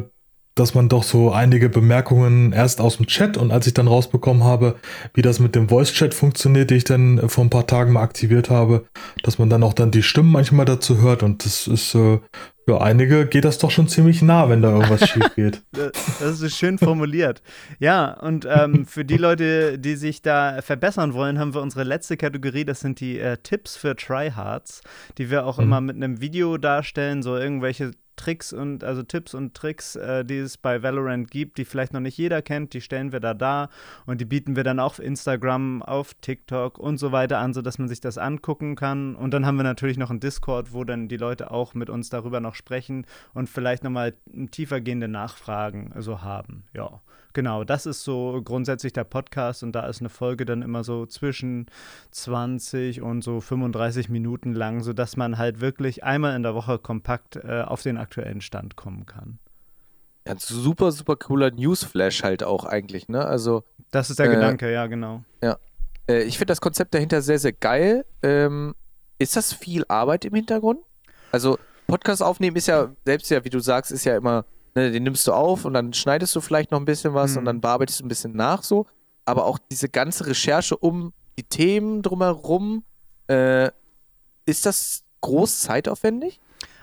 dass 0.62 0.75
man 0.75 0.89
doch 0.89 1.01
so 1.01 1.32
einige 1.32 1.70
Bemerkungen 1.70 2.53
erst 2.53 2.82
aus 2.82 2.98
dem 2.98 3.08
Chat 3.08 3.36
und 3.36 3.51
als 3.51 3.65
ich 3.65 3.74
dann 3.74 3.88
rausbekommen 3.88 4.44
habe, 4.44 4.75
wie 5.15 5.24
das 5.24 5.39
mit 5.39 5.56
dem 5.56 5.70
Voice-Chat 5.70 6.13
funktioniert, 6.13 6.70
die 6.70 6.75
ich 6.75 6.84
dann 6.84 7.18
äh, 7.18 7.27
vor 7.27 7.44
ein 7.44 7.50
paar 7.50 7.65
Tagen 7.65 7.94
mal 7.94 8.03
aktiviert 8.03 8.51
habe, 8.51 8.86
dass 9.24 9.39
man 9.39 9.50
dann 9.50 9.63
auch 9.63 9.74
dann 9.74 9.89
die 9.89 10.03
Stimmen 10.03 10.32
manchmal 10.32 10.65
dazu 10.65 11.01
hört 11.01 11.24
und 11.24 11.44
das 11.46 11.68
ist 11.68 11.96
äh, 11.96 12.20
für 12.68 12.80
einige 12.80 13.25
geht 13.25 13.44
das 13.44 13.58
doch 13.58 13.72
schon 13.72 13.88
ziemlich 13.88 14.22
nah, 14.22 14.48
wenn 14.48 14.62
da 14.62 14.72
irgendwas 14.72 15.10
schief 15.10 15.32
geht. 15.36 15.63
Das 15.72 16.41
ist 16.41 16.56
schön 16.56 16.77
formuliert. 16.77 17.41
Ja, 17.80 18.13
und 18.20 18.48
ähm, 18.50 18.86
für 18.86 19.03
die 19.03 19.18
Leute, 19.18 19.80
die 19.80 19.96
sich 19.96 20.22
da 20.22 20.62
verbessern 20.62 21.13
wollen, 21.13 21.39
haben 21.39 21.56
wir 21.56 21.62
unsere 21.62 21.84
letzte 21.84 22.18
Kategorie, 22.18 22.63
das 22.63 22.82
sind 22.82 23.00
die 23.00 23.20
äh, 23.20 23.38
Tipps 23.41 23.77
für 23.77 23.96
Tryhards, 23.96 24.82
die 25.18 25.32
wir 25.32 25.46
auch 25.48 25.58
mhm. 25.58 25.63
immer 25.63 25.82
mit 25.82 25.96
einem 25.96 26.22
Video 26.22 26.58
darstellen, 26.58 27.24
so 27.24 27.36
irgendwelche 27.36 27.91
Tricks 28.15 28.53
und 28.53 28.84
also 28.84 29.03
Tipps 29.03 29.34
und 29.34 29.53
Tricks, 29.53 29.96
äh, 29.96 30.24
die 30.24 30.38
es 30.38 30.58
bei 30.58 30.84
Valorant 30.84 31.30
gibt, 31.30 31.58
die 31.58 31.65
vielleicht 31.65 31.94
noch 31.94 32.00
nicht 32.00 32.18
jeder 32.18 32.41
kennt, 32.41 32.74
die 32.74 32.82
stellen 32.82 33.12
wir 33.12 33.20
da 33.20 33.34
dar 33.34 33.70
und 34.06 34.22
die 34.22 34.25
bieten 34.25 34.56
wir 34.56 34.63
dann 34.63 34.80
auf 34.80 35.00
Instagram, 35.00 35.82
auf 35.82 36.13
TikTok 36.15 36.77
und 36.77 36.98
so 36.98 37.12
weiter 37.12 37.39
an, 37.39 37.53
sodass 37.53 37.80
man 37.80 37.88
sich 37.88 38.01
das 38.01 38.18
angucken 38.18 38.75
kann. 38.75 39.15
Und 39.15 39.34
dann 39.34 39.46
haben 39.46 39.58
wir 39.58 39.63
natürlich 39.63 39.98
noch 39.98 40.10
einen 40.10 40.20
Discord, 40.20 40.74
wo 40.74 40.84
dann 40.84 41.08
die 41.08 41.18
Leute 41.18 41.51
auch 41.51 41.74
mit 41.74 41.89
uns 41.89 42.10
darüber 42.10 42.39
noch 42.39 42.56
sprechen 42.56 43.06
und 43.34 43.50
vielleicht 43.50 43.84
nochmal 43.84 44.13
tiefergehende 44.51 45.08
Nachfragen 45.08 45.94
so 45.98 46.22
haben. 46.22 46.63
Ja. 46.74 47.01
Genau, 47.34 47.64
das 47.64 47.86
ist 47.86 48.04
so 48.04 48.42
grundsätzlich 48.44 48.94
der 48.94 49.04
Podcast 49.06 49.64
und 49.64 49.72
da 49.72 49.88
ist 49.88 50.02
eine 50.02 50.10
Folge 50.10 50.46
dann 50.46 50.62
immer 50.62 50.84
so 50.84 51.06
zwischen 51.06 51.68
20 52.12 53.02
und 53.02 53.24
so 53.24 53.40
35 53.40 54.10
Minuten 54.10 54.54
lang, 54.54 54.82
sodass 54.82 55.16
man 55.16 55.38
halt 55.38 55.62
wirklich 55.62 56.04
einmal 56.04 56.36
in 56.36 56.44
der 56.44 56.56
Woche 56.56 56.78
kompakt 56.78 57.38
äh, 57.38 57.62
auf 57.62 57.84
den 57.84 57.98
aktuellen 57.98 58.42
Stand 58.42 58.76
kommen 58.76 59.06
kann. 59.06 59.40
Ja, 60.28 60.36
super, 60.38 60.92
super 60.92 61.16
cooler 61.16 61.52
Newsflash 61.52 62.24
halt 62.24 62.44
auch 62.44 62.66
eigentlich, 62.66 63.08
ne? 63.08 63.26
Also. 63.26 63.64
Das 63.92 64.10
ist 64.10 64.20
der 64.20 64.28
äh, 64.28 64.36
Gedanke, 64.36 64.72
ja, 64.72 64.88
genau. 64.88 65.24
Ja. 65.42 65.58
Äh, 66.08 66.24
ich 66.24 66.38
finde 66.38 66.52
das 66.52 66.62
Konzept 66.62 66.94
dahinter 66.94 67.22
sehr, 67.22 67.40
sehr 67.40 67.54
geil. 67.54 68.06
Ähm, 68.22 68.76
ist 69.18 69.36
das 69.36 69.54
viel 69.54 69.84
Arbeit 69.88 70.26
im 70.26 70.36
Hintergrund? 70.36 70.80
Also, 71.32 71.58
Podcast 71.88 72.22
aufnehmen 72.22 72.55
ist 72.55 72.68
ja, 72.68 72.92
selbst 73.05 73.29
ja, 73.32 73.44
wie 73.44 73.50
du 73.50 73.60
sagst, 73.60 73.92
ist 73.92 74.05
ja 74.05 74.16
immer 74.16 74.46
ne, 74.75 74.92
den 74.92 75.03
nimmst 75.03 75.27
du 75.27 75.34
auf 75.34 75.66
und 75.66 75.74
dann 75.74 75.94
schneidest 75.94 76.36
du 76.36 76.42
vielleicht 76.42 76.72
noch 76.72 76.79
ein 76.79 76.86
bisschen 76.86 77.14
was 77.14 77.31
mhm. 77.31 77.40
und 77.40 77.46
dann 77.46 77.62
bearbeitest 77.62 78.00
du 78.00 78.05
ein 78.05 78.10
bisschen 78.10 78.36
nach 78.36 78.64
so. 78.64 78.86
Aber 79.25 79.46
auch 79.46 79.60
diese 79.72 79.90
ganze 79.90 80.27
Recherche 80.27 80.75
um 80.77 81.14
die 81.38 81.44
Themen 81.44 82.01
drumherum, 82.01 82.84
äh, 83.27 83.70
ist 84.46 84.66
das 84.66 85.03
groß 85.22 85.60
zeitaufwendig? 85.60 86.40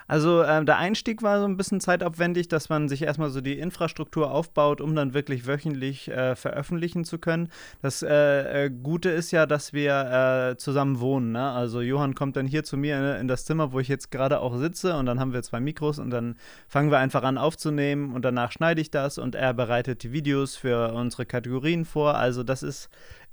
Also 0.09 0.43
ähm, 0.43 0.65
der 0.65 0.79
Einstieg 0.79 1.23
war 1.23 1.39
so 1.39 1.45
ein 1.45 1.59
bisschen 1.59 1.81
zeitaufwendig, 1.81 2.49
dass 2.49 2.71
man 2.71 2.89
sich 2.89 3.03
erstmal 3.03 3.29
so 3.29 3.43
die 3.43 3.59
Infrastruktur 3.59 4.31
aufbaut, 4.31 4.81
um 4.81 4.97
dann 4.97 5.13
wirklich 5.13 5.47
wöchentlich 5.47 6.09
äh, 6.09 6.35
veröffentlichen 6.35 7.05
zu 7.05 7.19
können. 7.19 7.51
Das 7.83 8.03
äh, 8.03 8.67
äh, 8.67 8.71
Gute 8.71 9.11
ist 9.11 9.31
ja, 9.31 9.45
dass 9.45 9.75
wir 9.75 10.53
äh, 10.53 10.57
zusammen 10.57 10.99
wohnen. 11.01 11.33
Ne? 11.33 11.51
Also 11.51 11.83
Johann 11.83 12.15
kommt 12.15 12.37
dann 12.37 12.47
hier 12.47 12.65
zu 12.65 12.79
mir 12.79 12.97
in, 12.97 13.21
in 13.21 13.29
das 13.29 13.45
Zimmer, 13.45 13.73
wo 13.73 13.81
ich 13.81 13.89
jetzt 13.89 14.11
gerade 14.11 14.41
auch 14.41 14.57
sitze 14.57 14.97
und 14.97 15.05
dann 15.05 15.21
haben 15.21 15.35
wir 15.35 15.43
zwei 15.43 15.61
Mikros 15.61 15.99
und 15.99 16.09
dann 16.09 16.37
fangen 16.69 16.91
wir 16.91 16.99
einfach 16.99 17.23
an 17.23 17.37
aufzunehmen 17.37 18.15
und 18.15 18.25
danach 18.25 18.51
schneide 18.51 18.81
ich 18.81 18.91
das 18.91 19.19
und 19.19 19.35
er 19.35 19.53
bereitet 19.53 20.03
die 20.03 20.13
Videos 20.13 20.57
für 20.57 20.95
unsere 20.95 21.27
Kategorien 21.27 21.85
vor. 21.85 22.15
Also 22.15 22.43
das 22.43 22.63
ist 22.63 22.89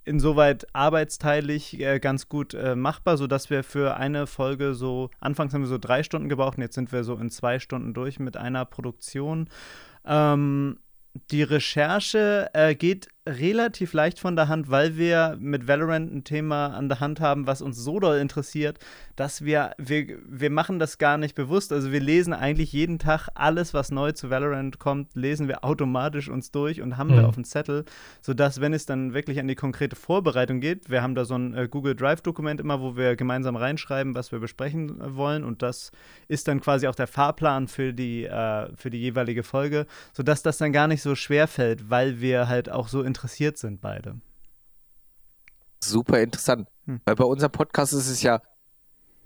insoweit 0.05 0.67
arbeitsteilig 0.73 1.79
äh, 1.79 1.99
ganz 1.99 2.29
gut 2.29 2.53
äh, 2.53 2.75
machbar, 2.75 3.17
sodass 3.17 3.49
wir 3.49 3.63
für 3.63 3.97
eine 3.97 4.27
Folge 4.27 4.73
so, 4.73 5.09
anfangs 5.19 5.53
haben 5.53 5.61
wir 5.61 5.67
so 5.67 5.77
drei 5.77 6.03
Stunden 6.03 6.29
gebraucht 6.29 6.57
und 6.57 6.63
jetzt 6.63 6.75
sind 6.75 6.91
wir 6.91 7.03
so 7.03 7.15
in 7.15 7.29
zwei 7.29 7.59
Stunden 7.59 7.93
durch 7.93 8.19
mit 8.19 8.37
einer 8.37 8.65
Produktion. 8.65 9.49
Ähm, 10.05 10.79
die 11.31 11.43
Recherche 11.43 12.49
äh, 12.53 12.75
geht 12.75 13.07
relativ 13.27 13.93
leicht 13.93 14.19
von 14.19 14.35
der 14.35 14.49
Hand, 14.49 14.69
weil 14.69 14.97
wir 14.97 15.35
mit 15.39 15.67
Valorant 15.67 16.13
ein 16.13 16.23
Thema 16.23 16.67
an 16.67 16.89
der 16.89 16.99
Hand 16.99 17.19
haben, 17.19 17.47
was 17.47 17.63
uns 17.63 17.77
so 17.77 17.99
doll 17.99 18.17
interessiert, 18.17 18.77
dass 19.15 19.43
wir, 19.43 19.71
wir, 19.79 20.19
wir 20.27 20.51
machen 20.51 20.77
das 20.77 20.99
gar 20.99 21.17
nicht 21.17 21.33
bewusst. 21.33 21.73
Also 21.73 21.91
wir 21.91 21.99
lesen 21.99 22.33
eigentlich 22.33 22.71
jeden 22.71 22.99
Tag 22.99 23.29
alles, 23.33 23.73
was 23.73 23.89
neu 23.89 24.11
zu 24.11 24.29
Valorant 24.29 24.77
kommt, 24.77 25.15
lesen 25.15 25.47
wir 25.47 25.63
automatisch 25.63 26.29
uns 26.29 26.51
durch 26.51 26.81
und 26.81 26.97
haben 26.97 27.09
mhm. 27.09 27.17
wir 27.17 27.27
auf 27.27 27.33
dem 27.33 27.45
Zettel, 27.45 27.85
sodass, 28.21 28.61
wenn 28.61 28.73
es 28.73 28.85
dann 28.85 29.15
wirklich 29.15 29.39
an 29.39 29.47
die 29.47 29.55
konkrete 29.55 29.95
Vorbereitung 29.95 30.59
geht, 30.59 30.91
wir 30.91 31.01
haben 31.01 31.15
da 31.15 31.25
so 31.25 31.33
ein 31.35 31.55
äh, 31.55 31.67
Google 31.67 31.95
Drive-Dokument 31.95 32.61
immer, 32.61 32.79
wo 32.79 32.95
wir 32.95 33.15
gemeinsam 33.15 33.55
reinschreiben, 33.55 34.13
was 34.13 34.31
wir 34.31 34.39
besprechen 34.39 34.97
wollen 35.15 35.43
und 35.43 35.63
das 35.63 35.91
ist 36.27 36.47
dann 36.47 36.61
quasi 36.61 36.87
auch 36.87 36.95
der 36.95 37.07
Fahrplan 37.07 37.67
für 37.67 37.91
die, 37.91 38.25
äh, 38.25 38.69
für 38.75 38.91
die 38.91 38.99
jeweilige 38.99 39.41
Folge, 39.41 39.87
sodass 40.13 40.43
das 40.43 40.59
dann 40.59 40.71
gar 40.71 40.87
nicht 40.87 41.01
so 41.01 41.15
schwer 41.15 41.47
fällt, 41.47 41.89
weil 41.89 42.21
wir 42.21 42.47
halt 42.47 42.69
auch 42.69 42.87
so 42.87 42.99
interessiert 42.99 43.14
interessiert 43.15 43.57
sind, 43.57 43.81
beide. 43.81 44.19
Super 45.79 46.21
interessant. 46.21 46.67
Hm. 46.85 46.99
Weil 47.05 47.15
bei 47.15 47.23
unserem 47.23 47.51
Podcast 47.51 47.93
ist 47.93 48.09
es 48.09 48.21
ja, 48.21 48.41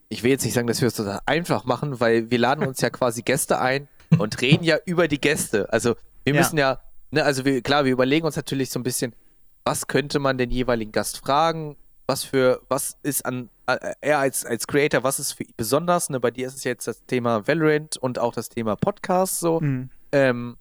ich 0.09 0.23
will 0.23 0.31
jetzt 0.31 0.45
nicht 0.45 0.53
sagen, 0.53 0.67
dass 0.67 0.81
wir 0.81 0.87
es 0.87 0.95
total 0.95 1.19
einfach 1.25 1.65
machen, 1.65 1.99
weil 1.99 2.29
wir 2.29 2.37
laden 2.37 2.67
uns 2.67 2.81
ja 2.81 2.89
quasi 2.91 3.23
Gäste 3.23 3.59
ein 3.59 3.87
und 4.17 4.41
reden 4.41 4.63
ja 4.63 4.77
über 4.85 5.07
die 5.07 5.19
Gäste. 5.19 5.71
Also 5.71 5.95
wir 6.23 6.33
müssen 6.33 6.57
ja, 6.57 6.73
ja 6.73 6.81
ne, 7.11 7.23
also 7.23 7.45
wir, 7.45 7.61
klar, 7.61 7.85
wir 7.85 7.91
überlegen 7.91 8.25
uns 8.25 8.35
natürlich 8.35 8.69
so 8.69 8.79
ein 8.79 8.83
bisschen, 8.83 9.15
was 9.63 9.87
könnte 9.87 10.19
man 10.19 10.37
den 10.37 10.51
jeweiligen 10.51 10.91
Gast 10.91 11.17
fragen? 11.17 11.75
Was 12.07 12.23
für, 12.23 12.61
was 12.69 12.97
ist 13.03 13.23
an, 13.25 13.49
äh, 13.67 13.93
er 14.01 14.19
als, 14.19 14.43
als 14.43 14.65
Creator, 14.65 15.03
was 15.03 15.19
ist 15.19 15.33
für 15.33 15.43
ihn 15.43 15.53
besonders? 15.57 16.09
Ne, 16.09 16.19
bei 16.19 16.31
dir 16.31 16.47
ist 16.47 16.55
es 16.55 16.63
jetzt 16.63 16.87
das 16.87 17.05
Thema 17.05 17.47
Valorant 17.47 17.97
und 17.97 18.17
auch 18.19 18.33
das 18.33 18.49
Thema 18.49 18.75
Podcast 18.75 19.39
so. 19.39 19.59
Mhm. 19.59 19.89
Ähm, 20.11 20.57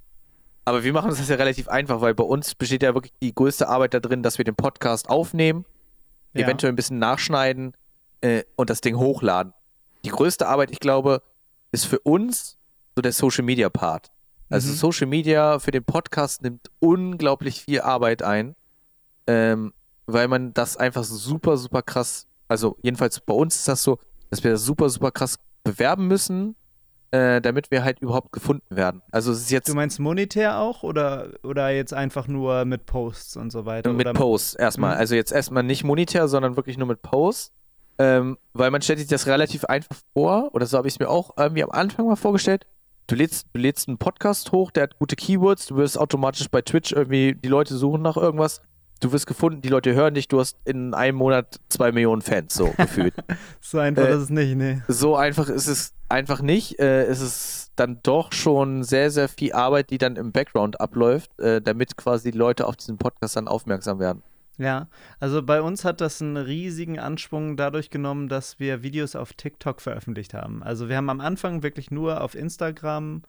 aber 0.69 0.85
wir 0.85 0.93
machen 0.93 1.09
uns 1.09 1.19
das 1.19 1.31
ja 1.31 1.37
relativ 1.37 1.67
einfach, 1.69 2.03
weil 2.03 2.15
bei 2.15 2.25
uns 2.25 2.55
besteht 2.55 2.83
ja 2.83 2.93
wirklich 2.93 3.15
die 3.23 3.35
größte 3.35 3.69
Arbeit 3.69 3.95
da 3.95 4.01
drin, 4.01 4.23
dass 4.23 4.37
wir 4.37 4.45
den 4.45 4.55
Podcast 4.55 5.09
aufnehmen, 5.09 5.65
ja. 6.35 6.45
eventuell 6.45 6.71
ein 6.71 6.77
bisschen 6.77 6.99
nachschneiden 6.99 7.73
äh, 8.21 8.43
und 8.55 8.69
das 8.69 8.83
Ding 8.83 8.99
hochladen. 8.99 9.55
Die 10.05 10.11
größte 10.11 10.47
Arbeit, 10.47 10.71
ich 10.71 10.79
glaube, 10.79 11.23
ist 11.73 11.87
für 11.87 12.01
uns 12.01 12.59
so 12.95 13.01
der 13.01 13.13
Social 13.13 13.45
Media 13.45 13.71
Part. 13.71 14.11
Also 14.51 14.71
mhm. 14.71 14.75
Social 14.75 15.07
Media 15.07 15.59
für 15.59 15.71
den 15.71 15.85
Podcast 15.85 16.43
nimmt 16.43 16.71
unglaublich 16.81 17.63
viel 17.63 17.81
Arbeit 17.81 18.23
ein, 18.23 18.55
ähm, 19.27 19.73
weil 20.05 20.29
man 20.29 20.53
das 20.53 20.77
einfach 20.77 21.05
super, 21.05 21.57
super 21.57 21.81
krass, 21.81 22.27
also 22.47 22.77
jedenfalls 22.83 23.21
bei 23.21 23.33
uns 23.33 23.57
ist 23.57 23.69
das 23.69 23.83
so, 23.83 23.99
dass 24.29 24.45
wir 24.45 24.51
das 24.51 24.65
super, 24.65 24.91
super 24.91 25.13
krass 25.13 25.39
bewerben 25.65 26.09
müssen 26.09 26.57
äh, 27.11 27.41
damit 27.41 27.71
wir 27.71 27.85
halt 27.85 28.01
überhaupt 28.01 28.33
gefunden 28.33 28.77
werden. 28.77 29.03
Also 29.11 29.33
es 29.33 29.41
ist 29.41 29.51
jetzt 29.51 29.69
Du 29.69 29.75
meinst 29.75 29.99
monetär 29.99 30.59
auch 30.59 30.83
oder, 30.83 31.29
oder 31.43 31.71
jetzt 31.71 31.95
einfach 31.95 32.29
nur 32.29 32.65
mit 32.65 32.87
Posts 32.87 33.37
und 33.37 33.51
so 33.51 33.65
weiter? 33.67 33.93
mit 33.93 34.13
Posts 34.13 34.55
erstmal. 34.55 34.95
Mhm. 34.95 35.01
Also 35.01 35.15
jetzt 35.15 35.33
erstmal 35.33 35.63
nicht 35.63 35.85
monetär, 35.85 36.29
sondern 36.29 36.57
wirklich 36.57 36.77
nur 36.79 36.89
mit 36.89 37.03
Posts. 37.03 37.53
Ähm, 38.01 38.39
weil 38.53 38.71
man 38.71 38.81
stellt 38.81 39.01
sich 39.01 39.09
das 39.09 39.27
relativ 39.27 39.65
einfach 39.65 39.97
vor, 40.13 40.55
oder 40.55 40.67
so 40.67 40.79
habe 40.79 40.87
ich 40.87 40.95
es 40.95 41.01
mir 41.01 41.09
auch 41.09 41.33
irgendwie 41.37 41.65
am 41.65 41.71
Anfang 41.71 42.07
mal 42.07 42.15
vorgestellt. 42.17 42.65
Du 43.09 43.17
lädst, 43.17 43.49
du 43.55 43.59
lädst 43.61 43.89
einen 43.89 43.99
Podcast 43.99 44.53
hoch, 44.53 44.71
der 44.71 44.85
hat 44.85 44.99
gute 44.99 45.17
Keywords, 45.17 45.67
du 45.67 45.77
wirst 45.77 45.99
automatisch 45.99 46.49
bei 46.49 46.61
Twitch 46.63 46.93
irgendwie, 46.93 47.35
die 47.35 47.49
Leute 47.49 47.75
suchen 47.77 48.03
nach 48.03 48.17
irgendwas, 48.17 48.61
du 49.01 49.11
wirst 49.13 49.27
gefunden, 49.27 49.63
die 49.63 49.69
Leute 49.69 49.95
hören 49.95 50.15
dich, 50.15 50.29
du 50.29 50.39
hast 50.39 50.59
in 50.65 50.95
einem 50.95 51.17
Monat 51.17 51.59
zwei 51.71 51.91
Millionen 51.91 52.23
Fans, 52.23 52.55
so 52.55 52.67
gefühlt. 52.77 53.15
So 53.61 53.79
einfach 53.79 54.05
Äh, 54.05 54.11
ist 54.15 54.23
es 54.25 54.31
nicht, 54.31 54.55
nee. 54.57 54.83
so 54.87 55.17
einfach 55.17 55.49
ist 55.49 55.67
es 55.67 55.95
einfach 56.09 56.43
nicht. 56.43 56.79
Äh, 56.79 57.05
es 57.05 57.21
ist 57.21 57.73
dann 57.77 58.01
doch 58.03 58.33
schon 58.33 58.83
sehr, 58.83 59.11
sehr 59.11 59.29
viel 59.29 59.53
Arbeit, 59.53 59.91
die 59.91 59.99
dann 59.99 60.17
im 60.17 60.33
Background 60.33 60.81
abläuft, 60.81 61.39
äh, 61.39 61.61
damit 61.61 61.97
quasi 61.97 62.31
Leute 62.31 62.67
auf 62.67 62.77
diesen 62.77 62.99
Podcast 62.99 63.37
dann 63.37 63.49
aufmerksam 63.49 63.99
werden. 63.99 64.23
Ja, 64.59 64.89
also 65.21 65.41
bei 65.41 65.63
uns 65.63 65.85
hat 65.85 66.01
das 66.01 66.21
einen 66.21 66.37
riesigen 66.37 66.99
Anschwung 66.99 67.57
dadurch 67.57 67.91
genommen, 67.91 68.29
dass 68.29 68.59
wir 68.59 68.83
Videos 68.83 69.15
auf 69.15 69.33
TikTok 69.33 69.81
veröffentlicht 69.81 70.35
haben. 70.35 70.65
Also 70.65 70.89
wir 70.89 70.97
haben 70.97 71.11
am 71.11 71.21
Anfang 71.21 71.63
wirklich 71.63 71.93
nur 71.93 72.21
auf 72.23 72.35
Instagram, 72.35 73.23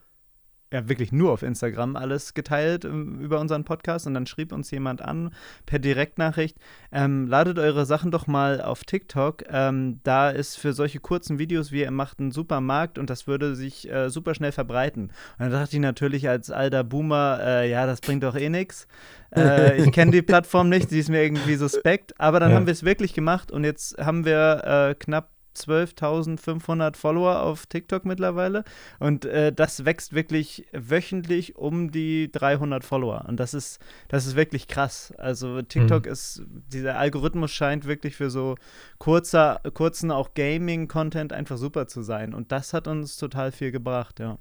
ja 0.72 0.88
wirklich 0.88 1.12
nur 1.12 1.32
auf 1.32 1.42
Instagram 1.42 1.96
alles 1.96 2.34
geteilt 2.34 2.86
ähm, 2.86 3.20
über 3.20 3.40
unseren 3.40 3.64
Podcast 3.64 4.06
und 4.08 4.14
dann 4.14 4.28
schrieb 4.28 4.52
uns 4.52 4.70
jemand 4.72 5.02
an 5.02 5.32
per 5.66 5.80
Direktnachricht, 5.80 6.58
ähm, 6.92 7.28
ladet 7.28 7.58
eure 7.58 7.86
Sachen 7.86 8.12
doch 8.12 8.28
mal 8.28 8.62
auf 8.62 8.84
TikTok. 8.84 9.44
Ähm, 9.50 10.00
da 10.04 10.30
ist 10.30 10.58
für 10.58 10.74
solche 10.74 11.00
kurzen 11.00 11.40
Videos, 11.40 11.72
wie 11.72 11.82
ihr 11.82 11.92
macht, 11.92 12.20
ein 12.20 12.32
super 12.32 12.62
Markt 12.62 12.98
und 13.00 13.10
das 13.10 13.26
würde 13.26 13.56
sich 13.56 13.90
äh, 13.92 14.10
super 14.10 14.36
schnell 14.36 14.52
verbreiten. 14.52 15.06
Und 15.06 15.12
dann 15.40 15.52
dachte 15.52 15.76
ich 15.76 15.82
natürlich 15.82 16.30
als 16.30 16.52
alter 16.52 16.84
Boomer, 16.84 17.40
äh, 17.42 17.70
ja, 17.70 17.86
das 17.88 18.02
bringt 18.02 18.24
doch 18.24 18.36
eh 18.36 18.50
nichts. 18.50 18.88
Äh, 19.36 19.78
ich 19.84 19.92
kenne 19.92 20.12
die 20.12 20.22
Plattform 20.22 20.70
nicht, 20.70 20.90
sie 20.90 21.00
ist 21.00 21.10
mir 21.10 21.24
irgendwie 21.24 21.56
suspekt, 21.56 22.20
aber 22.20 22.40
dann 22.40 22.52
Ja. 22.52 22.56
haben 22.58 22.68
wir 22.68 22.74
es 22.74 22.84
wirklich 22.84 23.14
gemacht 23.14 23.52
und 23.52 23.64
jetzt 23.64 23.98
haben 23.98 24.24
wir 24.26 24.90
äh, 24.92 24.96
knapp 24.96 25.30
12.500 25.60 26.96
Follower 26.96 27.42
auf 27.42 27.66
TikTok 27.66 28.06
mittlerweile 28.06 28.64
und 29.00 29.26
äh, 29.26 29.52
das 29.52 29.86
wächst 29.86 30.14
wirklich 30.14 30.68
wöchentlich 30.72 31.56
um 31.56 31.92
die 31.92 32.32
300 32.32 32.84
Follower 32.84 33.26
und 33.28 33.40
das 33.40 33.54
ist, 33.54 33.80
das 34.08 34.26
ist 34.26 34.36
wirklich 34.36 34.68
krass. 34.68 35.14
Also 35.18 35.62
TikTok 35.62 36.06
ist, 36.06 36.44
dieser 36.68 36.98
Algorithmus 36.98 37.52
scheint 37.52 37.86
wirklich 37.86 38.16
für 38.16 38.30
so 38.30 38.56
kurzer, 38.98 39.62
kurzen 39.74 40.12
auch 40.12 40.34
Gaming-Content 40.34 41.34
einfach 41.34 41.58
super 41.58 41.88
zu 41.88 42.02
sein 42.02 42.34
und 42.34 42.52
das 42.52 42.74
hat 42.74 42.88
uns 42.88 43.18
total 43.18 43.52
viel 43.52 43.72
gebracht, 43.72 44.20
ja. 44.20 44.38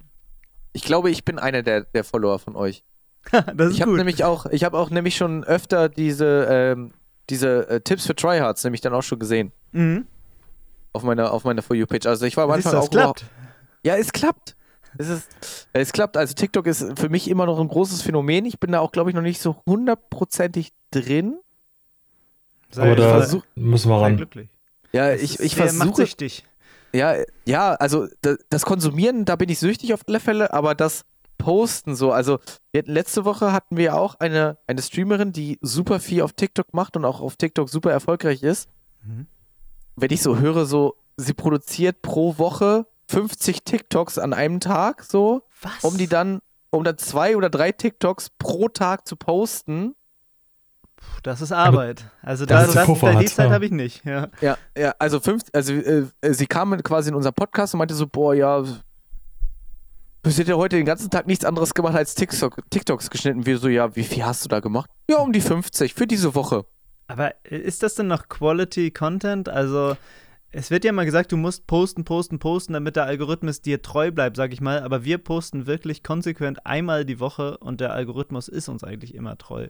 Ich 0.73 0.83
glaube, 0.83 1.09
ich 1.09 1.25
bin 1.25 1.39
einer 1.39 1.63
der, 1.63 1.81
der 1.81 2.03
Follower 2.03 2.39
von 2.39 2.55
euch. 2.55 2.83
das 3.31 3.69
ist 3.69 3.75
Ich 3.75 3.81
habe 3.81 3.95
nämlich 3.95 4.23
auch, 4.23 4.45
ich 4.47 4.63
habe 4.63 4.77
auch 4.77 4.89
nämlich 4.89 5.15
schon 5.15 5.43
öfter 5.43 5.89
diese, 5.89 6.47
ähm, 6.49 6.93
diese 7.29 7.67
äh, 7.69 7.81
Tipps 7.81 8.05
für 8.05 8.15
Tryhards 8.15 8.63
nämlich 8.63 8.81
dann 8.81 8.93
auch 8.93 9.03
schon 9.03 9.19
gesehen 9.19 9.51
mhm. 9.71 10.07
Auf 10.99 11.03
meiner, 11.05 11.31
auf 11.31 11.43
meiner 11.45 11.61
For 11.61 11.75
You 11.75 11.85
Page. 11.85 12.05
Also 12.05 12.25
ich 12.25 12.35
war 12.37 12.43
am 12.49 12.53
Siehst 12.55 12.67
Anfang 12.67 12.89
du, 12.89 12.97
das 12.97 13.05
auch 13.05 13.15
klappt. 13.15 13.25
Ja, 13.83 13.95
es 13.95 14.11
klappt. 14.11 14.55
Es 14.97 15.07
ist, 15.07 15.29
es 15.71 15.93
klappt. 15.93 16.17
Also 16.17 16.33
TikTok 16.33 16.67
ist 16.67 16.99
für 16.99 17.09
mich 17.09 17.29
immer 17.29 17.45
noch 17.45 17.59
ein 17.59 17.67
großes 17.69 18.01
Phänomen. 18.01 18.45
Ich 18.45 18.59
bin 18.59 18.71
da 18.73 18.79
auch, 18.79 18.91
glaube 18.91 19.09
ich, 19.09 19.15
noch 19.15 19.21
nicht 19.21 19.39
so 19.41 19.61
hundertprozentig 19.65 20.71
drin. 20.91 21.39
Sei, 22.71 22.83
Aber 22.83 22.95
da 22.95 23.09
versuch- 23.21 23.43
müssen 23.55 23.89
wir 23.89 24.01
ran. 24.01 24.17
glücklich. 24.17 24.49
Ja, 24.91 25.09
Es 25.09 25.21
ich, 25.21 25.33
ist 25.35 25.45
ich 25.45 25.55
versuche. 25.55 26.05
Ja, 26.93 27.15
ja, 27.45 27.75
also 27.75 28.07
da, 28.21 28.35
das 28.49 28.65
Konsumieren, 28.65 29.23
da 29.25 29.35
bin 29.35 29.47
ich 29.49 29.59
süchtig 29.59 29.93
auf 29.93 30.01
alle 30.07 30.19
Fälle, 30.19 30.51
aber 30.53 30.73
das 30.75 31.05
Posten 31.37 31.95
so, 31.95 32.11
also 32.11 32.39
wir 32.71 32.79
hatten, 32.79 32.91
letzte 32.91 33.23
Woche 33.25 33.53
hatten 33.53 33.77
wir 33.77 33.95
auch 33.95 34.15
eine, 34.15 34.57
eine 34.67 34.81
Streamerin, 34.81 35.31
die 35.31 35.57
super 35.61 35.99
viel 35.99 36.23
auf 36.23 36.33
TikTok 36.33 36.73
macht 36.73 36.97
und 36.97 37.05
auch 37.05 37.21
auf 37.21 37.37
TikTok 37.37 37.69
super 37.69 37.91
erfolgreich 37.91 38.41
ist. 38.43 38.67
Mhm. 39.05 39.27
Wenn 40.01 40.11
ich 40.11 40.21
so 40.21 40.37
höre, 40.37 40.65
so, 40.65 40.95
sie 41.17 41.33
produziert 41.33 42.01
pro 42.01 42.37
Woche 42.37 42.85
50 43.09 43.63
TikToks 43.63 44.19
an 44.19 44.33
einem 44.33 44.59
Tag, 44.59 45.03
so, 45.03 45.43
Was? 45.61 45.83
um 45.83 45.97
die 45.97 46.07
dann, 46.07 46.39
um 46.69 46.83
dann 46.83 46.97
zwei 46.97 47.35
oder 47.35 47.49
drei 47.49 47.71
TikToks 47.71 48.31
pro 48.37 48.69
Tag 48.69 49.07
zu 49.07 49.15
posten. 49.15 49.95
Puh, 50.95 51.05
Das 51.23 51.41
ist 51.41 51.51
Arbeit. 51.51 52.03
Also 52.21 52.45
dass 52.45 52.65
da, 52.65 52.69
sie 52.69 52.75
das, 52.75 52.85
Puffer 52.85 53.15
die 53.15 53.25
Zeit 53.25 53.47
ja. 53.47 53.53
habe 53.53 53.65
ich 53.65 53.71
nicht. 53.71 54.05
Ja. 54.05 54.27
Ja, 54.41 54.57
ja, 54.77 54.93
also 54.99 55.19
fünf, 55.19 55.43
also 55.53 55.73
äh, 55.73 56.05
äh, 56.21 56.33
sie 56.33 56.45
kam 56.45 56.77
quasi 56.83 57.09
in 57.09 57.15
unseren 57.15 57.33
Podcast 57.33 57.73
und 57.73 57.79
meinte 57.79 57.95
so, 57.95 58.05
boah, 58.05 58.35
ja, 58.35 58.63
sie 58.63 60.41
hat 60.41 60.47
ja 60.47 60.55
heute 60.55 60.75
den 60.75 60.85
ganzen 60.85 61.09
Tag 61.09 61.25
nichts 61.25 61.45
anderes 61.45 61.73
gemacht 61.73 61.95
als 61.95 62.13
TikTok, 62.13 62.69
TikToks 62.69 63.09
geschnitten. 63.09 63.45
Wir 63.45 63.57
so, 63.57 63.69
ja, 63.69 63.95
wie 63.95 64.03
viel 64.03 64.23
hast 64.23 64.45
du 64.45 64.49
da 64.49 64.59
gemacht? 64.59 64.89
Ja, 65.09 65.17
um 65.17 65.33
die 65.33 65.41
50 65.41 65.95
für 65.95 66.05
diese 66.05 66.35
Woche. 66.35 66.65
Aber 67.09 67.33
ist 67.43 67.81
das 67.81 67.95
denn 67.95 68.07
noch 68.07 68.29
Quality 68.29 68.91
Content? 68.91 69.49
Also 69.49 69.97
es 70.51 70.69
wird 70.69 70.83
ja 70.85 70.91
mal 70.91 71.05
gesagt, 71.05 71.31
du 71.31 71.37
musst 71.37 71.65
posten, 71.65 72.03
posten, 72.05 72.37
posten, 72.37 72.73
damit 72.73 72.95
der 72.95 73.05
Algorithmus 73.05 73.61
dir 73.61 73.81
treu 73.81 74.11
bleibt, 74.11 74.37
sag 74.37 74.53
ich 74.53 74.61
mal. 74.61 74.83
Aber 74.83 75.03
wir 75.03 75.17
posten 75.17 75.65
wirklich 75.65 76.03
konsequent 76.03 76.65
einmal 76.67 77.05
die 77.05 77.19
Woche 77.19 77.57
und 77.57 77.81
der 77.81 77.93
Algorithmus 77.93 78.47
ist 78.47 78.69
uns 78.69 78.83
eigentlich 78.83 79.15
immer 79.15 79.37
treu. 79.37 79.67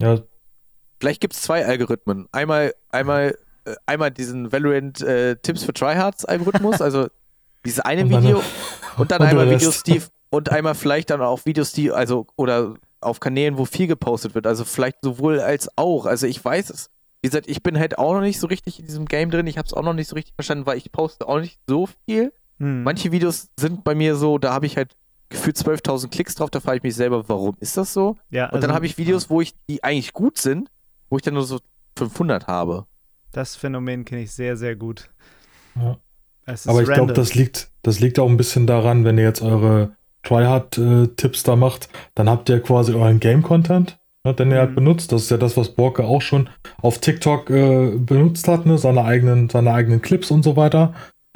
Ja, 0.00 0.20
Vielleicht 1.00 1.20
gibt 1.20 1.34
es 1.34 1.42
zwei 1.42 1.66
Algorithmen. 1.66 2.28
Einmal, 2.32 2.74
einmal, 2.90 3.36
äh, 3.64 3.74
einmal 3.86 4.10
diesen 4.12 4.52
Valorant 4.52 5.00
äh, 5.02 5.36
Tipps 5.36 5.64
für 5.64 5.72
Tryhards 5.72 6.24
Algorithmus, 6.24 6.80
also 6.80 7.08
dieses 7.66 7.80
eine 7.80 8.04
Und 8.04 8.10
dann- 8.12 8.22
Video 8.22 8.42
und 8.96 9.10
dann 9.10 9.20
und 9.20 9.26
einmal 9.28 9.50
Videos, 9.50 9.82
die 9.82 10.00
und 10.30 10.50
einmal 10.50 10.74
vielleicht 10.76 11.10
dann 11.10 11.20
auch 11.20 11.44
Videos, 11.44 11.72
die, 11.72 11.90
also, 11.90 12.26
oder 12.36 12.74
auf 13.02 13.20
Kanälen, 13.20 13.58
wo 13.58 13.64
viel 13.64 13.86
gepostet 13.86 14.34
wird. 14.34 14.46
Also 14.46 14.64
vielleicht 14.64 14.98
sowohl 15.02 15.40
als 15.40 15.76
auch. 15.76 16.06
Also 16.06 16.26
ich 16.26 16.42
weiß 16.44 16.70
es. 16.70 16.90
Wie 17.22 17.28
gesagt, 17.28 17.48
ich 17.48 17.62
bin 17.62 17.78
halt 17.78 17.98
auch 17.98 18.14
noch 18.14 18.20
nicht 18.20 18.40
so 18.40 18.46
richtig 18.48 18.80
in 18.80 18.86
diesem 18.86 19.06
Game 19.06 19.30
drin. 19.30 19.46
Ich 19.46 19.58
habe 19.58 19.66
es 19.66 19.74
auch 19.74 19.82
noch 19.82 19.94
nicht 19.94 20.08
so 20.08 20.14
richtig 20.14 20.34
verstanden, 20.34 20.66
weil 20.66 20.78
ich 20.78 20.90
poste 20.90 21.28
auch 21.28 21.40
nicht 21.40 21.60
so 21.66 21.88
viel. 22.04 22.32
Hm. 22.58 22.82
Manche 22.82 23.12
Videos 23.12 23.48
sind 23.58 23.84
bei 23.84 23.94
mir 23.94 24.16
so, 24.16 24.38
da 24.38 24.52
habe 24.52 24.66
ich 24.66 24.76
halt 24.76 24.96
gefühlt 25.28 25.56
12.000 25.56 26.10
Klicks 26.10 26.34
drauf, 26.34 26.50
da 26.50 26.60
frage 26.60 26.78
ich 26.78 26.82
mich 26.82 26.94
selber, 26.94 27.28
warum 27.28 27.56
ist 27.58 27.76
das 27.76 27.92
so? 27.92 28.18
ja, 28.30 28.46
Und 28.46 28.54
dann 28.54 28.64
also, 28.64 28.74
habe 28.74 28.86
ich 28.86 28.98
Videos, 28.98 29.30
wo 29.30 29.40
ich, 29.40 29.54
die 29.68 29.82
eigentlich 29.82 30.12
gut 30.12 30.38
sind, 30.38 30.70
wo 31.08 31.16
ich 31.16 31.22
dann 31.22 31.34
nur 31.34 31.44
so 31.44 31.58
500 31.96 32.46
habe. 32.46 32.86
Das 33.32 33.56
Phänomen 33.56 34.04
kenne 34.04 34.22
ich 34.22 34.32
sehr, 34.32 34.56
sehr 34.56 34.76
gut. 34.76 35.10
Ja. 35.74 35.98
Es 36.44 36.62
ist 36.62 36.68
aber 36.68 36.82
ich 36.82 36.88
glaube, 36.88 37.12
das 37.12 37.34
liegt, 37.34 37.70
das 37.82 38.00
liegt 38.00 38.18
auch 38.18 38.28
ein 38.28 38.36
bisschen 38.36 38.66
daran, 38.66 39.04
wenn 39.04 39.16
ihr 39.16 39.24
jetzt 39.24 39.42
eure 39.42 39.96
Tryhard-Tipps 40.22 41.42
da 41.42 41.56
macht, 41.56 41.88
dann 42.14 42.28
habt 42.28 42.48
ihr 42.48 42.60
quasi 42.60 42.92
euren 42.94 43.20
Game-Content, 43.20 43.98
ne, 44.24 44.34
den 44.34 44.50
ihr 44.50 44.58
halt 44.58 44.70
Mhm. 44.70 44.74
benutzt. 44.76 45.12
Das 45.12 45.22
ist 45.22 45.30
ja 45.30 45.36
das, 45.36 45.56
was 45.56 45.70
Borke 45.70 46.04
auch 46.04 46.22
schon 46.22 46.48
auf 46.80 46.98
TikTok 46.98 47.50
äh, 47.50 47.92
benutzt 47.96 48.48
hat, 48.48 48.66
ne? 48.66 48.78
seine, 48.78 49.04
eigenen, 49.04 49.48
seine 49.48 49.72
eigenen 49.72 50.02
Clips 50.02 50.30
und 50.30 50.42
so 50.42 50.56
weiter. 50.56 50.94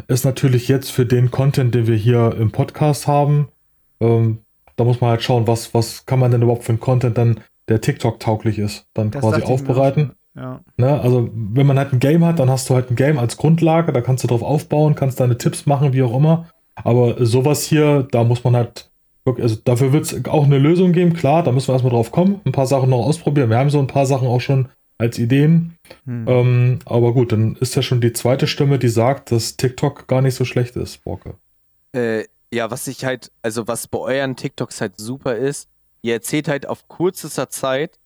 Ist 0.09 0.25
natürlich 0.25 0.69
jetzt 0.69 0.91
für 0.91 1.07
den 1.07 1.31
Content, 1.31 1.75
den 1.75 1.87
wir 1.87 1.97
hier 1.97 2.37
im 2.39 2.53
Podcast 2.53 3.07
haben, 3.07 3.49
ähm, 4.01 4.39
da 4.77 4.85
muss 4.85 5.01
man 5.01 5.11
halt 5.11 5.23
schauen, 5.23 5.47
was, 5.47 5.73
was 5.73 6.05
kann 6.05 6.19
man 6.19 6.31
denn 6.31 6.43
überhaupt 6.43 6.65
für 6.65 6.71
einen 6.73 6.81
Content 6.81 7.17
dann, 7.17 7.41
der 7.69 7.81
TikTok-tauglich 7.81 8.59
ist, 8.59 8.87
dann 8.95 9.11
Das 9.11 9.23
quasi 9.23 9.43
aufbereiten. 9.43 10.13
Ja. 10.37 10.61
Ne? 10.77 11.01
Also, 11.01 11.31
wenn 11.33 11.67
man 11.67 11.79
halt 11.79 11.95
ein 11.95 11.99
Game 11.99 12.25
hat, 12.25 12.39
dann 12.39 12.51
hast 12.51 12.69
du 12.69 12.75
halt 12.75 12.91
ein 12.91 12.95
Game 12.95 13.19
als 13.19 13.39
Grundlage, 13.39 13.91
da 13.93 14.03
kannst 14.03 14.23
du 14.23 14.29
drauf 14.29 14.43
aufbauen, 14.43 14.95
kannst 14.95 15.19
deine 15.19 15.39
Tipps 15.39 15.65
machen, 15.65 15.95
wie 15.95 16.03
auch 16.03 16.15
immer. 16.15 16.47
Aber 16.85 17.25
sowas 17.25 17.65
hier, 17.65 18.07
da 18.11 18.25
muss 18.25 18.45
man 18.45 18.55
halt, 18.57 18.91
wirklich- 19.25 19.45
also 19.45 19.57
dafür 19.65 19.93
wird 19.93 20.05
es 20.05 20.25
auch 20.27 20.45
eine 20.45 20.59
Lösung 20.59 20.93
geben, 20.93 21.15
klar, 21.15 21.43
da 21.43 21.53
müssen 21.53 21.69
wir 21.69 21.73
erstmal 21.73 21.93
drauf 21.93 22.13
kommen, 22.13 22.41
ein 22.45 22.53
paar 22.53 22.67
Sachen 22.67 22.91
noch 22.91 23.05
ausprobieren. 23.05 23.51
Wir 23.51 23.59
haben 23.59 23.71
so 23.71 23.79
ein 23.79 23.87
paar 23.87 24.07
Sachen 24.07 24.29
auch 24.29 24.41
schon 24.41 24.69
als 24.99 25.19
Ideen. 25.19 25.77
Hm. 26.07 26.27
Ähm, 26.29 26.79
aber 26.87 27.13
gut, 27.13 27.33
dann 27.33 27.57
ist 27.57 27.75
ja 27.77 27.83
schon 27.83 28.01
die 28.01 28.13
zweite 28.13 28.47
Stimme, 28.47 28.79
die 28.79 28.89
sagt, 28.89 29.33
dass 29.33 29.57
TikTok 29.57 30.07
gar 30.07 30.23
nicht 30.23 30.35
so 30.35 30.45
schlecht 30.45 30.77
ist, 30.77 31.03
Borke. 31.05 31.35
Äh, 31.93 32.25
ja, 32.53 32.71
was 32.71 32.87
ich 32.87 33.05
halt, 33.05 33.31
also 33.43 33.67
was 33.69 33.89
bei 33.89 33.99
euren 33.99 34.37
TikToks 34.37 34.81
halt 34.81 34.99
super 34.99 35.37
ist, 35.37 35.69
ihr 36.03 36.15
erzählt 36.15 36.49
halt 36.49 36.67
auf 36.67 36.89
kürzester 36.89 37.51
Zeit 37.51 37.99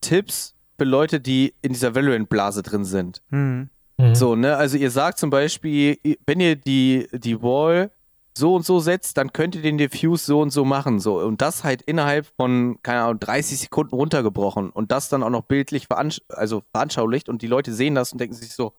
Tipps 0.00 0.54
für 0.78 0.84
Leute, 0.84 1.20
die 1.20 1.54
in 1.62 1.72
dieser 1.72 1.94
Valorant-Blase 1.94 2.62
drin 2.62 2.84
sind. 2.84 3.22
Hm. 3.30 3.68
Mhm. 3.98 4.14
So, 4.14 4.34
ne, 4.34 4.56
also 4.56 4.76
ihr 4.76 4.90
sagt 4.90 5.18
zum 5.18 5.30
Beispiel, 5.30 5.98
wenn 6.26 6.40
ihr 6.40 6.56
die, 6.56 7.06
die 7.12 7.40
Wall 7.42 7.90
so 8.36 8.54
und 8.56 8.64
so 8.66 8.80
setzt, 8.80 9.16
dann 9.16 9.32
könnt 9.32 9.54
ihr 9.54 9.62
den 9.62 9.78
Diffuse 9.78 10.24
so 10.24 10.40
und 10.40 10.50
so 10.50 10.64
machen, 10.64 10.98
so. 10.98 11.20
Und 11.20 11.40
das 11.40 11.62
halt 11.64 11.82
innerhalb 11.82 12.26
von, 12.36 12.78
keine 12.82 13.02
Ahnung, 13.02 13.20
30 13.20 13.60
Sekunden 13.60 13.94
runtergebrochen 13.94 14.70
und 14.70 14.90
das 14.90 15.08
dann 15.08 15.22
auch 15.22 15.30
noch 15.30 15.42
bildlich 15.42 15.86
veransch 15.86 16.20
also 16.28 16.62
veranschaulicht 16.72 17.28
und 17.28 17.42
die 17.42 17.46
Leute 17.46 17.72
sehen 17.72 17.94
das 17.94 18.12
und 18.12 18.20
denken 18.20 18.34
sich 18.34 18.52
so, 18.52 18.72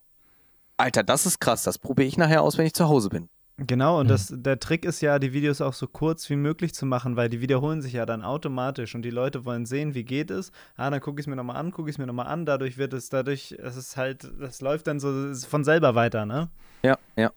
Alter, 0.77 1.03
das 1.03 1.25
ist 1.25 1.39
krass, 1.39 1.63
das 1.63 1.79
probiere 1.79 2.07
ich 2.07 2.17
nachher 2.17 2.41
aus, 2.41 2.57
wenn 2.57 2.65
ich 2.65 2.73
zu 2.73 2.87
Hause 2.89 3.09
bin. 3.09 3.29
Genau, 3.57 4.01
und 4.01 4.07
Mhm. 4.07 4.09
das, 4.09 4.33
der 4.35 4.59
Trick 4.59 4.83
ist 4.83 4.99
ja, 4.99 5.17
die 5.17 5.31
Videos 5.31 5.61
auch 5.61 5.71
so 5.71 5.87
kurz 5.87 6.29
wie 6.29 6.35
möglich 6.35 6.73
zu 6.73 6.85
machen, 6.85 7.15
weil 7.15 7.29
die 7.29 7.39
wiederholen 7.39 7.81
sich 7.81 7.93
ja 7.93 8.05
dann 8.05 8.21
automatisch 8.21 8.95
und 8.95 9.03
die 9.03 9.09
Leute 9.11 9.45
wollen 9.45 9.65
sehen, 9.65 9.93
wie 9.93 10.03
geht 10.03 10.29
es. 10.29 10.51
Ah, 10.75 10.89
dann 10.89 10.99
gucke 10.99 11.21
ich 11.21 11.23
es 11.23 11.27
mir 11.27 11.37
nochmal 11.37 11.55
an, 11.55 11.71
gucke 11.71 11.89
ich 11.89 11.95
es 11.95 11.97
mir 11.97 12.05
nochmal 12.05 12.27
an, 12.27 12.45
dadurch 12.45 12.77
wird 12.77 12.91
es, 12.91 13.07
dadurch, 13.07 13.55
es 13.57 13.77
ist 13.77 13.95
halt, 13.95 14.29
das 14.41 14.59
läuft 14.59 14.87
dann 14.87 14.99
so 14.99 15.33
von 15.47 15.63
selber 15.63 15.95
weiter, 15.95 16.25
ne? 16.25 16.49
Ja, 16.83 16.97
ja. 17.15 17.31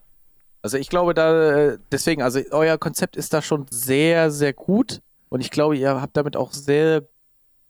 Also 0.61 0.77
ich 0.77 0.89
glaube 0.89 1.13
da, 1.13 1.51
äh, 1.51 1.77
deswegen, 1.91 2.21
also 2.21 2.39
euer 2.51 2.77
Konzept 2.77 3.15
ist 3.15 3.33
da 3.33 3.41
schon 3.41 3.65
sehr, 3.69 4.31
sehr 4.31 4.53
gut 4.53 5.01
und 5.29 5.41
ich 5.41 5.51
glaube, 5.51 5.77
ihr 5.77 6.01
habt 6.01 6.17
damit 6.17 6.35
auch 6.35 6.51
sehr 6.51 7.03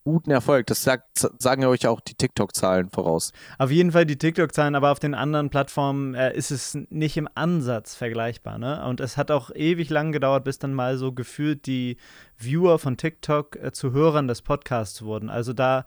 guten 0.04 0.32
Erfolg. 0.32 0.65
Das 0.67 0.84
sagt, 0.84 1.30
sagen 1.39 1.62
ja 1.62 1.67
euch 1.67 1.86
auch 1.86 1.99
die 1.99 2.15
TikTok-Zahlen 2.15 2.89
voraus. 2.89 3.32
Auf 3.58 3.69
jeden 3.69 3.91
Fall 3.91 4.06
die 4.06 4.17
TikTok-Zahlen, 4.17 4.75
aber 4.75 4.91
auf 4.91 4.99
den 4.99 5.13
anderen 5.13 5.49
Plattformen 5.49 6.15
äh, 6.15 6.36
ist 6.36 6.52
es 6.52 6.78
nicht 6.89 7.17
im 7.17 7.30
Ansatz 7.36 7.95
vergleichbar. 7.95 8.58
Ne? 8.58 8.84
Und 8.86 9.02
es 9.02 9.17
hat 9.17 9.30
auch 9.30 9.52
ewig 9.54 9.89
lang 9.89 10.12
gedauert, 10.12 10.45
bis 10.45 10.58
dann 10.58 10.73
mal 10.73 10.97
so 10.97 11.12
gefühlt 11.12 11.65
die 11.67 11.97
Viewer 12.38 12.80
von 12.80 12.97
TikTok 12.97 13.58
äh, 13.58 13.71
zu 13.71 13.91
Hörern 13.91 14.28
des 14.28 14.41
Podcasts 14.41 15.04
wurden. 15.04 15.30
Also 15.30 15.54
da 15.54 15.86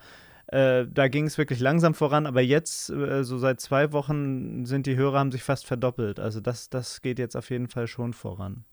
äh, 0.53 0.87
da 0.87 1.09
ging 1.09 1.27
es 1.27 1.39
wirklich 1.39 1.61
langsam 1.61 1.95
voran, 1.95 2.27
aber 2.27 2.43
jetzt, 2.43 2.91
äh, 2.91 3.25
so 3.25 3.39
seit 3.39 3.61
zwei 3.61 3.93
Wochen, 3.93 4.67
sind 4.67 4.87
die 4.87 4.97
Hörer, 4.97 5.19
haben 5.19 5.33
sich 5.33 5.43
fast 5.43 5.65
verdoppelt. 5.65 6.21
Also 6.21 6.41
das, 6.41 6.69
das 6.69 7.01
geht 7.01 7.19
jetzt 7.19 7.37
auf 7.37 7.49
jeden 7.49 7.69
Fall 7.69 7.87
schon 7.87 8.13
voran. 8.13 8.65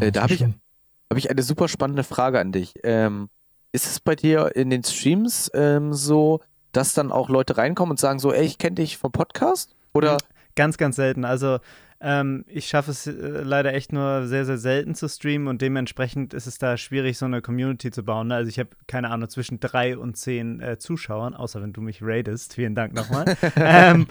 Äh, 0.00 0.10
da 0.10 0.22
habe 0.22 0.32
ich, 0.32 0.42
hab 0.42 1.18
ich 1.18 1.30
eine 1.30 1.42
super 1.42 1.68
spannende 1.68 2.02
Frage 2.02 2.40
an 2.40 2.50
dich. 2.50 2.72
Ähm, 2.82 3.28
ist 3.72 3.86
es 3.86 4.00
bei 4.00 4.14
dir 4.14 4.56
in 4.56 4.70
den 4.70 4.82
Streams 4.84 5.50
ähm, 5.52 5.92
so, 5.92 6.40
dass 6.72 6.94
dann 6.94 7.12
auch 7.12 7.28
Leute 7.28 7.58
reinkommen 7.58 7.90
und 7.90 8.00
sagen 8.00 8.18
so, 8.18 8.32
ey, 8.32 8.46
ich 8.46 8.56
kenne 8.56 8.76
dich 8.76 8.96
vom 8.96 9.12
Podcast? 9.12 9.76
Oder? 9.92 10.16
Ganz, 10.54 10.78
ganz 10.78 10.96
selten. 10.96 11.26
Also 11.26 11.58
ähm, 12.04 12.44
ich 12.48 12.66
schaffe 12.66 12.90
es 12.90 13.06
äh, 13.06 13.12
leider 13.12 13.72
echt 13.74 13.92
nur 13.92 14.26
sehr, 14.26 14.44
sehr 14.44 14.58
selten 14.58 14.96
zu 14.96 15.08
streamen 15.08 15.46
und 15.46 15.62
dementsprechend 15.62 16.34
ist 16.34 16.48
es 16.48 16.58
da 16.58 16.76
schwierig, 16.76 17.16
so 17.16 17.26
eine 17.26 17.42
Community 17.42 17.92
zu 17.92 18.02
bauen. 18.02 18.28
Ne? 18.28 18.34
Also 18.34 18.48
ich 18.48 18.58
habe 18.58 18.70
keine 18.88 19.10
Ahnung, 19.10 19.28
zwischen 19.28 19.60
drei 19.60 19.96
und 19.96 20.16
zehn 20.16 20.60
äh, 20.60 20.78
Zuschauern, 20.78 21.34
außer 21.34 21.62
wenn 21.62 21.72
du 21.72 21.80
mich 21.80 22.00
raidest. 22.02 22.54
Vielen 22.54 22.74
Dank 22.74 22.92
nochmal. 22.92 23.36
ähm, 23.56 24.08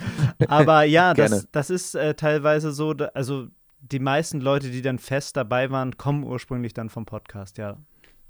aber 0.47 0.84
ja, 0.84 1.13
das, 1.13 1.49
das 1.51 1.69
ist 1.69 1.95
äh, 1.95 2.13
teilweise 2.15 2.71
so, 2.71 2.93
da, 2.93 3.08
also 3.08 3.47
die 3.82 3.99
meisten 3.99 4.39
Leute, 4.39 4.71
die 4.71 4.82
dann 4.82 4.97
fest 4.97 5.36
dabei 5.36 5.69
waren, 5.69 5.97
kommen 5.97 6.23
ursprünglich 6.23 6.73
dann 6.73 6.89
vom 6.89 7.06
Podcast, 7.06 7.58
ja. 7.58 7.77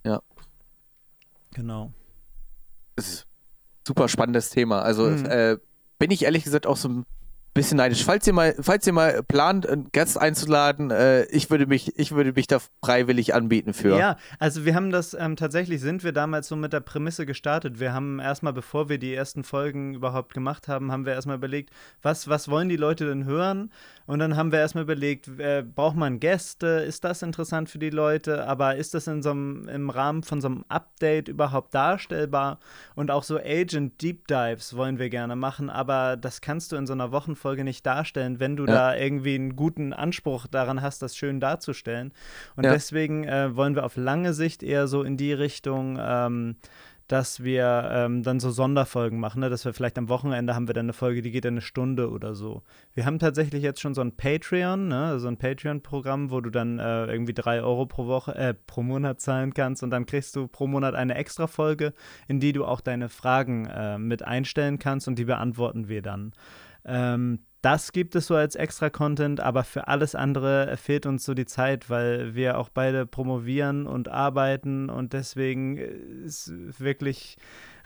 Ja. 0.03 0.23
Genau. 1.53 1.91
Das 2.95 3.07
ist 3.07 3.21
ein 3.21 3.85
super 3.87 4.07
spannendes 4.07 4.49
Thema. 4.49 4.81
Also 4.81 5.07
äh, 5.07 5.59
bin 5.99 6.09
ich 6.09 6.23
ehrlich 6.23 6.45
gesagt 6.45 6.65
auch 6.65 6.77
so 6.77 6.89
ein 6.89 7.05
bisschen 7.53 7.77
neidisch. 7.77 8.03
Falls 8.03 8.25
ihr 8.27 8.33
mal, 8.33 8.55
falls 8.59 8.87
ihr 8.87 8.93
mal 8.93 9.23
plant, 9.23 9.67
einen 9.67 9.91
Gast 9.91 10.17
einzuladen, 10.19 10.91
äh, 10.91 11.23
ich 11.25 11.49
würde 11.49 11.67
mich, 11.67 11.97
ich 11.99 12.11
würde 12.13 12.33
mich 12.33 12.47
da 12.47 12.59
freiwillig 12.83 13.33
anbieten 13.33 13.73
für. 13.73 13.97
Ja, 13.97 14.17
also 14.39 14.65
wir 14.65 14.75
haben 14.75 14.91
das 14.91 15.13
ähm, 15.13 15.35
tatsächlich 15.35 15.81
sind 15.81 16.03
wir 16.03 16.13
damals 16.13 16.47
so 16.47 16.55
mit 16.55 16.73
der 16.73 16.79
Prämisse 16.79 17.25
gestartet. 17.25 17.79
Wir 17.79 17.93
haben 17.93 18.19
erstmal, 18.19 18.53
bevor 18.53 18.89
wir 18.89 18.97
die 18.97 19.13
ersten 19.13 19.43
Folgen 19.43 19.93
überhaupt 19.93 20.33
gemacht 20.33 20.67
haben, 20.67 20.91
haben 20.91 21.05
wir 21.05 21.13
erstmal 21.13 21.37
überlegt, 21.37 21.71
was, 22.01 22.27
was 22.27 22.47
wollen 22.49 22.69
die 22.69 22.77
Leute 22.77 23.05
denn 23.07 23.25
hören? 23.25 23.71
Und 24.11 24.19
dann 24.19 24.35
haben 24.35 24.51
wir 24.51 24.59
erstmal 24.59 24.83
überlegt, 24.83 25.29
äh, 25.39 25.63
braucht 25.63 25.95
man 25.95 26.19
Gäste? 26.19 26.67
Ist 26.67 27.05
das 27.05 27.21
interessant 27.21 27.69
für 27.69 27.79
die 27.79 27.91
Leute? 27.91 28.45
Aber 28.45 28.75
ist 28.75 28.93
das 28.93 29.07
in 29.07 29.23
so 29.23 29.31
einem, 29.31 29.69
im 29.69 29.89
Rahmen 29.89 30.23
von 30.23 30.41
so 30.41 30.49
einem 30.49 30.65
Update 30.67 31.29
überhaupt 31.29 31.73
darstellbar? 31.73 32.59
Und 32.93 33.09
auch 33.09 33.23
so 33.23 33.37
Agent 33.37 34.01
Deep 34.01 34.27
Dives 34.27 34.75
wollen 34.75 34.99
wir 34.99 35.09
gerne 35.09 35.37
machen, 35.37 35.69
aber 35.69 36.17
das 36.17 36.41
kannst 36.41 36.73
du 36.73 36.75
in 36.75 36.87
so 36.87 36.91
einer 36.91 37.13
Wochen 37.13 37.37
Folge 37.37 37.63
nicht 37.63 37.85
darstellen, 37.85 38.41
wenn 38.41 38.57
du 38.57 38.65
ja. 38.65 38.73
da 38.73 38.95
irgendwie 38.97 39.35
einen 39.35 39.55
guten 39.55 39.93
Anspruch 39.93 40.45
daran 40.45 40.81
hast, 40.81 41.01
das 41.01 41.15
schön 41.15 41.39
darzustellen. 41.39 42.11
Und 42.57 42.65
ja. 42.65 42.73
deswegen 42.73 43.23
äh, 43.23 43.55
wollen 43.55 43.75
wir 43.75 43.85
auf 43.85 43.95
lange 43.95 44.33
Sicht 44.33 44.61
eher 44.61 44.87
so 44.87 45.03
in 45.03 45.15
die 45.15 45.31
Richtung 45.31 45.97
ähm, 46.01 46.57
dass 47.11 47.43
wir 47.43 47.89
ähm, 47.91 48.23
dann 48.23 48.39
so 48.39 48.51
Sonderfolgen 48.51 49.19
machen, 49.19 49.41
ne? 49.41 49.49
dass 49.49 49.65
wir 49.65 49.73
vielleicht 49.73 49.97
am 49.97 50.07
Wochenende 50.07 50.55
haben 50.55 50.69
wir 50.69 50.73
dann 50.73 50.85
eine 50.85 50.93
Folge, 50.93 51.21
die 51.21 51.31
geht 51.31 51.45
eine 51.45 51.59
Stunde 51.59 52.09
oder 52.09 52.35
so. 52.35 52.63
Wir 52.93 53.05
haben 53.05 53.19
tatsächlich 53.19 53.61
jetzt 53.61 53.81
schon 53.81 53.93
so 53.93 53.99
ein 53.99 54.15
Patreon, 54.15 54.87
ne? 54.87 55.19
so 55.19 55.27
ein 55.27 55.35
Patreon-Programm, 55.35 56.31
wo 56.31 56.39
du 56.39 56.49
dann 56.49 56.79
äh, 56.79 57.07
irgendwie 57.07 57.33
drei 57.33 57.61
Euro 57.61 57.85
pro 57.85 58.07
Woche, 58.07 58.33
äh, 58.35 58.53
pro 58.53 58.81
Monat 58.81 59.19
zahlen 59.19 59.53
kannst 59.53 59.83
und 59.83 59.89
dann 59.89 60.05
kriegst 60.05 60.37
du 60.37 60.47
pro 60.47 60.67
Monat 60.67 60.95
eine 60.95 61.15
extra 61.15 61.47
Folge, 61.47 61.93
in 62.29 62.39
die 62.39 62.53
du 62.53 62.63
auch 62.63 62.79
deine 62.79 63.09
Fragen 63.09 63.65
äh, 63.65 63.97
mit 63.97 64.23
einstellen 64.23 64.79
kannst 64.79 65.09
und 65.09 65.19
die 65.19 65.25
beantworten 65.25 65.89
wir 65.89 66.01
dann. 66.01 66.31
Ähm, 66.85 67.39
das 67.61 67.91
gibt 67.91 68.15
es 68.15 68.27
so 68.27 68.35
als 68.35 68.55
extra 68.55 68.89
Content, 68.89 69.39
aber 69.39 69.63
für 69.63 69.87
alles 69.87 70.15
andere 70.15 70.75
fehlt 70.77 71.05
uns 71.05 71.23
so 71.23 71.35
die 71.35 71.45
Zeit, 71.45 71.89
weil 71.89 72.33
wir 72.33 72.57
auch 72.57 72.69
beide 72.69 73.05
promovieren 73.05 73.85
und 73.85 74.07
arbeiten 74.07 74.89
und 74.89 75.13
deswegen 75.13 75.77
ist 75.77 76.51
wirklich 76.79 77.37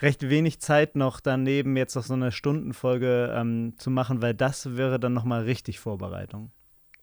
recht 0.02 0.30
wenig 0.30 0.62
Zeit 0.62 0.96
noch 0.96 1.20
daneben, 1.20 1.76
jetzt 1.76 1.96
noch 1.96 2.04
so 2.04 2.14
eine 2.14 2.32
Stundenfolge 2.32 3.34
ähm, 3.36 3.74
zu 3.78 3.90
machen, 3.90 4.22
weil 4.22 4.34
das 4.34 4.78
wäre 4.78 5.00
dann 5.00 5.14
nochmal 5.14 5.44
richtig 5.44 5.80
Vorbereitung. 5.80 6.52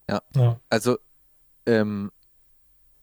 Ja, 0.08 0.22
ja. 0.34 0.58
also 0.70 0.96
ähm, 1.66 2.10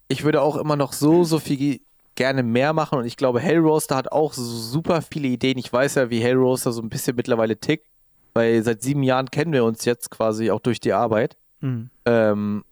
ich 0.07 0.23
würde 0.23 0.41
auch 0.41 0.57
immer 0.57 0.75
noch 0.75 0.93
so, 0.93 1.23
so 1.23 1.37
viel 1.37 1.81
gerne 2.15 2.41
mehr 2.41 2.73
machen 2.73 2.97
und 2.97 3.05
ich 3.05 3.17
glaube, 3.17 3.39
Hellroaster 3.39 3.95
hat 3.95 4.11
auch 4.11 4.33
super 4.33 5.03
viele 5.03 5.27
Ideen. 5.27 5.59
Ich 5.59 5.71
weiß 5.71 5.95
ja, 5.95 6.09
wie 6.09 6.21
Hellroaster 6.21 6.71
so 6.71 6.81
ein 6.81 6.89
bisschen 6.89 7.15
mittlerweile 7.15 7.59
tickt 7.59 7.87
weil 8.33 8.63
seit 8.63 8.81
sieben 8.81 9.03
Jahren 9.03 9.29
kennen 9.29 9.53
wir 9.53 9.63
uns 9.63 9.85
jetzt 9.85 10.11
quasi 10.11 10.51
auch 10.51 10.59
durch 10.59 10.79
die 10.79 10.93
Arbeit. 10.93 11.37
Mhm. 11.61 11.89
Ähm, 12.05 12.63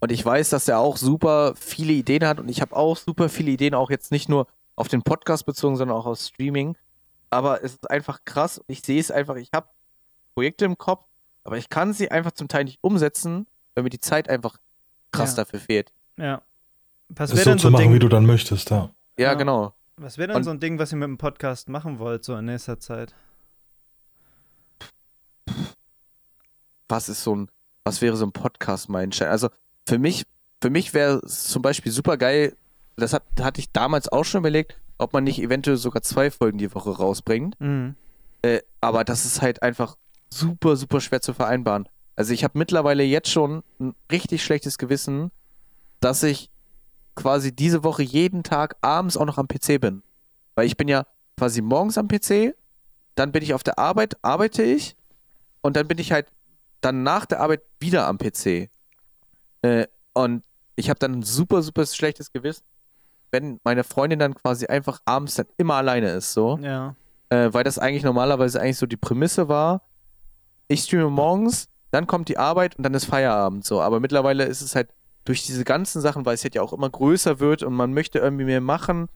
und 0.00 0.12
ich 0.12 0.24
weiß, 0.24 0.50
dass 0.50 0.68
er 0.68 0.78
auch 0.78 0.96
super 0.96 1.54
viele 1.56 1.92
Ideen 1.92 2.26
hat 2.26 2.38
und 2.38 2.48
ich 2.48 2.60
habe 2.60 2.76
auch 2.76 2.96
super 2.96 3.28
viele 3.28 3.50
Ideen, 3.50 3.74
auch 3.74 3.90
jetzt 3.90 4.12
nicht 4.12 4.28
nur 4.28 4.46
auf 4.76 4.88
den 4.88 5.02
Podcast 5.02 5.46
bezogen, 5.46 5.76
sondern 5.76 5.96
auch 5.96 6.06
auf 6.06 6.18
Streaming. 6.18 6.76
Aber 7.30 7.64
es 7.64 7.72
ist 7.72 7.90
einfach 7.90 8.20
krass. 8.24 8.60
Ich 8.68 8.82
sehe 8.82 9.00
es 9.00 9.10
einfach, 9.10 9.36
ich 9.36 9.50
habe 9.52 9.68
Projekte 10.34 10.64
im 10.64 10.78
Kopf, 10.78 11.04
aber 11.44 11.56
ich 11.56 11.70
kann 11.70 11.92
sie 11.92 12.10
einfach 12.10 12.32
zum 12.32 12.48
Teil 12.48 12.64
nicht 12.64 12.78
umsetzen, 12.82 13.46
weil 13.74 13.84
mir 13.84 13.90
die 13.90 13.98
Zeit 13.98 14.28
einfach 14.28 14.58
krass 15.12 15.36
ja. 15.36 15.44
dafür 15.44 15.60
fehlt. 15.60 15.92
Ja. 16.16 16.42
Was 17.08 17.30
das 17.30 17.44
so 17.44 17.52
zu 17.52 17.58
so 17.58 17.70
machen, 17.70 17.82
Ding, 17.82 17.94
wie 17.94 17.98
du 17.98 18.08
dann 18.08 18.26
möchtest, 18.26 18.70
ja. 18.70 18.90
Ja, 19.16 19.28
ja. 19.28 19.34
genau. 19.34 19.72
Was 19.96 20.18
wäre 20.18 20.28
denn 20.28 20.36
und, 20.36 20.44
so 20.44 20.50
ein 20.50 20.60
Ding, 20.60 20.78
was 20.78 20.92
ihr 20.92 20.98
mit 20.98 21.08
dem 21.08 21.18
Podcast 21.18 21.68
machen 21.68 21.98
wollt, 21.98 22.24
so 22.24 22.36
in 22.36 22.44
nächster 22.44 22.78
Zeit? 22.78 23.14
Was 26.88 27.08
ist 27.08 27.22
so 27.22 27.34
ein, 27.34 27.48
was 27.84 28.02
wäre 28.02 28.16
so 28.16 28.26
ein 28.26 28.32
Podcast-Meilenstein? 28.32 29.28
Also 29.28 29.48
für 29.86 29.98
mich, 29.98 30.24
für 30.60 30.70
mich 30.70 30.94
wäre 30.94 31.20
es 31.24 31.44
zum 31.44 31.62
Beispiel 31.62 31.92
super 31.92 32.16
geil, 32.16 32.56
das 32.96 33.12
hat, 33.12 33.24
hatte 33.40 33.60
ich 33.60 33.70
damals 33.72 34.08
auch 34.08 34.24
schon 34.24 34.40
überlegt, 34.40 34.80
ob 34.98 35.12
man 35.12 35.24
nicht 35.24 35.40
eventuell 35.40 35.76
sogar 35.76 36.02
zwei 36.02 36.30
Folgen 36.30 36.58
die 36.58 36.74
Woche 36.74 36.90
rausbringt. 36.90 37.60
Mhm. 37.60 37.94
Äh, 38.42 38.60
aber 38.80 39.04
das 39.04 39.26
ist 39.26 39.42
halt 39.42 39.62
einfach 39.62 39.96
super, 40.30 40.76
super 40.76 41.00
schwer 41.00 41.20
zu 41.20 41.34
vereinbaren. 41.34 41.88
Also 42.14 42.32
ich 42.32 42.44
habe 42.44 42.58
mittlerweile 42.58 43.02
jetzt 43.02 43.30
schon 43.30 43.62
ein 43.78 43.94
richtig 44.10 44.42
schlechtes 44.42 44.78
Gewissen, 44.78 45.30
dass 46.00 46.22
ich 46.22 46.50
quasi 47.14 47.54
diese 47.54 47.84
Woche 47.84 48.02
jeden 48.02 48.42
Tag 48.42 48.76
abends 48.80 49.16
auch 49.16 49.26
noch 49.26 49.38
am 49.38 49.48
PC 49.48 49.80
bin. 49.80 50.02
Weil 50.54 50.66
ich 50.66 50.76
bin 50.76 50.88
ja 50.88 51.06
quasi 51.36 51.60
morgens 51.60 51.98
am 51.98 52.08
PC, 52.08 52.54
dann 53.14 53.32
bin 53.32 53.42
ich 53.42 53.54
auf 53.54 53.62
der 53.62 53.78
Arbeit, 53.78 54.16
arbeite 54.22 54.62
ich 54.62 54.96
und 55.60 55.76
dann 55.76 55.88
bin 55.88 55.98
ich 55.98 56.12
halt 56.12 56.26
dann 56.80 57.02
nach 57.02 57.26
der 57.26 57.40
Arbeit 57.40 57.62
wieder 57.80 58.06
am 58.06 58.18
PC. 58.18 58.70
Äh, 59.62 59.86
und 60.12 60.44
ich 60.76 60.90
habe 60.90 60.98
dann 60.98 61.12
ein 61.12 61.22
super, 61.22 61.62
super 61.62 61.86
schlechtes 61.86 62.32
Gewissen, 62.32 62.64
wenn 63.30 63.60
meine 63.64 63.84
Freundin 63.84 64.18
dann 64.18 64.34
quasi 64.34 64.66
einfach 64.66 65.00
abends 65.04 65.34
dann 65.34 65.46
immer 65.56 65.74
alleine 65.74 66.10
ist, 66.10 66.32
so. 66.32 66.58
Ja. 66.62 66.94
Äh, 67.28 67.52
weil 67.52 67.64
das 67.64 67.78
eigentlich 67.78 68.04
normalerweise 68.04 68.60
eigentlich 68.60 68.78
so 68.78 68.86
die 68.86 68.96
Prämisse 68.96 69.48
war. 69.48 69.82
Ich 70.68 70.82
streame 70.82 71.10
morgens, 71.10 71.68
dann 71.90 72.06
kommt 72.06 72.28
die 72.28 72.38
Arbeit 72.38 72.76
und 72.76 72.84
dann 72.84 72.94
ist 72.94 73.06
Feierabend, 73.06 73.64
so. 73.64 73.80
Aber 73.80 74.00
mittlerweile 74.00 74.44
ist 74.44 74.62
es 74.62 74.74
halt 74.74 74.90
durch 75.24 75.44
diese 75.44 75.64
ganzen 75.64 76.00
Sachen, 76.00 76.24
weil 76.24 76.34
es 76.34 76.44
halt 76.44 76.54
ja 76.54 76.62
auch 76.62 76.72
immer 76.72 76.88
größer 76.88 77.40
wird 77.40 77.62
und 77.62 77.74
man 77.74 77.92
möchte 77.92 78.18
irgendwie 78.18 78.44
mehr 78.44 78.60
machen, 78.60 79.08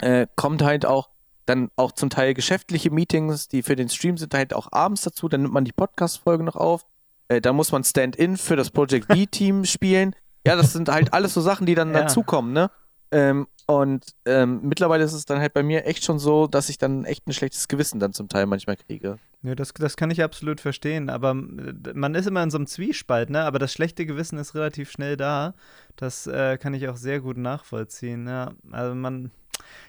äh, 0.00 0.26
kommt 0.36 0.62
halt 0.62 0.86
auch 0.86 1.10
dann 1.46 1.70
auch 1.76 1.92
zum 1.92 2.10
Teil 2.10 2.34
geschäftliche 2.34 2.90
Meetings, 2.90 3.48
die 3.48 3.62
für 3.62 3.76
den 3.76 3.88
Stream 3.88 4.16
sind 4.16 4.34
halt 4.34 4.54
auch 4.54 4.72
abends 4.72 5.02
dazu. 5.02 5.28
Dann 5.28 5.42
nimmt 5.42 5.54
man 5.54 5.64
die 5.64 5.72
Podcast-Folge 5.72 6.44
noch 6.44 6.56
auf. 6.56 6.86
Äh, 7.28 7.40
da 7.40 7.52
muss 7.52 7.72
man 7.72 7.84
Stand-in 7.84 8.36
für 8.36 8.56
das 8.56 8.70
Project 8.70 9.08
B-Team 9.08 9.64
spielen. 9.64 10.14
Ja, 10.46 10.56
das 10.56 10.72
sind 10.72 10.88
halt 10.88 11.12
alles 11.12 11.34
so 11.34 11.40
Sachen, 11.40 11.66
die 11.66 11.74
dann 11.74 11.92
ja. 11.94 12.02
dazukommen, 12.02 12.52
ne? 12.52 12.70
Ähm, 13.10 13.46
und 13.66 14.04
ähm, 14.26 14.60
mittlerweile 14.62 15.04
ist 15.04 15.14
es 15.14 15.24
dann 15.24 15.38
halt 15.38 15.54
bei 15.54 15.62
mir 15.62 15.86
echt 15.86 16.04
schon 16.04 16.18
so, 16.18 16.46
dass 16.46 16.68
ich 16.68 16.76
dann 16.76 17.04
echt 17.04 17.26
ein 17.26 17.32
schlechtes 17.32 17.68
Gewissen 17.68 17.98
dann 17.98 18.12
zum 18.12 18.28
Teil 18.28 18.44
manchmal 18.46 18.76
kriege. 18.76 19.18
Ja, 19.42 19.54
das, 19.54 19.72
das 19.72 19.96
kann 19.96 20.10
ich 20.10 20.22
absolut 20.22 20.60
verstehen. 20.60 21.08
Aber 21.08 21.32
man 21.32 22.14
ist 22.14 22.26
immer 22.26 22.42
in 22.42 22.50
so 22.50 22.58
einem 22.58 22.66
Zwiespalt, 22.66 23.30
ne? 23.30 23.42
Aber 23.44 23.58
das 23.58 23.72
schlechte 23.72 24.04
Gewissen 24.04 24.38
ist 24.38 24.54
relativ 24.54 24.90
schnell 24.90 25.16
da. 25.16 25.54
Das 25.96 26.26
äh, 26.26 26.58
kann 26.58 26.74
ich 26.74 26.88
auch 26.88 26.96
sehr 26.96 27.20
gut 27.20 27.38
nachvollziehen. 27.38 28.26
Ja, 28.26 28.52
also 28.70 28.94
man, 28.94 29.30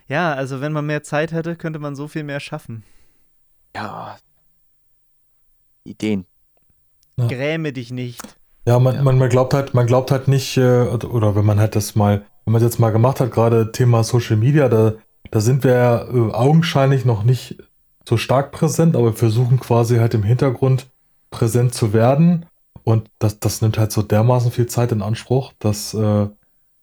ja, 0.07 0.33
also 0.33 0.61
wenn 0.61 0.73
man 0.73 0.85
mehr 0.85 1.03
Zeit 1.03 1.31
hätte, 1.31 1.55
könnte 1.55 1.79
man 1.79 1.95
so 1.95 2.07
viel 2.07 2.23
mehr 2.23 2.39
schaffen. 2.39 2.83
Ja. 3.75 4.17
Ideen. 5.83 6.25
Ja. 7.17 7.27
Gräme 7.27 7.73
dich 7.73 7.91
nicht. 7.91 8.21
Ja, 8.67 8.79
man, 8.79 8.95
ja. 8.95 9.03
Man, 9.03 9.17
man 9.17 9.29
glaubt 9.29 9.53
halt, 9.53 9.73
man 9.73 9.87
glaubt 9.87 10.11
halt 10.11 10.27
nicht, 10.27 10.57
äh, 10.57 10.81
oder 10.87 11.35
wenn 11.35 11.45
man 11.45 11.59
halt 11.59 11.75
das 11.75 11.95
mal, 11.95 12.25
wenn 12.45 12.53
man 12.53 12.61
es 12.61 12.67
jetzt 12.67 12.79
mal 12.79 12.91
gemacht 12.91 13.19
hat, 13.19 13.31
gerade 13.31 13.71
Thema 13.71 14.03
Social 14.03 14.37
Media, 14.37 14.69
da, 14.69 14.93
da 15.31 15.39
sind 15.39 15.63
wir 15.63 15.73
ja 15.73 16.01
äh, 16.03 16.31
augenscheinlich 16.33 17.05
noch 17.05 17.23
nicht 17.23 17.57
so 18.07 18.17
stark 18.17 18.51
präsent, 18.51 18.95
aber 18.95 19.07
wir 19.07 19.13
versuchen 19.13 19.59
quasi 19.59 19.97
halt 19.97 20.13
im 20.13 20.23
Hintergrund 20.23 20.87
präsent 21.31 21.73
zu 21.73 21.93
werden. 21.93 22.45
Und 22.83 23.09
das, 23.19 23.39
das 23.39 23.61
nimmt 23.61 23.77
halt 23.77 23.91
so 23.91 24.03
dermaßen 24.03 24.51
viel 24.51 24.67
Zeit 24.67 24.91
in 24.91 25.01
Anspruch, 25.01 25.53
dass 25.59 25.93
äh, 25.93 26.27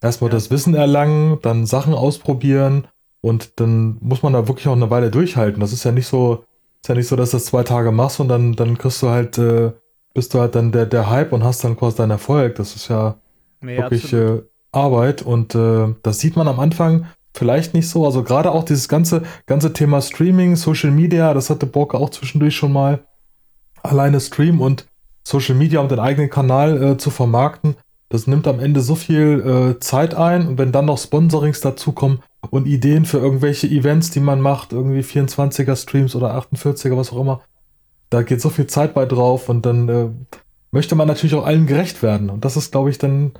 erstmal 0.02 0.30
Ja. 0.30 0.34
das 0.36 0.50
Wissen 0.50 0.74
erlangen, 0.74 1.38
dann 1.42 1.66
Sachen 1.66 1.94
ausprobieren 1.94 2.86
und 3.20 3.60
dann 3.60 3.98
muss 4.00 4.22
man 4.22 4.32
da 4.32 4.48
wirklich 4.48 4.68
auch 4.68 4.72
eine 4.76 4.90
Weile 4.90 5.10
durchhalten. 5.10 5.60
Das 5.60 5.72
ist 5.72 5.84
ja 5.84 5.92
nicht 5.92 6.06
so, 6.06 6.44
ist 6.82 6.88
ja 6.88 6.94
nicht 6.94 7.08
so, 7.08 7.16
dass 7.16 7.30
du 7.30 7.36
das 7.36 7.46
zwei 7.46 7.62
Tage 7.62 7.92
machst 7.92 8.20
und 8.20 8.28
dann, 8.28 8.54
dann 8.54 8.76
kriegst 8.78 9.02
du 9.02 9.08
halt, 9.08 9.38
äh, 9.38 9.72
bist 10.14 10.34
du 10.34 10.40
halt 10.40 10.54
dann 10.54 10.72
der, 10.72 10.86
der 10.86 11.08
Hype 11.08 11.32
und 11.32 11.44
hast 11.44 11.64
dann 11.64 11.76
quasi 11.76 11.96
deinen 11.96 12.10
Erfolg. 12.10 12.56
Das 12.56 12.74
ist 12.76 12.88
ja 12.88 13.16
Nee, 13.60 13.78
wirklich 13.78 14.12
äh, 14.12 14.42
Arbeit 14.72 15.22
und 15.22 15.54
äh, 15.54 15.94
das 16.02 16.18
sieht 16.18 16.34
man 16.36 16.48
am 16.48 16.58
Anfang 16.58 17.06
vielleicht 17.34 17.74
nicht 17.74 17.88
so. 17.88 18.04
Also 18.04 18.24
gerade 18.24 18.50
auch 18.50 18.64
dieses 18.64 18.88
ganze, 18.88 19.22
ganze 19.46 19.72
Thema 19.72 20.00
Streaming, 20.02 20.56
Social 20.56 20.90
Media, 20.90 21.32
das 21.32 21.48
hatte 21.48 21.66
Borke 21.66 21.96
auch 21.96 22.10
zwischendurch 22.10 22.56
schon 22.56 22.72
mal. 22.72 23.00
Alleine 23.82 24.20
Stream 24.20 24.60
und 24.60 24.86
Social 25.24 25.54
Media, 25.54 25.80
um 25.80 25.88
den 25.88 25.98
eigenen 26.00 26.28
Kanal 26.30 26.82
äh, 26.82 26.96
zu 26.96 27.10
vermarkten, 27.10 27.76
das 28.12 28.26
nimmt 28.26 28.46
am 28.46 28.60
Ende 28.60 28.82
so 28.82 28.94
viel 28.94 29.40
äh, 29.40 29.80
Zeit 29.80 30.14
ein 30.14 30.46
und 30.46 30.58
wenn 30.58 30.70
dann 30.70 30.84
noch 30.84 30.98
Sponsorings 30.98 31.62
dazukommen 31.62 32.20
und 32.50 32.66
Ideen 32.66 33.06
für 33.06 33.16
irgendwelche 33.16 33.66
Events, 33.68 34.10
die 34.10 34.20
man 34.20 34.38
macht, 34.38 34.74
irgendwie 34.74 35.00
24er 35.00 35.74
Streams 35.76 36.14
oder 36.14 36.36
48er, 36.36 36.94
was 36.94 37.10
auch 37.10 37.18
immer, 37.18 37.40
da 38.10 38.20
geht 38.20 38.42
so 38.42 38.50
viel 38.50 38.66
Zeit 38.66 38.92
bei 38.92 39.06
drauf 39.06 39.48
und 39.48 39.64
dann 39.64 39.88
äh, 39.88 40.10
möchte 40.72 40.94
man 40.94 41.08
natürlich 41.08 41.34
auch 41.34 41.46
allen 41.46 41.66
gerecht 41.66 42.02
werden. 42.02 42.28
Und 42.28 42.44
das 42.44 42.58
ist, 42.58 42.70
glaube 42.70 42.90
ich, 42.90 42.98
dann, 42.98 43.32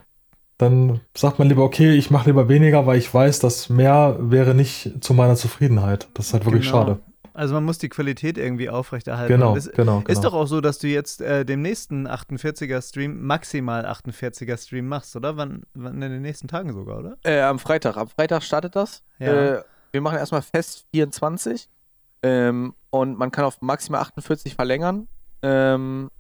dann 0.57 1.01
sagt 1.15 1.39
man 1.39 1.51
lieber, 1.51 1.65
okay, 1.65 1.93
ich 1.93 2.11
mache 2.11 2.31
lieber 2.31 2.49
weniger, 2.49 2.87
weil 2.87 2.97
ich 2.97 3.13
weiß, 3.13 3.41
dass 3.41 3.69
mehr 3.69 4.17
wäre 4.21 4.55
nicht 4.55 5.05
zu 5.05 5.13
meiner 5.13 5.37
Zufriedenheit. 5.37 6.09
Das 6.15 6.29
ist 6.29 6.33
halt 6.33 6.47
wirklich 6.47 6.65
Genau. 6.65 6.79
schade. 6.79 6.99
Also 7.35 7.55
man 7.55 7.65
muss 7.65 7.79
die 7.79 7.89
Qualität 7.89 8.37
irgendwie 8.37 8.69
aufrechterhalten. 8.69 9.33
Genau, 9.33 9.57
es 9.57 9.71
genau, 9.73 10.01
genau. 10.01 10.09
Ist 10.09 10.23
doch 10.23 10.35
auch 10.35 10.47
so, 10.47 10.61
dass 10.61 10.79
du 10.79 10.89
jetzt 10.89 11.21
äh, 11.21 11.45
dem 11.45 11.63
nächsten 11.63 12.07
48er 12.07 12.87
Stream 12.87 13.23
maximal 13.23 13.87
48er 13.87 14.57
Stream 14.63 14.89
machst, 14.89 15.17
oder? 15.17 15.37
Wann, 15.37 15.63
wann 15.75 16.03
in 16.03 16.13
den 16.13 16.23
nächsten 16.23 16.49
Tagen 16.49 16.73
sogar, 16.73 16.99
oder? 16.99 17.17
Äh, 17.25 17.41
am 17.41 17.59
Freitag. 17.59 17.97
Am 17.97 18.09
Freitag 18.09 18.43
startet 18.43 18.77
das. 18.77 19.03
Ja. 19.19 19.57
Äh, 19.57 19.63
wir 19.93 20.01
machen 20.01 20.19
erstmal 20.19 20.43
fest 20.43 20.87
24. 20.93 21.69
Ähm, 22.23 22.75
und 22.91 23.19
man 23.19 23.31
kann 23.31 23.45
auf 23.45 23.61
maximal 23.63 24.01
48 24.03 24.55
verlängern. 24.55 25.09
Ähm, 25.43 26.11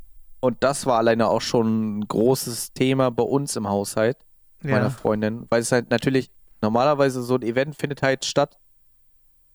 und 0.40 0.56
das 0.60 0.86
war 0.86 0.98
alleine 0.98 1.28
auch 1.28 1.40
schon 1.40 1.98
ein 1.98 2.08
großes 2.08 2.72
Thema 2.72 3.10
bei 3.10 3.22
uns 3.22 3.54
im 3.54 3.68
Haushalt, 3.68 4.16
meiner 4.62 4.90
Freundin. 4.90 5.46
Weil 5.50 5.60
es 5.60 5.70
halt 5.70 5.90
natürlich, 5.90 6.30
normalerweise 6.60 7.22
so 7.22 7.36
ein 7.36 7.42
Event 7.42 7.76
findet 7.76 8.02
halt 8.02 8.24
statt, 8.24 8.58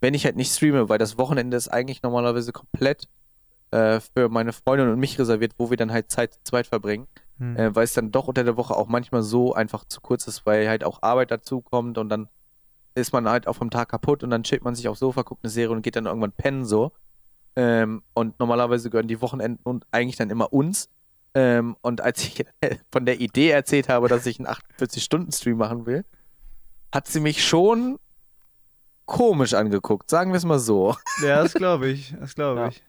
wenn 0.02 0.14
ich 0.14 0.26
halt 0.26 0.36
nicht 0.36 0.52
streame, 0.52 0.90
weil 0.90 0.98
das 0.98 1.18
Wochenende 1.18 1.58
ist 1.58 1.70
eigentlich 1.70 2.04
normalerweise 2.04 2.52
komplett 2.52 3.08
äh, 3.72 4.00
für 4.00 4.30
meine 4.30 4.54
Freundin 4.54 4.90
und 4.90 5.00
mich 5.00 5.18
reserviert, 5.20 5.54
wo 5.58 5.70
wir 5.70 5.78
dann 5.78 5.92
halt 5.92 6.12
Zeit 6.12 6.34
zu 6.34 6.40
zweit 6.44 6.68
verbringen 6.68 7.08
Hm. 7.40 7.56
äh, 7.56 7.76
weil 7.76 7.84
es 7.84 7.94
dann 7.94 8.12
doch 8.12 8.28
unter 8.28 8.44
der 8.44 8.58
Woche 8.58 8.76
auch 8.76 8.88
manchmal 8.88 9.22
so 9.22 9.54
einfach 9.54 9.86
zu 9.86 10.02
kurz 10.02 10.28
ist, 10.28 10.46
weil 10.46 10.68
halt 10.68 10.84
auch 10.84 11.04
Arbeit 11.04 11.30
dazu 11.32 11.62
kommt 11.62 11.98
und 11.98 12.10
dann 12.10 12.30
ist 12.96 13.14
man 13.14 13.30
halt 13.30 13.48
auch 13.48 13.54
vom 13.54 13.70
Tag 13.70 13.90
kaputt 13.90 14.24
und 14.24 14.32
dann 14.32 14.44
chillt 14.44 14.64
man 14.64 14.74
sich 14.74 14.88
aufs 14.88 15.00
Sofa, 15.00 15.22
guckt 15.22 15.44
eine 15.44 15.52
Serie 15.52 15.76
und 15.76 15.84
geht 15.84 15.96
dann 15.96 16.08
irgendwann 16.08 16.32
pennen 16.32 16.66
so. 16.66 16.94
Ähm, 17.56 18.02
und 18.16 18.40
normalerweise 18.40 18.90
gehören 18.90 19.08
die 19.08 19.22
Wochenenden 19.22 19.62
und 19.64 19.86
eigentlich 19.92 20.16
dann 20.16 20.32
immer 20.32 20.52
uns. 20.52 20.90
Ähm, 21.36 21.76
und 21.82 22.02
als 22.02 22.24
ich 22.24 22.44
von 22.92 23.06
der 23.06 23.20
Idee 23.20 23.50
erzählt 23.50 23.88
habe, 23.88 24.08
dass 24.08 24.26
ich 24.26 24.40
einen 24.40 24.48
48-Stunden-Stream 24.48 25.58
machen 25.58 25.86
will, 25.86 26.06
hat 26.92 27.08
sie 27.08 27.20
mich 27.20 27.46
schon 27.46 28.00
komisch 29.08 29.56
angeguckt, 29.56 30.10
sagen 30.12 30.32
wir 30.32 30.38
es 30.38 30.46
mal 30.46 30.60
so. 30.60 30.96
Ja, 31.24 31.42
das 31.42 31.54
glaube 31.56 31.88
ich. 31.88 32.14
Das 32.20 32.36
glaube 32.36 32.60
Ja. 32.62 32.68
ich. 32.68 32.84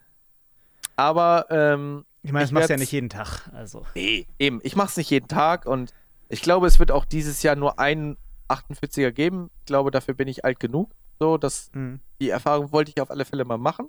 Aber 0.96 1.46
ähm, 1.48 2.04
Ich 2.22 2.33
meine, 2.33 2.42
das 2.42 2.50
Ich 2.50 2.54
machst 2.54 2.68
du 2.68 2.72
ja 2.74 2.78
nicht 2.78 2.92
jeden 2.92 3.09
Tag. 3.09 3.48
Also. 3.54 3.87
Nee, 3.94 4.26
eben. 4.38 4.61
Ich 4.62 4.76
mache 4.76 4.88
es 4.88 4.96
nicht 4.96 5.09
jeden 5.11 5.28
Tag 5.28 5.64
und 5.64 5.92
ich 6.28 6.42
glaube, 6.42 6.66
es 6.66 6.78
wird 6.78 6.90
auch 6.90 7.04
dieses 7.07 7.42
Jahr 7.42 7.57
nur 7.57 7.78
einen 7.78 8.18
48er 8.48 9.12
geben. 9.12 9.50
Ich 9.61 9.66
glaube, 9.66 9.90
dafür 9.90 10.14
bin 10.14 10.28
ich 10.28 10.44
alt 10.44 10.61
genug. 10.61 10.90
So, 11.20 11.38
dass 11.38 11.70
Hm. 11.72 12.00
die 12.20 12.28
Erfahrung 12.31 12.72
wollte 12.72 12.90
ich 12.94 13.00
auf 13.00 13.11
alle 13.11 13.24
Fälle 13.24 13.44
mal 13.44 13.57
machen. 13.59 13.88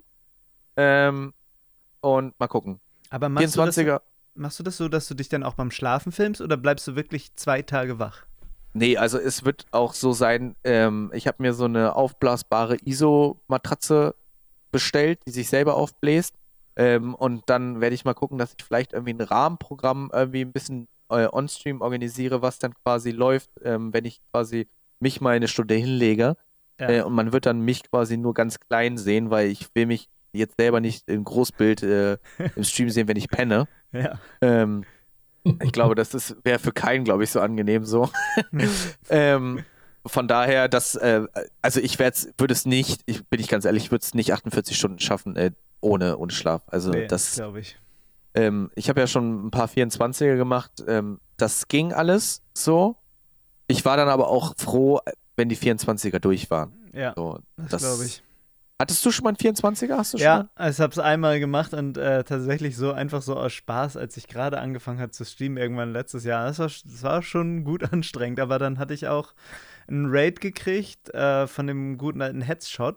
Ähm, 0.76 1.34
und 2.00 2.38
mal 2.40 2.46
gucken. 2.48 2.80
Aber 3.10 3.28
machst 3.28 3.56
du, 3.56 3.64
das, 3.64 3.76
24er. 3.76 4.00
machst 4.34 4.58
du 4.58 4.62
das 4.62 4.76
so, 4.76 4.88
dass 4.88 5.08
du 5.08 5.14
dich 5.14 5.28
dann 5.28 5.42
auch 5.42 5.54
beim 5.54 5.70
Schlafen 5.70 6.12
filmst 6.12 6.40
oder 6.40 6.56
bleibst 6.56 6.86
du 6.88 6.94
wirklich 6.96 7.34
zwei 7.36 7.62
Tage 7.62 7.98
wach? 7.98 8.24
Nee, 8.72 8.96
also 8.96 9.18
es 9.18 9.44
wird 9.44 9.66
auch 9.72 9.94
so 9.94 10.12
sein, 10.12 10.54
ähm, 10.64 11.10
ich 11.14 11.26
habe 11.26 11.42
mir 11.42 11.52
so 11.52 11.64
eine 11.64 11.96
aufblasbare 11.96 12.76
ISO-Matratze 12.84 14.14
bestellt, 14.70 15.20
die 15.26 15.32
sich 15.32 15.48
selber 15.48 15.74
aufbläst. 15.74 16.36
Ähm, 16.76 17.14
und 17.14 17.42
dann 17.46 17.80
werde 17.80 17.94
ich 17.94 18.04
mal 18.04 18.14
gucken, 18.14 18.38
dass 18.38 18.54
ich 18.56 18.64
vielleicht 18.64 18.92
irgendwie 18.92 19.14
ein 19.14 19.20
Rahmenprogramm 19.20 20.10
irgendwie 20.14 20.42
ein 20.42 20.52
bisschen 20.52 20.88
äh, 21.10 21.26
on-stream 21.30 21.80
organisiere, 21.80 22.42
was 22.42 22.58
dann 22.58 22.74
quasi 22.74 23.10
läuft, 23.10 23.50
ähm, 23.62 23.92
wenn 23.92 24.04
ich 24.04 24.20
quasi 24.32 24.68
mich 25.00 25.20
mal 25.20 25.34
eine 25.34 25.48
Stunde 25.48 25.74
hinlege. 25.74 26.36
Ja. 26.78 26.88
Äh, 26.88 27.02
und 27.02 27.12
man 27.12 27.32
wird 27.32 27.46
dann 27.46 27.60
mich 27.60 27.90
quasi 27.90 28.16
nur 28.16 28.34
ganz 28.34 28.60
klein 28.60 28.96
sehen, 28.96 29.30
weil 29.30 29.48
ich 29.48 29.74
will 29.74 29.86
mich 29.86 30.08
jetzt 30.32 30.54
selber 30.58 30.80
nicht 30.80 31.08
im 31.08 31.24
Großbild 31.24 31.82
äh, 31.82 32.18
im 32.56 32.64
Stream 32.64 32.90
sehen, 32.90 33.08
wenn 33.08 33.16
ich 33.16 33.28
penne. 33.28 33.66
ja. 33.92 34.18
Ähm, 34.40 34.84
ich 35.62 35.72
glaube, 35.72 35.94
das 35.94 36.14
ist- 36.14 36.36
wäre 36.44 36.58
für 36.58 36.72
keinen, 36.72 37.04
glaube 37.04 37.24
ich, 37.24 37.30
so 37.30 37.40
angenehm 37.40 37.84
so. 37.84 38.10
ähm, 39.08 39.64
von 40.06 40.28
daher, 40.28 40.68
das, 40.68 40.94
äh, 40.94 41.22
also 41.62 41.80
ich 41.80 41.98
würde 41.98 42.52
es 42.52 42.66
nicht, 42.66 43.02
ich 43.06 43.24
bin 43.26 43.40
ich 43.40 43.48
ganz 43.48 43.64
ehrlich, 43.64 43.84
ich 43.84 43.90
würde 43.90 44.02
es 44.02 44.14
nicht 44.14 44.32
48 44.32 44.76
Stunden 44.76 44.98
schaffen 44.98 45.36
äh, 45.36 45.52
ohne, 45.80 46.16
ohne 46.18 46.32
Schlaf. 46.32 46.62
Also 46.68 46.90
Nee, 46.90 47.06
das, 47.06 47.34
glaube 47.36 47.60
ich. 47.60 47.78
ähm, 48.34 48.70
ich 48.74 48.88
habe 48.88 49.00
ja 49.00 49.06
schon 49.06 49.46
ein 49.46 49.50
paar 49.50 49.68
24er 49.68 50.36
gemacht. 50.36 50.84
Ähm, 50.86 51.20
das 51.36 51.68
ging 51.68 51.92
alles 51.92 52.42
so. 52.54 52.96
Ich 53.66 53.84
war 53.84 53.96
dann 53.96 54.08
aber 54.08 54.28
auch 54.28 54.54
froh, 54.56 55.00
wenn 55.36 55.48
die 55.48 55.56
24er 55.56 56.18
durch 56.18 56.50
waren. 56.50 56.72
Ja, 56.92 57.12
So, 57.16 57.38
das, 57.56 57.68
das 57.70 57.82
glaube 57.82 58.04
ich. 58.04 58.22
Hattest 58.80 59.04
du 59.04 59.10
schon 59.10 59.24
mal 59.24 59.28
einen 59.30 59.36
24er? 59.36 59.96
Hast 59.98 60.14
du 60.14 60.18
schon 60.18 60.24
Ja, 60.24 60.48
mal? 60.56 60.70
ich 60.70 60.80
habe 60.80 60.90
es 60.90 60.98
einmal 60.98 61.38
gemacht 61.38 61.74
und 61.74 61.98
äh, 61.98 62.24
tatsächlich 62.24 62.76
so 62.78 62.92
einfach 62.92 63.20
so 63.20 63.36
aus 63.36 63.52
Spaß, 63.52 63.98
als 63.98 64.16
ich 64.16 64.26
gerade 64.26 64.58
angefangen 64.58 65.00
habe 65.00 65.10
zu 65.10 65.24
streamen, 65.26 65.58
irgendwann 65.58 65.92
letztes 65.92 66.24
Jahr. 66.24 66.46
Das 66.46 66.58
war, 66.58 66.66
das 66.68 67.02
war 67.02 67.22
schon 67.22 67.64
gut 67.64 67.84
anstrengend, 67.92 68.40
aber 68.40 68.58
dann 68.58 68.78
hatte 68.78 68.94
ich 68.94 69.06
auch 69.06 69.34
einen 69.86 70.06
Raid 70.08 70.40
gekriegt 70.40 71.12
äh, 71.14 71.46
von 71.46 71.66
dem 71.66 71.98
guten 71.98 72.22
alten 72.22 72.40
Headshot. 72.40 72.96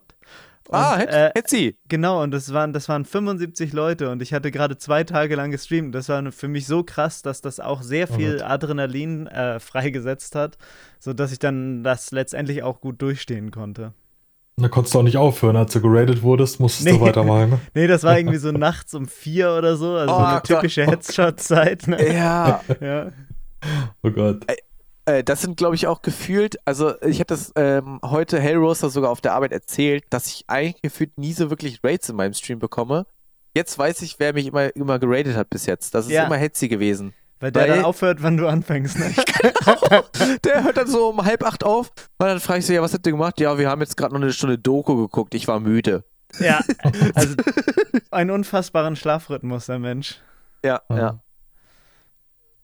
Und, 0.70 0.76
ah, 0.76 0.96
Hetz, 0.96 1.14
äh, 1.14 1.32
Hetzi. 1.36 1.78
Genau, 1.90 2.24
und 2.24 2.32
das 2.32 2.54
waren, 2.54 2.72
das 2.72 2.88
waren 2.88 3.04
75 3.04 3.74
Leute 3.74 4.10
und 4.10 4.22
ich 4.22 4.34
hatte 4.34 4.52
gerade 4.52 4.78
zwei 4.78 5.04
Tage 5.04 5.36
lang 5.36 5.52
gestreamt. 5.52 5.94
Das 5.94 6.08
war 6.08 6.32
für 6.32 6.48
mich 6.48 6.66
so 6.66 6.86
krass, 6.86 7.22
dass 7.22 7.42
das 7.42 7.60
auch 7.60 7.82
sehr 7.82 8.10
Oh 8.10 8.14
viel 8.16 8.38
Gott. 8.38 8.44
Adrenalin 8.44 9.28
äh, 9.28 9.60
freigesetzt 9.60 10.36
hat, 10.36 10.58
sodass 11.00 11.34
ich 11.34 11.40
dann 11.40 11.84
das 11.84 12.12
letztendlich 12.12 12.64
auch 12.64 12.80
gut 12.80 13.02
durchstehen 13.02 13.52
konnte. 13.52 13.94
Da 14.58 14.68
konntest 14.70 14.94
du 14.94 15.00
auch 15.00 15.04
nicht 15.04 15.18
aufhören, 15.18 15.56
als 15.56 15.74
du 15.74 15.82
geradet 15.82 16.22
wurdest, 16.22 16.60
musstest 16.60 16.86
Nee. 16.86 16.94
du 16.98 17.02
weitermachen. 17.02 17.50
Ne? 17.52 17.60
Nee, 17.74 17.88
das 17.88 18.04
war 18.04 18.18
irgendwie 18.18 18.38
so 18.38 18.52
nachts 18.52 18.94
um 18.94 19.08
vier 19.08 19.52
oder 19.58 19.76
so, 19.78 19.96
also 19.96 20.14
Oh 20.14 20.18
so 20.18 20.24
eine 20.24 20.34
Gott. 20.36 20.44
typische 20.46 20.86
Headshot-Zeit. 20.86 21.88
Ne? 21.88 22.14
Ja. 22.14 22.62
Ja. 22.82 23.12
Oh 24.04 24.12
Gott. 24.12 24.46
Äh, 25.06 25.24
das 25.24 25.42
sind, 25.42 25.58
glaube 25.58 25.76
ich, 25.76 25.88
auch 25.88 26.02
gefühlt, 26.02 26.58
also 26.66 26.94
ich 27.02 27.20
hatte 27.20 27.34
das 27.34 27.52
ähm, 27.56 28.00
heute 28.06 28.40
Hellroaster 28.40 28.90
sogar 28.90 29.10
auf 29.10 29.22
der 29.22 29.34
Arbeit 29.34 29.52
erzählt, 29.54 30.04
dass 30.10 30.28
ich 30.28 30.44
eigentlich 30.48 30.82
gefühlt 30.82 31.18
nie 31.18 31.34
so 31.34 31.50
wirklich 31.50 31.80
Raids 31.84 32.10
in 32.10 32.16
meinem 32.16 32.34
Stream 32.34 32.60
bekomme. 32.60 33.06
Jetzt 33.56 33.78
weiß 33.78 34.02
ich, 34.02 34.20
wer 34.20 34.34
mich 34.34 34.48
immer, 34.48 34.76
immer 34.76 35.00
geradet 35.00 35.36
hat 35.36 35.50
bis 35.50 35.66
jetzt. 35.66 35.94
Das 35.96 36.06
ist 36.06 36.12
Ja. 36.12 36.26
immer 36.26 36.38
Hetzi 36.38 36.68
gewesen. 36.68 37.14
Weil 37.44 37.52
der 37.52 37.64
Weil- 37.64 37.70
dann 37.76 37.84
aufhört, 37.84 38.24
wann 38.24 38.38
du 38.38 38.48
anfängst. 38.48 38.98
Ne? 38.98 39.14
Der 40.46 40.64
hört 40.64 40.78
dann 40.78 40.88
so 40.88 41.10
um 41.10 41.26
halb 41.26 41.44
acht 41.44 41.66
auf 41.66 41.92
und 42.18 42.26
dann 42.28 42.40
frage 42.40 42.60
ich 42.60 42.66
so, 42.66 42.72
ja, 42.72 42.82
was 42.82 42.94
habt 42.94 43.06
ihr 43.06 43.12
gemacht? 43.12 43.38
Ja, 43.42 43.58
wir 43.58 43.70
haben 43.70 43.82
jetzt 43.82 43.98
gerade 43.98 44.14
noch 44.14 44.22
eine 44.22 44.32
Stunde 44.32 44.58
Doku 44.58 44.96
geguckt, 44.96 45.34
ich 45.36 45.46
war 45.50 45.60
müde. 45.60 46.06
ja, 46.40 46.62
also 47.16 47.36
einen 48.12 48.30
unfassbaren 48.32 48.96
Schlafrhythmus, 48.96 49.66
der 49.66 49.80
Mensch. 49.80 50.22
Ja, 50.64 50.82
Ah. 50.88 50.96
ja. 50.98 51.20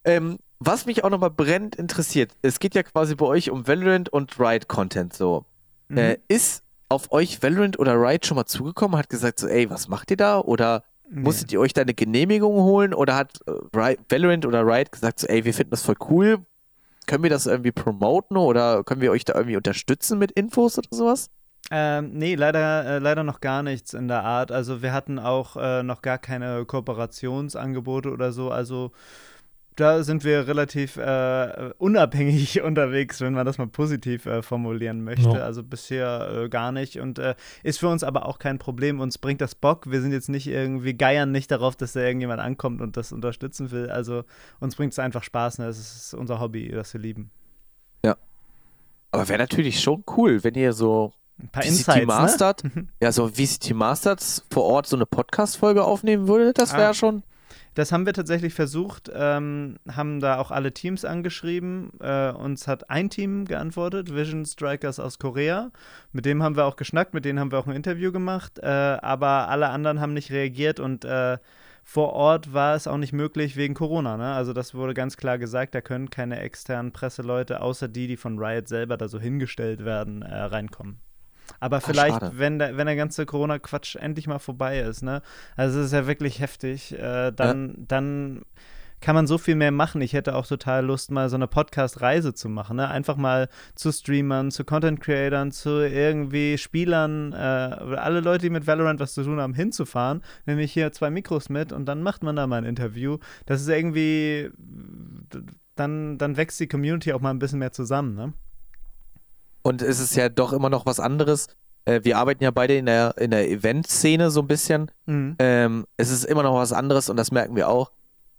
Ähm, 0.06 0.38
was 0.60 0.86
mich 0.86 1.04
auch 1.04 1.10
nochmal 1.10 1.30
brennend 1.32 1.76
interessiert, 1.76 2.32
es 2.42 2.60
geht 2.60 2.74
ja 2.74 2.84
quasi 2.84 3.16
bei 3.16 3.26
euch 3.26 3.50
um 3.50 3.68
Valorant 3.68 4.08
und 4.08 4.40
Riot-Content 4.40 5.14
so. 5.14 5.46
Mhm. 5.90 5.98
Äh, 5.98 6.18
ist 6.30 6.64
auf 6.88 7.12
euch 7.12 7.44
Valorant 7.44 7.78
oder 7.80 7.96
Riot 7.96 8.26
schon 8.26 8.36
mal 8.36 8.46
zugekommen, 8.46 8.98
hat 8.98 9.10
gesagt 9.10 9.40
so, 9.40 9.48
ey, 9.48 9.70
was 9.70 9.90
macht 9.90 10.10
ihr 10.12 10.18
da? 10.18 10.40
Oder 10.40 10.84
Nee. 11.10 11.22
musstet 11.22 11.52
ihr 11.52 11.60
euch 11.60 11.74
da 11.74 11.82
eine 11.82 11.94
Genehmigung 11.94 12.54
holen? 12.54 12.94
Oder 12.94 13.16
hat 13.16 13.40
äh, 13.48 13.52
Valorant 14.10 14.46
oder 14.46 14.66
Riot 14.66 14.92
gesagt 14.92 15.20
so, 15.20 15.28
ey, 15.28 15.44
wir 15.46 15.54
finden 15.54 15.72
das 15.72 15.82
voll 15.82 15.96
cool, 16.10 16.40
können 17.08 17.24
wir 17.24 17.30
das 17.30 17.48
irgendwie 17.48 17.72
promoten 17.72 18.38
oder 18.38 18.84
können 18.84 19.02
wir 19.02 19.12
euch 19.12 19.26
da 19.26 19.34
irgendwie 19.34 19.58
unterstützen 19.58 20.20
mit 20.20 20.32
Infos 20.32 20.78
oder 20.78 20.90
sowas? 20.92 21.32
Ähm, 21.72 22.12
nee, 22.14 22.36
leider, 22.36 22.86
äh, 22.86 23.00
leider 23.00 23.24
noch 23.24 23.42
gar 23.42 23.64
nichts 23.64 23.94
in 23.94 24.08
der 24.08 24.24
Art. 24.24 24.52
Also 24.52 24.82
wir 24.82 24.94
hatten 24.94 25.20
auch 25.20 25.56
äh, 25.56 25.84
noch 25.84 26.02
gar 26.02 26.18
keine 26.18 26.66
Kooperationsangebote 26.66 28.12
oder 28.12 28.32
so. 28.32 28.52
Also 28.52 28.92
da 29.80 30.04
sind 30.04 30.24
wir 30.24 30.48
relativ 30.48 30.98
äh, 30.98 31.72
unabhängig 31.78 32.62
unterwegs, 32.64 33.22
wenn 33.22 33.34
man 33.34 33.46
das 33.46 33.58
mal 33.58 33.68
positiv 33.68 34.26
äh, 34.26 34.42
formulieren 34.42 35.04
möchte. 35.04 35.30
Ja. 35.30 35.44
Also 35.44 35.64
bisher 35.64 36.44
äh, 36.46 36.50
gar 36.50 36.72
nicht 36.72 37.00
und 37.00 37.20
äh, 37.20 37.36
ist 37.64 37.80
für 37.80 37.88
uns 37.88 38.04
aber 38.04 38.26
auch 38.26 38.40
kein 38.40 38.60
Problem. 38.60 39.00
Uns 39.00 39.18
bringt 39.18 39.42
das 39.42 39.56
Bock. 39.56 39.90
Wir 39.90 40.02
sind 40.02 40.12
jetzt 40.12 40.30
nicht 40.30 40.48
irgendwie 40.48 40.94
geiern 40.94 41.32
nicht 41.32 41.52
darauf, 41.52 41.76
dass 41.76 41.94
da 41.94 42.02
irgendjemand 42.02 42.42
ankommt 42.42 42.82
und 42.82 42.98
das 42.98 43.12
unterstützen 43.12 43.72
will. 43.72 43.90
Also 43.90 44.24
uns 44.60 44.76
bringt 44.76 44.94
es 44.94 45.00
einfach 45.00 45.24
Spaß. 45.24 45.60
Ne? 45.60 45.66
Es 45.68 45.80
ist 45.80 46.14
unser 46.14 46.40
Hobby, 46.40 46.70
das 46.70 46.94
wir 46.94 47.02
lieben. 47.02 47.32
Aber 49.12 49.28
wäre 49.28 49.40
natürlich 49.40 49.80
schon 49.82 50.04
cool, 50.18 50.44
wenn 50.44 50.54
ihr 50.54 50.72
so 50.72 51.14
Ein 51.42 51.50
paar 51.50 51.64
VCT 51.64 51.70
Insights, 51.72 52.00
ne? 52.02 52.06
Mastered, 52.06 52.64
ja, 53.02 53.12
so 53.12 53.28
VCT 53.30 53.72
Mastered 53.74 54.22
vor 54.52 54.66
Ort 54.66 54.86
so 54.86 54.96
eine 54.96 55.08
Podcast-Folge 55.08 55.84
aufnehmen 55.84 56.28
würdet, 56.28 56.60
das 56.60 56.74
wäre 56.74 56.90
Ah. 56.90 56.94
schon. 56.94 57.24
Das 57.80 57.94
haben 57.94 58.06
wir 58.06 58.12
tatsächlich 58.12 58.54
versucht, 58.54 59.10
ähm, 59.16 59.78
haben 59.90 60.20
da 60.20 60.38
auch 60.38 60.52
alle 60.52 60.74
Teams 60.74 61.06
angeschrieben. 61.06 61.92
Äh, 62.02 62.32
uns 62.32 62.68
hat 62.68 62.90
ein 62.90 63.10
Team 63.10 63.46
geantwortet, 63.46 64.14
Vision 64.14 64.46
Strikers 64.46 65.00
aus 65.00 65.18
Korea. 65.18 65.72
Mit 66.12 66.26
dem 66.26 66.44
haben 66.44 66.58
wir 66.58 66.66
auch 66.66 66.76
geschnackt, 66.76 67.14
mit 67.14 67.24
denen 67.24 67.40
haben 67.40 67.54
wir 67.54 67.58
auch 67.58 67.68
ein 67.68 67.76
Interview 67.78 68.12
gemacht. 68.12 68.60
Äh, 68.60 68.66
aber 68.66 69.48
alle 69.48 69.70
anderen 69.70 70.02
haben 70.02 70.12
nicht 70.14 70.30
reagiert 70.30 70.82
und 70.82 71.06
äh, 71.06 71.38
vor 71.86 72.12
Ort 72.12 72.54
war 72.54 72.76
es 72.76 72.86
auch 72.86 72.98
nicht 72.98 73.14
möglich 73.14 73.56
wegen 73.56 73.76
Corona. 73.76 74.18
Ne? 74.18 74.34
Also 74.34 74.52
das 74.52 74.76
wurde 74.76 74.94
ganz 74.94 75.16
klar 75.16 75.38
gesagt, 75.38 75.74
da 75.74 75.80
können 75.80 76.10
keine 76.10 76.42
externen 76.42 76.92
Presseleute, 76.92 77.62
außer 77.62 77.88
die, 77.88 78.08
die 78.08 78.18
von 78.18 78.38
Riot 78.40 78.68
selber 78.68 78.98
da 78.98 79.08
so 79.08 79.22
hingestellt 79.22 79.86
werden, 79.86 80.22
äh, 80.22 80.36
reinkommen. 80.36 81.00
Aber 81.60 81.82
vielleicht, 81.82 82.20
schade. 82.20 82.32
wenn 82.36 82.60
der, 82.60 82.78
wenn 82.78 82.88
der 82.88 82.96
ganze 82.96 83.26
Corona-Quatsch 83.26 83.96
endlich 83.96 84.28
mal 84.28 84.40
vorbei 84.40 84.80
ist, 84.80 85.02
ne? 85.02 85.22
Also 85.56 85.80
es 85.80 85.88
ist 85.88 85.94
ja 85.94 86.08
wirklich 86.08 86.40
heftig. 86.40 86.98
Äh, 86.98 87.32
dann, 87.32 87.76
dann 87.88 88.44
kann 89.02 89.16
man 89.16 89.28
so 89.28 89.38
viel 89.38 89.56
mehr 89.56 89.72
machen. 89.72 90.02
Ich 90.02 90.14
hätte 90.14 90.36
auch 90.36 90.46
total 90.46 90.86
Lust, 90.86 91.12
mal 91.12 91.30
so 91.30 91.36
eine 91.36 91.48
Podcast-Reise 91.48 92.34
zu 92.34 92.50
machen. 92.50 92.78
Ne? 92.78 92.90
Einfach 92.90 93.16
mal 93.16 93.48
zu 93.76 93.92
Streamern, 93.92 94.52
zu 94.52 94.66
Content-Creatern, 94.66 95.52
zu 95.52 95.88
irgendwie 95.88 96.58
Spielern, 96.58 97.34
äh, 97.34 97.36
alle 97.38 98.20
Leute, 98.20 98.44
die 98.44 98.50
mit 98.50 98.68
Valorant 98.68 99.00
was 99.00 99.14
zu 99.14 99.24
tun 99.24 99.40
haben, 99.40 99.54
hinzufahren. 99.54 100.22
Nehme 100.46 100.64
ich 100.64 100.74
hier 100.74 100.92
zwei 100.92 101.10
Mikros 101.10 101.50
mit 101.50 101.72
und 101.72 101.86
dann 101.86 102.04
macht 102.04 102.24
man 102.24 102.36
da 102.36 102.48
mal 102.48 102.58
ein 102.58 102.66
Interview. 102.66 103.18
Das 103.46 103.62
ist 103.62 103.70
irgendwie, 103.70 104.50
dann, 105.76 106.18
dann 106.18 106.38
wächst 106.38 106.60
die 106.60 106.68
Community 106.68 107.14
auch 107.14 107.22
mal 107.22 107.32
ein 107.32 107.40
bisschen 107.40 107.60
mehr 107.60 107.72
zusammen. 107.72 108.16
Ne? 108.16 108.34
Und 109.70 109.84
es 109.84 110.00
ist 110.00 110.16
ja 110.16 110.30
doch 110.30 110.52
immer 110.52 110.72
noch 110.72 110.88
was 110.88 111.00
anderes. 111.00 111.46
Äh, 111.86 112.00
wir 112.04 112.18
arbeiten 112.18 112.44
ja 112.44 112.50
beide 112.50 112.76
in 112.76 112.88
der, 112.88 113.14
in 113.20 113.30
der 113.30 113.48
Event-Szene 113.52 114.32
so 114.32 114.42
ein 114.42 114.48
bisschen. 114.48 114.90
Mhm. 115.06 115.36
Ähm, 115.38 115.86
es 115.96 116.10
ist 116.10 116.26
immer 116.26 116.42
noch 116.42 116.56
was 116.56 116.74
anderes 116.74 117.08
und 117.12 117.18
das 117.18 117.30
merken 117.32 117.56
wir 117.56 117.70
auch. 117.70 117.92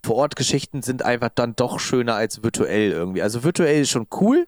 Vor-Ort-Geschichten 0.05 0.81
sind 0.81 1.03
einfach 1.03 1.29
dann 1.33 1.55
doch 1.55 1.79
schöner 1.79 2.15
als 2.15 2.43
virtuell 2.43 2.91
irgendwie. 2.91 3.21
Also 3.21 3.45
virtuell 3.45 3.81
ist 3.81 3.91
schon 3.91 4.07
cool, 4.19 4.45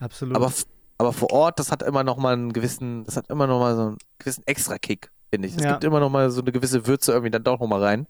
Absolut. 0.00 0.34
aber, 0.34 0.50
aber 0.96 1.12
vor 1.12 1.30
Ort, 1.32 1.58
das 1.58 1.70
hat 1.70 1.82
immer 1.82 2.02
noch 2.02 2.16
mal 2.16 2.32
einen 2.32 2.54
gewissen, 2.54 3.04
das 3.04 3.18
hat 3.18 3.28
immer 3.28 3.46
noch 3.46 3.60
mal 3.60 3.76
so 3.76 3.82
einen 3.88 3.98
gewissen 4.18 4.42
Extra-Kick, 4.46 5.10
finde 5.28 5.48
ich. 5.48 5.56
Es 5.56 5.62
Ja. 5.62 5.72
gibt 5.72 5.84
immer 5.84 6.00
noch 6.00 6.08
mal 6.08 6.30
so 6.30 6.40
eine 6.40 6.50
gewisse 6.50 6.86
Würze 6.86 7.12
irgendwie 7.12 7.30
dann 7.30 7.44
doch 7.44 7.60
noch 7.60 7.66
mal 7.66 7.82
rein. 7.82 8.06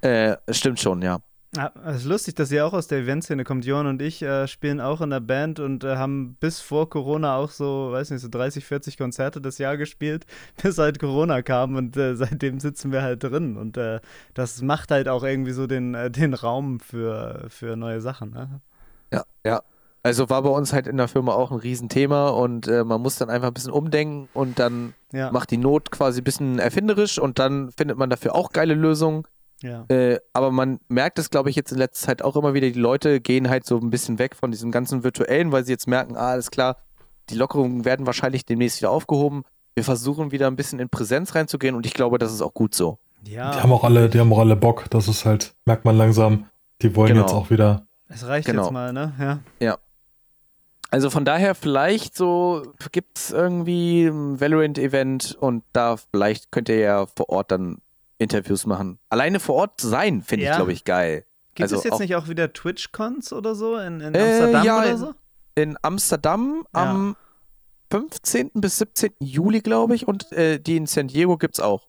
Äh, 0.00 0.36
stimmt 0.50 0.80
schon, 0.80 1.02
ja. 1.02 1.18
Ja, 1.56 1.72
es 1.86 1.98
ist 1.98 2.04
lustig, 2.06 2.34
dass 2.34 2.50
ihr 2.50 2.66
auch 2.66 2.72
aus 2.72 2.88
der 2.88 2.98
Eventszene 2.98 3.44
kommt. 3.44 3.64
Johann 3.64 3.86
und 3.86 4.02
ich 4.02 4.22
äh, 4.22 4.48
spielen 4.48 4.80
auch 4.80 5.00
in 5.00 5.10
der 5.10 5.20
Band 5.20 5.60
und 5.60 5.84
äh, 5.84 5.96
haben 5.96 6.36
bis 6.40 6.60
vor 6.60 6.90
Corona 6.90 7.36
auch 7.36 7.50
so, 7.50 7.92
weiß 7.92 8.10
nicht, 8.10 8.22
so 8.22 8.28
30, 8.28 8.64
40 8.64 8.98
Konzerte 8.98 9.40
das 9.40 9.58
Jahr 9.58 9.76
gespielt, 9.76 10.26
bis 10.62 10.78
halt 10.78 10.98
Corona 10.98 11.42
kam 11.42 11.76
und 11.76 11.96
äh, 11.96 12.16
seitdem 12.16 12.58
sitzen 12.58 12.90
wir 12.90 13.02
halt 13.02 13.22
drin. 13.22 13.56
Und 13.56 13.76
äh, 13.76 14.00
das 14.34 14.62
macht 14.62 14.90
halt 14.90 15.08
auch 15.08 15.22
irgendwie 15.22 15.52
so 15.52 15.68
den, 15.68 15.94
äh, 15.94 16.10
den 16.10 16.34
Raum 16.34 16.80
für, 16.80 17.46
für 17.48 17.76
neue 17.76 18.00
Sachen. 18.00 18.30
Ne? 18.32 18.60
Ja, 19.12 19.24
ja. 19.44 19.62
Also 20.02 20.28
war 20.28 20.42
bei 20.42 20.50
uns 20.50 20.72
halt 20.74 20.86
in 20.86 20.98
der 20.98 21.08
Firma 21.08 21.32
auch 21.32 21.50
ein 21.50 21.58
Riesenthema 21.58 22.28
und 22.28 22.68
äh, 22.68 22.84
man 22.84 23.00
muss 23.00 23.16
dann 23.16 23.30
einfach 23.30 23.48
ein 23.48 23.54
bisschen 23.54 23.72
umdenken 23.72 24.28
und 24.34 24.58
dann 24.58 24.94
Ja, 25.12 25.30
macht 25.30 25.50
die 25.50 25.56
Not 25.56 25.90
quasi 25.90 26.20
ein 26.20 26.24
bisschen 26.24 26.58
erfinderisch 26.58 27.18
und 27.18 27.38
dann 27.38 27.70
findet 27.72 27.96
man 27.96 28.10
dafür 28.10 28.34
auch 28.34 28.52
geile 28.52 28.74
Lösungen. 28.74 29.24
Ja. 29.64 29.84
Äh, 29.88 30.18
aber 30.32 30.50
man 30.52 30.78
merkt 30.88 31.18
es, 31.18 31.30
glaube 31.30 31.50
ich, 31.50 31.56
jetzt 31.56 31.72
in 31.72 31.78
letzter 31.78 32.06
Zeit 32.08 32.22
auch 32.22 32.36
immer 32.36 32.54
wieder, 32.54 32.68
die 32.70 32.78
Leute 32.78 33.20
gehen 33.20 33.48
halt 33.50 33.66
so 33.66 33.78
ein 33.78 33.90
bisschen 33.90 34.18
weg 34.18 34.36
von 34.36 34.50
diesem 34.50 34.70
ganzen 34.70 35.02
Virtuellen, 35.02 35.50
weil 35.52 35.64
sie 35.64 35.72
jetzt 35.72 35.88
merken, 35.88 36.16
ah, 36.16 36.30
alles 36.30 36.50
klar, 36.50 36.76
die 37.30 37.34
Lockerungen 37.34 37.84
werden 37.84 38.06
wahrscheinlich 38.06 38.44
demnächst 38.44 38.80
wieder 38.80 38.90
aufgehoben. 38.90 39.42
Wir 39.74 39.82
versuchen 39.84 40.30
wieder 40.30 40.46
ein 40.46 40.56
bisschen 40.56 40.78
in 40.78 40.88
Präsenz 40.90 41.34
reinzugehen 41.34 41.74
und 41.74 41.86
ich 41.86 41.94
glaube, 41.94 42.18
das 42.18 42.32
ist 42.32 42.42
auch 42.42 42.54
gut 42.54 42.74
so. 42.74 42.98
ja. 43.24 43.52
Die 43.52 43.60
haben 43.60 43.72
auch 43.72 43.82
alle, 43.84 44.08
die 44.10 44.20
haben 44.20 44.32
auch 44.32 44.38
alle 44.40 44.54
Bock. 44.56 44.84
Das 44.90 45.08
ist 45.08 45.24
halt, 45.24 45.54
merkt 45.64 45.84
man 45.84 45.96
langsam, 45.96 46.46
die 46.82 46.94
wollen 46.94 47.08
Genau. 47.14 47.22
jetzt 47.22 47.32
auch 47.32 47.50
wieder. 47.50 47.86
es 48.08 48.26
reicht 48.26 48.46
genau. 48.46 48.64
jetzt 48.64 48.72
mal, 48.72 48.92
ne? 48.92 49.40
Ja. 49.60 49.78
Also 50.90 51.10
von 51.10 51.24
daher 51.24 51.56
vielleicht 51.56 52.16
so 52.16 52.62
gibt 52.92 53.18
es 53.18 53.30
irgendwie 53.32 54.04
ein 54.06 54.40
Valorant-Event 54.40 55.36
und 55.40 55.64
da 55.72 55.96
vielleicht 55.96 56.52
könnt 56.52 56.68
ihr 56.68 56.78
ja 56.78 57.06
vor 57.06 57.30
Ort 57.30 57.50
dann 57.50 57.78
Interviews 58.18 58.66
machen. 58.66 58.98
Alleine 59.08 59.40
vor 59.40 59.56
Ort 59.56 59.80
sein, 59.80 60.22
finde 60.22 60.46
Ja. 60.46 60.52
ich, 60.52 60.56
glaube 60.56 60.72
ich, 60.72 60.84
geil. 60.84 61.24
Gibt 61.54 61.62
Also 61.64 61.76
es 61.76 61.84
jetzt 61.84 61.94
auch- 61.94 61.98
nicht 62.00 62.16
auch 62.16 62.28
wieder 62.28 62.52
Twitch-Cons 62.52 63.32
oder 63.32 63.54
so 63.54 63.76
in, 63.76 64.00
in 64.00 64.14
Äh, 64.14 64.18
Amsterdam 64.20 64.64
ja, 64.64 64.78
oder 64.78 64.90
in- 64.90 64.96
so? 64.98 65.14
In 65.56 65.76
Amsterdam 65.82 66.66
Ja. 66.74 66.82
am 66.82 67.16
15. 67.90 68.50
bis 68.60 68.78
17. 68.78 69.12
Juli, 69.20 69.60
glaube 69.60 69.94
ich, 69.94 70.08
und 70.08 70.32
äh, 70.32 70.58
die 70.58 70.76
in 70.76 70.86
San 70.86 71.08
Diego 71.08 71.36
gibt 71.38 71.54
es 71.54 71.60
auch. 71.60 71.86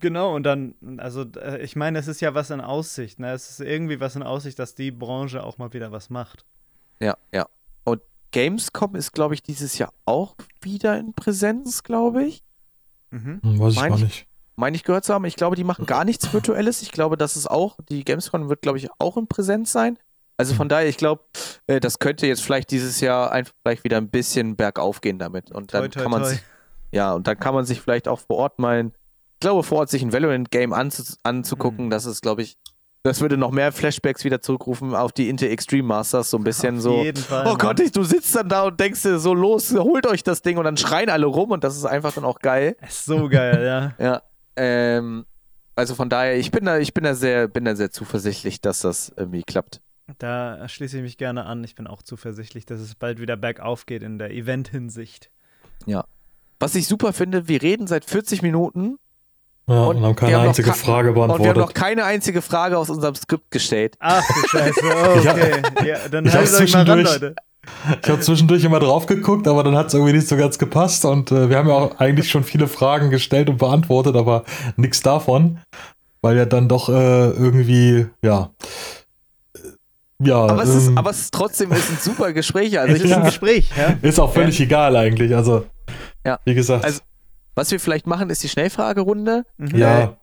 Genau, 0.00 0.34
und 0.34 0.42
dann, 0.42 0.74
also 0.98 1.22
äh, 1.36 1.62
ich 1.62 1.76
meine, 1.76 1.98
es 1.98 2.08
ist 2.08 2.20
ja 2.20 2.34
was 2.34 2.50
in 2.50 2.60
Aussicht, 2.60 3.20
ne? 3.20 3.32
Es 3.32 3.48
ist 3.50 3.60
irgendwie 3.60 4.00
was 4.00 4.16
in 4.16 4.22
Aussicht, 4.22 4.58
dass 4.58 4.74
die 4.74 4.90
Branche 4.90 5.42
auch 5.44 5.56
mal 5.58 5.72
wieder 5.72 5.92
was 5.92 6.10
macht. 6.10 6.44
Ja, 7.00 7.16
ja. 7.32 7.46
Und 7.84 8.02
Gamescom 8.32 8.96
ist, 8.96 9.12
glaube 9.12 9.34
ich, 9.34 9.42
dieses 9.42 9.78
Jahr 9.78 9.92
auch 10.04 10.34
wieder 10.60 10.98
in 10.98 11.14
Präsenz, 11.14 11.84
glaube 11.84 12.24
ich. 12.24 12.42
Mhm. 13.10 13.40
Hm, 13.42 13.58
weiß 13.60 13.72
ich 13.74 13.78
Mein 13.80 13.88
gar 13.90 13.98
ich- 13.98 14.04
nicht. 14.04 14.26
Meine 14.56 14.76
ich 14.76 14.84
gehört 14.84 15.04
zu 15.04 15.12
haben. 15.12 15.24
Ich 15.24 15.36
glaube, 15.36 15.56
die 15.56 15.64
machen 15.64 15.86
gar 15.86 16.04
nichts 16.04 16.32
Virtuelles. 16.32 16.82
Ich 16.82 16.92
glaube, 16.92 17.16
das 17.16 17.36
ist 17.36 17.50
auch, 17.50 17.76
die 17.88 18.04
Gamescom 18.04 18.48
wird, 18.48 18.62
glaube 18.62 18.78
ich, 18.78 18.88
auch 18.98 19.16
in 19.16 19.26
Präsenz 19.26 19.72
sein. 19.72 19.98
Also 20.36 20.54
von 20.54 20.68
daher, 20.68 20.88
ich 20.88 20.96
glaube, 20.96 21.22
äh, 21.66 21.80
das 21.80 21.98
könnte 21.98 22.26
jetzt 22.26 22.42
vielleicht 22.42 22.70
dieses 22.70 23.00
Jahr 23.00 23.30
einfach 23.30 23.54
vielleicht 23.62 23.84
wieder 23.84 23.98
ein 23.98 24.08
bisschen 24.08 24.56
bergauf 24.56 25.00
gehen 25.00 25.18
damit. 25.18 25.50
Und 25.52 25.74
dann 25.74 25.82
Toi, 25.82 25.88
toi, 25.88 26.02
kann 26.02 26.10
man 26.10 26.24
sich, 26.24 26.40
ja, 26.92 27.12
und 27.12 27.26
dann 27.26 27.38
kann 27.38 27.54
man 27.54 27.64
sich 27.64 27.80
vielleicht 27.80 28.08
auch 28.08 28.20
vor 28.20 28.36
Ort 28.38 28.58
mal, 28.58 28.86
ich 28.86 29.40
glaube, 29.40 29.62
vor 29.62 29.78
Ort 29.78 29.90
sich 29.90 30.02
ein 30.02 30.12
Valorant-Game 30.12 30.72
anzu, 30.72 31.02
anzugucken. 31.22 31.86
Mhm. 31.86 31.90
Das 31.90 32.04
ist, 32.04 32.22
glaube 32.22 32.42
ich, 32.42 32.56
das 33.04 33.20
würde 33.20 33.36
noch 33.36 33.50
mehr 33.50 33.70
Flashbacks 33.70 34.24
wieder 34.24 34.40
zurückrufen 34.40 34.94
auf 34.94 35.12
die 35.12 35.28
Inter 35.28 35.48
Extreme 35.50 35.86
Masters, 35.86 36.30
so 36.30 36.38
ein 36.38 36.44
bisschen 36.44 36.76
Auf 36.78 36.82
so. 36.82 37.02
jeden 37.02 37.22
Fall. 37.22 37.46
Oh. 37.46 37.56
Gott, 37.56 37.78
ich, 37.78 37.92
du 37.92 38.02
sitzt 38.02 38.34
dann 38.34 38.48
da 38.48 38.64
und 38.64 38.80
denkst 38.80 39.02
dir 39.02 39.18
so, 39.18 39.34
los, 39.34 39.74
holt 39.74 40.06
euch 40.06 40.22
das 40.22 40.40
Ding 40.40 40.56
und 40.56 40.64
dann 40.64 40.78
schreien 40.78 41.10
alle 41.10 41.26
rum 41.26 41.50
und 41.50 41.62
das 41.62 41.76
ist 41.76 41.84
einfach 41.84 42.12
dann 42.14 42.24
auch 42.24 42.38
geil. 42.38 42.76
Ist 42.80 43.04
so 43.04 43.28
geil, 43.28 43.62
ja. 43.62 44.04
Ja. 44.04 44.22
Ähm, 44.56 45.26
also 45.76 45.94
von 45.94 46.08
daher, 46.08 46.36
ich 46.38 46.50
bin 46.50 46.64
da, 46.64 46.78
ich 46.78 46.94
bin 46.94 47.04
da 47.04 47.14
sehr, 47.14 47.48
bin 47.48 47.64
da 47.64 47.74
sehr 47.74 47.90
zuversichtlich, 47.90 48.60
dass 48.60 48.80
das 48.80 49.12
irgendwie 49.16 49.42
klappt. 49.42 49.80
Da 50.18 50.68
schließe 50.68 50.98
ich 50.98 51.02
mich 51.02 51.16
gerne 51.18 51.46
an. 51.46 51.64
Ich 51.64 51.74
bin 51.74 51.86
auch 51.86 52.02
zuversichtlich, 52.02 52.66
dass 52.66 52.78
es 52.80 52.94
bald 52.94 53.20
wieder 53.20 53.36
bergauf 53.36 53.86
geht 53.86 54.02
in 54.02 54.18
der 54.18 54.30
Event-Hinsicht. 54.32 55.30
Was 56.60 56.74
ich 56.76 56.86
super 56.86 57.12
finde, 57.12 57.48
wir 57.48 57.60
reden 57.62 57.86
seit 57.86 58.04
40 58.04 58.40
Minuten 58.42 58.96
Ja, 59.66 59.84
Und 59.84 59.96
und, 59.96 60.02
haben 60.02 60.10
wir 60.10 60.14
keine 60.14 60.34
haben 60.36 60.42
noch 60.42 60.48
einzige 60.50 60.72
Frage 60.72 61.08
und 61.10 61.16
wir 61.16 61.22
haben 61.22 61.28
noch 61.30 61.38
beantwortet. 61.38 61.74
keine 61.74 62.04
einzige 62.04 62.42
Frage 62.42 62.78
aus 62.78 62.90
unserem 62.90 63.14
Skript 63.16 63.50
gestellt. 63.50 63.96
Ach 63.98 64.22
du 64.26 64.48
Scheiße, 64.48 64.80
oh, 64.84 65.18
okay. 65.18 65.62
Ja, 65.86 66.08
dann 66.08 66.26
ich 66.26 66.32
haltet 66.34 66.50
hab's 66.52 66.60
euch 66.60 66.72
mal 66.72 66.84
ran, 66.88 66.98
zwischendurch- 67.04 67.20
Leute. 67.20 67.34
Ich 68.02 68.08
habe 68.08 68.20
zwischendurch 68.20 68.64
immer 68.64 68.80
drauf 68.80 69.06
geguckt, 69.06 69.46
aber 69.48 69.62
dann 69.64 69.76
hat 69.76 69.88
es 69.88 69.94
irgendwie 69.94 70.12
nicht 70.14 70.28
so 70.28 70.36
ganz 70.36 70.58
gepasst. 70.58 71.04
Und 71.04 71.30
äh, 71.32 71.48
wir 71.50 71.56
haben 71.58 71.68
ja 71.68 71.74
auch 71.74 71.98
eigentlich 71.98 72.30
schon 72.30 72.44
viele 72.44 72.68
Fragen 72.68 73.10
gestellt 73.10 73.48
und 73.50 73.58
beantwortet, 73.58 74.16
aber 74.16 74.44
nichts 74.76 75.00
davon. 75.02 75.58
Weil 76.22 76.36
ja 76.38 76.46
dann 76.46 76.68
doch 76.68 76.88
äh, 76.88 76.92
irgendwie, 77.30 78.06
ja. 78.22 78.50
äh, 79.54 79.58
Ja, 80.26 80.36
Aber 80.46 80.62
es 80.62 80.70
ist, 80.70 80.88
ähm, 80.88 80.98
aber 80.98 81.10
es 81.10 81.20
ist 81.20 81.34
trotzdem 81.34 81.70
ist 81.72 81.90
ein 81.90 81.98
super 82.00 82.32
Gespräch. 82.32 82.78
Also 82.78 82.94
Es 82.94 83.00
ist 83.02 83.12
ein 83.12 83.20
Ja. 83.20 83.24
Gespräch, 83.26 83.70
ja. 83.76 83.96
ist 84.00 84.18
auch 84.18 84.32
völlig 84.32 84.58
egal 84.60 84.96
eigentlich. 84.96 85.34
Also, 85.34 85.66
Ja. 86.24 86.38
wie 86.44 86.54
gesagt, 86.54 86.84
Also- 86.84 87.00
was 87.56 87.70
wir 87.70 87.78
vielleicht 87.78 88.06
machen, 88.06 88.30
ist 88.30 88.42
die 88.42 88.48
Schnellfragerunde. 88.48 89.44
Mhm. 89.58 89.76
ja, 89.76 90.16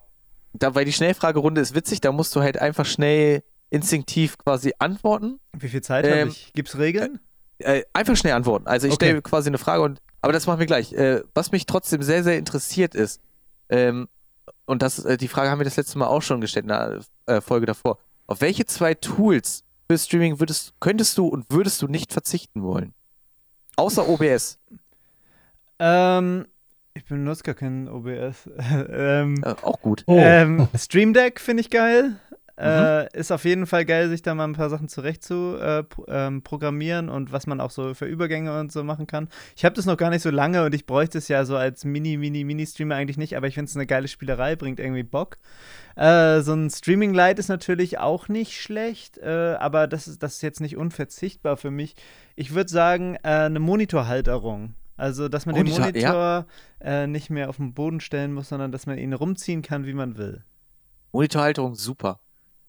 Da, 0.53 0.75
weil 0.75 0.83
die 0.83 0.91
Schnellfragerunde 0.91 1.61
ist 1.61 1.75
witzig, 1.75 2.01
da 2.01 2.11
musst 2.11 2.35
du 2.35 2.41
halt 2.41 2.59
einfach 2.59 2.85
schnell 2.85 3.41
instinktiv 3.69 4.37
quasi 4.37 4.73
antworten. 4.79 5.39
Wie 5.57 5.69
viel 5.69 5.81
Zeit 5.81 6.03
habe 6.05 6.13
Ähm, 6.15 6.27
ich? 6.27 6.51
Gibt's 6.53 6.77
Regeln? 6.77 7.19
Äh, 7.62 7.84
einfach 7.93 8.16
schnell 8.16 8.34
antworten. 8.34 8.68
Also 8.68 8.88
ich 8.88 8.93
Okay. 8.93 9.05
stelle 9.07 9.22
quasi 9.22 9.49
eine 9.49 9.57
Frage 9.57 9.84
und 9.84 10.01
aber 10.22 10.34
das 10.34 10.45
machen 10.47 10.59
wir 10.59 10.68
gleich. 10.68 10.93
Äh, 10.93 11.24
was 11.34 11.51
mich 11.51 11.66
trotzdem 11.66 12.03
sehr, 12.03 12.24
sehr 12.24 12.38
interessiert 12.38 12.93
ist, 12.95 13.20
ähm, 13.70 14.07
und 14.66 14.82
das, 14.82 14.99
äh, 15.03 15.18
die 15.18 15.28
Frage 15.28 15.49
haben 15.49 15.59
wir 15.59 15.66
das 15.66 15.78
letzte 15.78 15.97
Mal 15.97 16.07
auch 16.07 16.22
schon 16.22 16.41
gestellt 16.41 16.66
in 16.66 16.70
der 16.70 16.99
äh, 17.26 17.41
Folge 17.41 17.66
davor. 17.66 17.97
Auf 18.28 18.41
welche 18.41 18.66
zwei 18.66 18.93
Tools 18.93 19.64
für 19.89 19.97
Streaming 19.97 20.39
würdest, 20.39 20.74
könntest 20.80 21.18
du 21.18 21.28
und 21.28 21.49
würdest 21.49 21.82
du 21.82 21.88
nicht 21.88 22.14
verzichten 22.14 22.62
wollen? 22.64 22.93
Außer 23.78 24.07
OBS. 24.07 24.59
Ähm, 25.80 26.45
ich 26.93 27.05
benutze 27.05 27.43
gar 27.43 27.55
keinen 27.55 27.88
OBS. 27.88 28.49
ähm, 28.89 29.43
Äh, 29.43 29.55
auch 29.64 29.82
gut. 29.82 30.03
Oh. 30.07 30.18
ähm, 30.20 30.68
Stream 30.78 31.14
Deck 31.14 31.39
finde 31.39 31.62
ich 31.62 31.70
geil. 31.70 32.18
Äh, 32.62 33.18
ist 33.18 33.32
auf 33.32 33.43
jeden 33.43 33.66
Fall 33.66 33.86
geil, 33.86 34.07
sich 34.09 34.22
da 34.22 34.36
mal 34.36 34.43
ein 34.43 34.53
paar 34.53 34.70
Sachen 34.70 34.88
zurecht 34.88 35.24
zu 35.24 35.57
äh, 35.59 35.84
ähm, 36.07 36.43
programmieren 36.43 37.09
und 37.09 37.32
was 37.32 37.47
man 37.47 37.59
auch 37.59 37.72
so 37.72 37.95
für 37.95 38.05
Übergänge 38.05 38.59
und 38.59 38.72
so 38.72 38.84
machen 38.84 39.07
kann. 39.07 39.30
Ich 39.55 39.66
habe 39.66 39.74
das 39.74 39.88
noch 39.88 39.97
gar 39.97 40.12
nicht 40.12 40.22
so 40.22 40.30
lange 40.30 40.64
und 40.64 40.76
ich 40.76 40.86
bräuchte 40.86 41.18
es 41.18 41.28
ja 41.28 41.43
so 41.43 41.57
als 41.57 41.86
Mini, 41.86 42.18
Mini, 42.18 42.43
Mini-Streamer 42.43 42.95
eigentlich 42.95 43.18
nicht, 43.18 43.36
aber 43.36 43.47
ich 43.47 43.55
finde 43.55 43.70
es 43.70 43.76
eine 43.76 43.88
geile 43.88 44.07
Spielerei, 44.07 44.55
bringt 44.55 44.80
irgendwie 44.80 45.01
Bock. 45.01 45.38
Äh, 45.95 46.41
so 46.41 46.53
ein 46.53 46.70
Streaming-Light 46.70 47.39
ist 47.39 47.47
natürlich 47.47 47.97
auch 47.97 48.28
nicht 48.28 48.62
schlecht, 48.62 49.18
äh, 49.18 49.55
aber 49.59 49.88
das 49.88 50.07
ist, 50.07 50.22
das 50.22 50.36
ist 50.36 50.41
jetzt 50.43 50.62
nicht 50.62 50.78
unverzichtbar 50.78 51.57
für 51.57 51.72
mich. 51.72 51.95
Ich 52.36 52.53
würde 52.53 52.70
sagen, 52.70 53.16
äh, 53.24 53.30
eine 53.30 53.59
Monitorhalterung. 53.59 54.76
Also, 54.97 55.30
dass 55.30 55.47
man 55.47 55.55
Monitor, 55.55 55.91
den 55.91 56.03
Monitor 56.03 56.45
äh, 56.80 57.07
nicht 57.07 57.32
mehr 57.32 57.49
auf 57.49 57.57
den 57.57 57.74
Boden 57.74 58.01
stellen 58.01 58.34
muss, 58.34 58.49
sondern 58.49 58.72
dass 58.72 58.86
man 58.86 58.99
ihn 58.99 59.14
rumziehen 59.14 59.64
kann, 59.64 59.88
wie 59.88 59.93
man 59.93 60.16
will. 60.18 60.43
Monitorhalterung 61.12 61.74
super. 61.74 62.20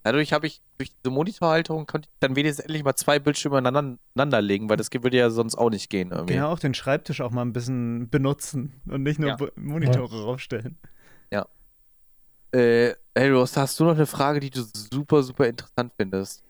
Dadurch 0.05 0.33
habe 0.33 0.47
ich, 0.47 0.61
durch 0.79 0.91
diese 0.93 1.13
Monitorhalterung 1.13 1.87
konnte 1.87 2.09
ich 2.11 2.19
dann 2.21 2.35
wenigstens 2.37 2.65
endlich 2.65 2.83
mal 2.85 2.97
zwei 2.97 3.19
Bildschirme 3.19 3.59
aneinander 3.59 4.43
legen, 4.43 4.69
weil 4.69 4.77
das 4.77 4.89
würde 4.93 5.17
ja 5.17 5.31
sonst 5.31 5.55
auch 5.55 5.71
nicht 5.71 5.91
gehen. 5.91 6.11
Irgendwie. 6.11 6.35
Genau, 6.35 6.51
auch 6.51 6.59
den 6.59 6.75
Schreibtisch 6.75 7.21
auch 7.21 7.31
mal 7.31 7.43
ein 7.43 7.53
bisschen 7.53 8.09
benutzen 8.11 8.81
und 8.89 9.03
nicht 9.05 9.19
nur 9.21 9.31
Ja. 9.31 9.37
Monitore 9.57 10.25
raufstellen. 10.25 10.79
Äh, 12.55 12.93
hey 13.15 13.31
Rost, 13.31 13.57
hast 13.57 13.81
du 13.81 13.85
noch 13.85 13.95
eine 13.95 14.05
Frage, 14.05 14.39
die 14.39 14.51
du 14.51 14.63
super, 14.75 15.23
super 15.23 15.47
interessant 15.49 15.91
findest? 15.97 16.45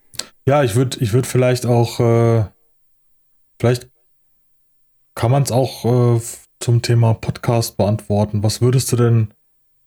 Ja, 0.45 0.61
ich 0.61 0.75
würde 0.75 0.97
ich 0.99 1.13
würd 1.13 1.25
vielleicht 1.25 1.65
auch, 1.65 1.97
äh, 2.01 2.43
vielleicht 3.57 3.89
kann 5.15 5.31
man 5.31 5.43
es 5.43 5.51
auch 5.53 5.85
äh, 6.17 6.21
zum 6.59 6.81
Thema 6.81 7.13
Podcast 7.13 7.77
beantworten. 7.77 8.43
Was 8.43 8.59
würdest 8.59 8.91
du 8.91 8.97
denn 8.97 9.33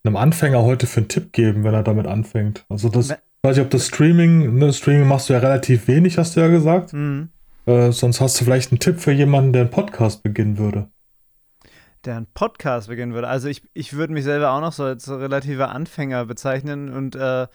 einem 0.04 0.16
Anfänger 0.16 0.62
heute 0.62 0.86
für 0.86 1.00
einen 1.00 1.08
Tipp 1.08 1.34
geben, 1.34 1.64
wenn 1.64 1.74
er 1.74 1.82
damit 1.82 2.06
anfängt? 2.06 2.64
Also 2.70 2.88
das, 2.88 3.10
We- 3.10 3.18
weiß 3.46 3.58
ich, 3.58 3.62
ob 3.62 3.70
das 3.70 3.86
Streaming, 3.86 4.56
ne, 4.56 4.72
Streaming 4.72 5.06
machst 5.06 5.28
du 5.28 5.32
ja 5.32 5.38
relativ 5.38 5.86
wenig, 5.86 6.18
hast 6.18 6.34
du 6.34 6.40
ja 6.40 6.48
gesagt. 6.48 6.92
Mhm. 6.92 7.28
Äh, 7.64 7.92
sonst 7.92 8.20
hast 8.20 8.40
du 8.40 8.44
vielleicht 8.44 8.72
einen 8.72 8.80
Tipp 8.80 8.98
für 8.98 9.12
jemanden, 9.12 9.52
der 9.52 9.62
einen 9.62 9.70
Podcast 9.70 10.24
beginnen 10.24 10.58
würde. 10.58 10.88
Der 12.04 12.16
einen 12.16 12.26
Podcast 12.26 12.88
beginnen 12.88 13.14
würde. 13.14 13.28
Also 13.28 13.48
ich, 13.48 13.62
ich 13.72 13.92
würde 13.92 14.12
mich 14.12 14.24
selber 14.24 14.50
auch 14.50 14.60
noch 14.60 14.72
so 14.72 14.82
als 14.82 15.08
relativer 15.08 15.70
Anfänger 15.70 16.24
bezeichnen 16.26 16.92
und 16.92 17.14
äh, 17.14 17.46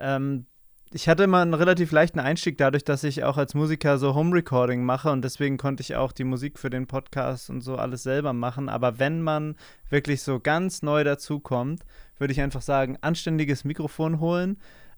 ähm, 0.00 0.46
ich 0.92 1.08
hatte 1.08 1.22
immer 1.22 1.38
einen 1.38 1.54
relativ 1.54 1.92
leichten 1.92 2.18
Einstieg 2.18 2.58
dadurch, 2.58 2.82
dass 2.82 3.04
ich 3.04 3.22
auch 3.22 3.36
als 3.36 3.54
Musiker 3.54 3.98
so 3.98 4.16
Home 4.16 4.34
Recording 4.34 4.84
mache 4.84 5.12
und 5.12 5.22
deswegen 5.22 5.56
konnte 5.56 5.82
ich 5.82 5.94
auch 5.94 6.10
die 6.10 6.24
Musik 6.24 6.58
für 6.58 6.70
den 6.70 6.88
Podcast 6.88 7.50
und 7.50 7.60
so 7.60 7.76
alles 7.76 8.02
selber 8.02 8.32
machen. 8.32 8.68
Aber 8.68 8.98
wenn 8.98 9.22
man 9.22 9.54
wirklich 9.90 10.22
so 10.22 10.40
ganz 10.40 10.82
neu 10.82 11.04
dazukommt, 11.04 11.84
würde 12.18 12.32
ich 12.32 12.40
einfach 12.40 12.62
sagen, 12.62 12.98
anständiges 13.00 13.62
Mikrofon 13.62 14.18
holen 14.18 14.56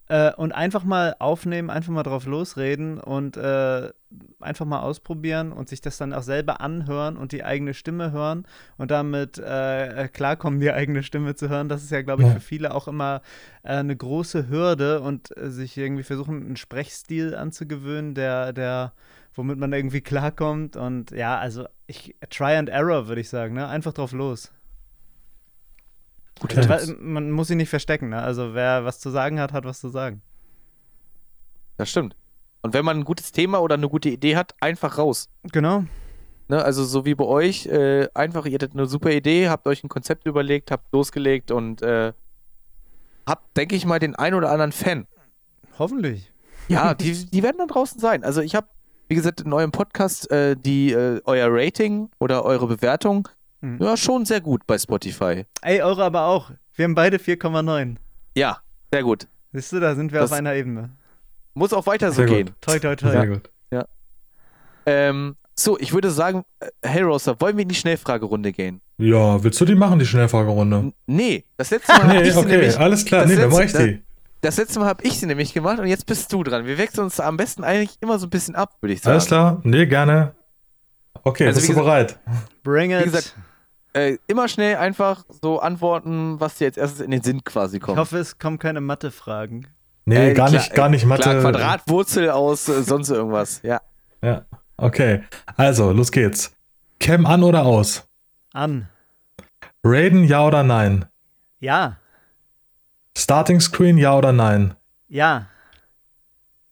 äh, 0.08 0.32
und 0.34 0.52
einfach 0.52 0.84
mal 0.84 1.14
aufnehmen, 1.18 1.70
einfach 1.70 1.92
mal 1.92 2.02
drauf 2.02 2.26
losreden 2.26 2.98
und 3.00 3.36
äh, 3.36 3.90
einfach 4.40 4.66
mal 4.66 4.80
ausprobieren 4.80 5.52
und 5.52 5.68
sich 5.68 5.80
das 5.80 5.96
dann 5.96 6.12
auch 6.12 6.22
selber 6.22 6.60
anhören 6.60 7.16
und 7.16 7.32
die 7.32 7.44
eigene 7.44 7.72
Stimme 7.72 8.12
hören 8.12 8.44
und 8.76 8.90
damit 8.90 9.38
äh, 9.38 10.08
klarkommen, 10.12 10.60
die 10.60 10.70
eigene 10.70 11.02
Stimme 11.02 11.34
zu 11.34 11.48
hören. 11.48 11.68
Das 11.68 11.82
ist 11.82 11.90
ja, 11.90 12.02
glaube 12.02 12.22
ich, 12.22 12.28
Ja. 12.28 12.34
für 12.34 12.40
viele 12.40 12.74
auch 12.74 12.88
immer 12.88 13.22
äh, 13.62 13.76
eine 13.76 13.96
große 13.96 14.48
Hürde 14.48 15.00
und 15.00 15.34
äh, 15.36 15.50
sich 15.50 15.78
irgendwie 15.78 16.02
versuchen, 16.02 16.44
einen 16.44 16.56
Sprechstil 16.56 17.34
anzugewöhnen, 17.34 18.14
der, 18.14 18.52
der, 18.52 18.92
womit 19.34 19.58
man 19.58 19.72
irgendwie 19.72 20.02
klarkommt. 20.02 20.76
Und 20.76 21.10
ja, 21.12 21.38
also 21.38 21.66
ich 21.86 22.16
try 22.28 22.56
and 22.56 22.68
error, 22.68 23.08
würde 23.08 23.20
ich 23.22 23.30
sagen, 23.30 23.54
ne? 23.54 23.66
Einfach 23.68 23.94
drauf 23.94 24.12
los. 24.12 24.52
Gute 26.42 26.60
Ich 26.60 26.66
Tipps. 26.66 26.88
wei- 26.88 26.94
Man 27.00 27.30
muss 27.30 27.48
sich 27.48 27.56
nicht 27.56 27.70
verstecken, 27.70 28.08
ne? 28.10 28.20
Also 28.22 28.52
wer 28.54 28.84
was 28.84 28.98
zu 29.00 29.10
sagen 29.10 29.40
hat, 29.40 29.52
hat 29.52 29.64
was 29.64 29.80
zu 29.80 29.88
sagen. 29.88 30.20
Das 31.76 31.88
stimmt. 31.90 32.16
Und 32.62 32.74
wenn 32.74 32.84
man 32.84 32.98
ein 32.98 33.04
gutes 33.04 33.32
Thema 33.32 33.60
oder 33.60 33.74
eine 33.76 33.88
gute 33.88 34.08
Idee 34.08 34.36
hat, 34.36 34.54
einfach 34.60 34.98
raus. 34.98 35.28
Genau. 35.52 35.84
Ne? 36.48 36.62
Also 36.62 36.84
so 36.84 37.04
wie 37.04 37.14
bei 37.14 37.24
euch, 37.24 37.66
äh, 37.66 38.08
einfach, 38.14 38.44
ihr 38.46 38.54
hattet 38.54 38.74
eine 38.74 38.86
super 38.86 39.10
Idee, 39.10 39.48
habt 39.48 39.66
euch 39.66 39.82
ein 39.82 39.88
Konzept 39.88 40.26
überlegt, 40.26 40.70
habt 40.70 40.92
losgelegt 40.92 41.50
und 41.50 41.82
äh, 41.82 42.12
habt, 43.26 43.56
denke 43.56 43.74
ich 43.74 43.86
mal, 43.86 43.98
den 43.98 44.14
ein 44.16 44.34
oder 44.34 44.50
anderen 44.50 44.72
Fan. 44.72 45.06
Hoffentlich. 45.78 46.32
Ja, 46.68 46.94
die, 46.94 47.24
die 47.26 47.42
werden 47.42 47.56
da 47.58 47.66
draußen 47.66 47.98
sein. 48.00 48.22
Also 48.22 48.40
ich 48.42 48.54
habe, 48.54 48.66
wie 49.08 49.14
gesagt, 49.14 49.40
in 49.40 49.52
eurem 49.52 49.72
Podcast 49.72 50.30
äh, 50.30 50.56
die, 50.56 50.92
äh, 50.92 51.20
euer 51.24 51.48
Rating 51.50 52.10
oder 52.20 52.44
eure 52.44 52.66
Bewertung 52.66 53.28
Mhm. 53.62 53.78
ja 53.82 53.96
schon 53.96 54.24
sehr 54.26 54.40
gut 54.40 54.66
bei 54.66 54.76
Spotify. 54.78 55.46
Ey, 55.62 55.80
eure 55.82 56.04
aber 56.04 56.24
auch. 56.26 56.50
Wir 56.74 56.84
haben 56.84 56.94
beide 56.94 57.18
4,9. 57.18 57.96
Ja, 58.36 58.58
sehr 58.92 59.02
gut. 59.02 59.26
Siehst 59.52 59.72
du, 59.72 59.80
da 59.80 59.94
sind 59.94 60.12
wir 60.12 60.20
Das- 60.20 60.30
auf 60.32 60.38
einer 60.38 60.54
Ebene. 60.54 60.90
Muss 61.54 61.72
auch 61.72 61.86
weiter 61.86 62.08
so 62.10 62.16
Sehr 62.16 62.26
gut. 62.26 62.36
gehen. 62.36 62.50
Toi, 62.60 62.78
toi, 62.78 62.96
toi. 62.96 63.10
Sehr 63.10 63.26
gut. 63.26 63.48
Ähm, 64.84 65.36
so, 65.54 65.78
ich 65.78 65.92
würde 65.92 66.10
sagen, 66.10 66.42
äh, 66.60 66.66
hey 66.82 67.02
Roster, 67.02 67.40
wollen 67.40 67.56
wir 67.56 67.62
in 67.62 67.68
die 67.68 67.74
Schnellfragerunde 67.74 68.52
gehen? 68.52 68.80
Ja, 68.98 69.42
willst 69.44 69.60
du 69.60 69.64
die 69.64 69.74
machen, 69.76 69.98
die 69.98 70.06
Schnellfragerunde? 70.06 70.76
N 70.78 70.94
nee, 71.06 71.44
das 71.56 71.70
letzte 71.70 71.92
Mal 71.92 72.02
habe 72.02 72.14
Nee, 72.14 72.22
ich 72.22 72.32
sie 72.32 72.38
okay, 72.40 72.48
nämlich 72.48 72.78
alles 72.80 73.04
klar. 73.04 73.26
Nee, 73.26 73.36
dann 73.36 73.50
mach 73.50 73.60
ich 73.60 73.72
die. 73.72 74.02
Das 74.40 74.56
letzte 74.56 74.80
Mal 74.80 74.86
habe 74.86 75.04
ich 75.04 75.20
sie 75.20 75.26
nämlich 75.26 75.54
gemacht 75.54 75.78
und 75.78 75.86
jetzt 75.86 76.06
bist 76.06 76.32
du 76.32 76.42
dran. 76.42 76.66
Wir 76.66 76.78
wechseln 76.78 77.04
uns 77.04 77.20
am 77.20 77.36
besten 77.36 77.62
eigentlich 77.62 77.96
immer 78.00 78.18
so 78.18 78.26
ein 78.26 78.30
bisschen 78.30 78.56
ab, 78.56 78.74
würde 78.80 78.94
ich 78.94 79.02
sagen. 79.02 79.12
Alles 79.12 79.26
klar? 79.26 79.60
Nee, 79.62 79.86
gerne. 79.86 80.34
Okay, 81.22 81.46
Also, 81.46 81.60
bist 81.60 81.68
du 81.70 81.74
bereit? 81.74 82.18
Bring 82.64 82.90
it. 82.90 83.00
Wie 83.02 83.04
gesagt, 83.04 83.36
Äh, 83.94 84.16
immer 84.26 84.48
schnell 84.48 84.76
einfach 84.76 85.24
so 85.42 85.60
antworten, 85.60 86.40
was 86.40 86.56
dir 86.56 86.64
jetzt 86.64 86.78
erstes 86.78 87.00
in 87.00 87.10
den 87.10 87.22
Sinn 87.22 87.44
quasi 87.44 87.76
ich 87.76 87.82
kommt. 87.82 87.98
hoffe, 87.98 88.18
es 88.18 88.38
kommen 88.38 88.58
keine 88.58 88.80
Mathe-Fragen. 88.80 89.66
Nee, 90.06 90.30
Äh, 90.30 90.34
gar 90.34 90.48
klar, 90.48 90.60
nicht, 90.60 90.74
gar 90.74 90.88
nicht 90.88 91.04
Mathe. 91.06 91.22
Klar, 91.22 91.40
Quadratwurzel 91.40 92.30
aus 92.30 92.68
äh, 92.68 92.82
sonst 92.82 93.10
irgendwas. 93.10 93.60
Ja. 93.62 93.80
Ja, 94.24 94.44
okay. 94.76 95.22
Also, 95.56 95.90
los 95.90 96.12
geht's. 96.12 96.54
Cam 97.00 97.26
an 97.26 97.42
oder 97.42 97.64
aus? 97.66 98.06
An. 98.52 98.88
Raiden, 99.82 100.22
ja 100.22 100.46
oder 100.46 100.62
nein? 100.62 101.06
Ja. 101.58 101.96
Starting 103.18 103.58
Screen, 103.60 103.98
ja 103.98 104.16
oder 104.16 104.30
nein? 104.32 104.74
Ja. 105.08 105.46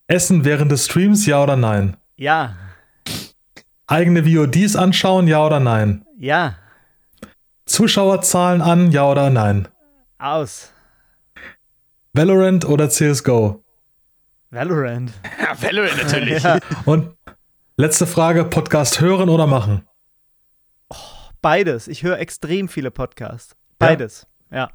Essen 0.07 0.45
während 0.45 0.71
des 0.71 0.85
Streams, 0.85 1.25
ja 1.25 1.43
oder 1.43 1.57
nein? 1.57 1.97
Ja. 2.15 2.55
Eigene 3.87 4.25
VODs 4.25 4.77
anschauen, 4.77 5.27
ja 5.27 5.45
oder 5.45 5.59
nein? 5.59 6.05
Ja. 6.17 6.55
Zuschauerzahlen 7.71 8.61
an, 8.61 8.91
ja 8.91 9.09
oder 9.09 9.29
nein? 9.29 9.67
Aus. 10.19 10.73
Valorant 12.11 12.65
oder 12.65 12.89
CSGO? 12.89 13.63
Valorant. 14.49 15.13
ja 15.39 15.61
Valorant 15.61 15.97
natürlich. 16.03 16.43
Ja. 16.43 16.59
Und 16.85 17.15
letzte 17.77 18.05
Frage, 18.05 18.43
Podcast 18.43 18.99
hören 18.99 19.29
oder 19.29 19.47
machen? 19.47 19.87
Beides. 21.41 21.87
Ich 21.87 22.03
höre 22.03 22.19
extrem 22.19 22.67
viele 22.67 22.91
Podcasts. 22.91 23.55
Beides. 23.79 24.27
Ja. 24.51 24.69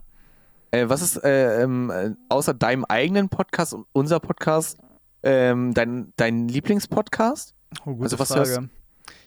Äh, 0.71 0.89
was 0.89 1.03
ist 1.03 1.23
äh, 1.23 1.63
ähm, 1.63 1.91
äh, 1.91 2.11
außer 2.31 2.55
deinem 2.55 2.87
eigenen 2.87 3.29
Podcast 3.29 3.75
und 3.75 3.87
unser 3.93 4.21
Podcast 4.21 4.79
ähm, 5.23 5.75
dein, 5.75 6.15
dein 6.17 6.49
Lieblingspodcast? 6.49 7.55
Oh, 7.85 7.91
gute 7.93 8.05
Also 8.05 8.19
was 8.19 8.29
Frage. 8.29 8.49
hörst- 8.49 8.61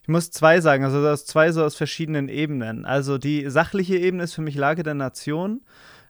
Ich 0.09 0.11
muss 0.11 0.31
zwei 0.31 0.59
sagen, 0.59 0.83
also 0.85 1.03
das 1.03 1.27
zwei 1.27 1.51
so 1.51 1.63
aus 1.63 1.75
verschiedenen 1.75 2.29
Ebenen. 2.29 2.83
Also 2.83 3.19
die 3.19 3.47
sachliche 3.47 3.95
Ebene 3.95 4.23
ist 4.23 4.33
für 4.33 4.41
mich 4.41 4.55
Lage 4.55 4.81
der 4.81 4.95
Nation. 4.95 5.61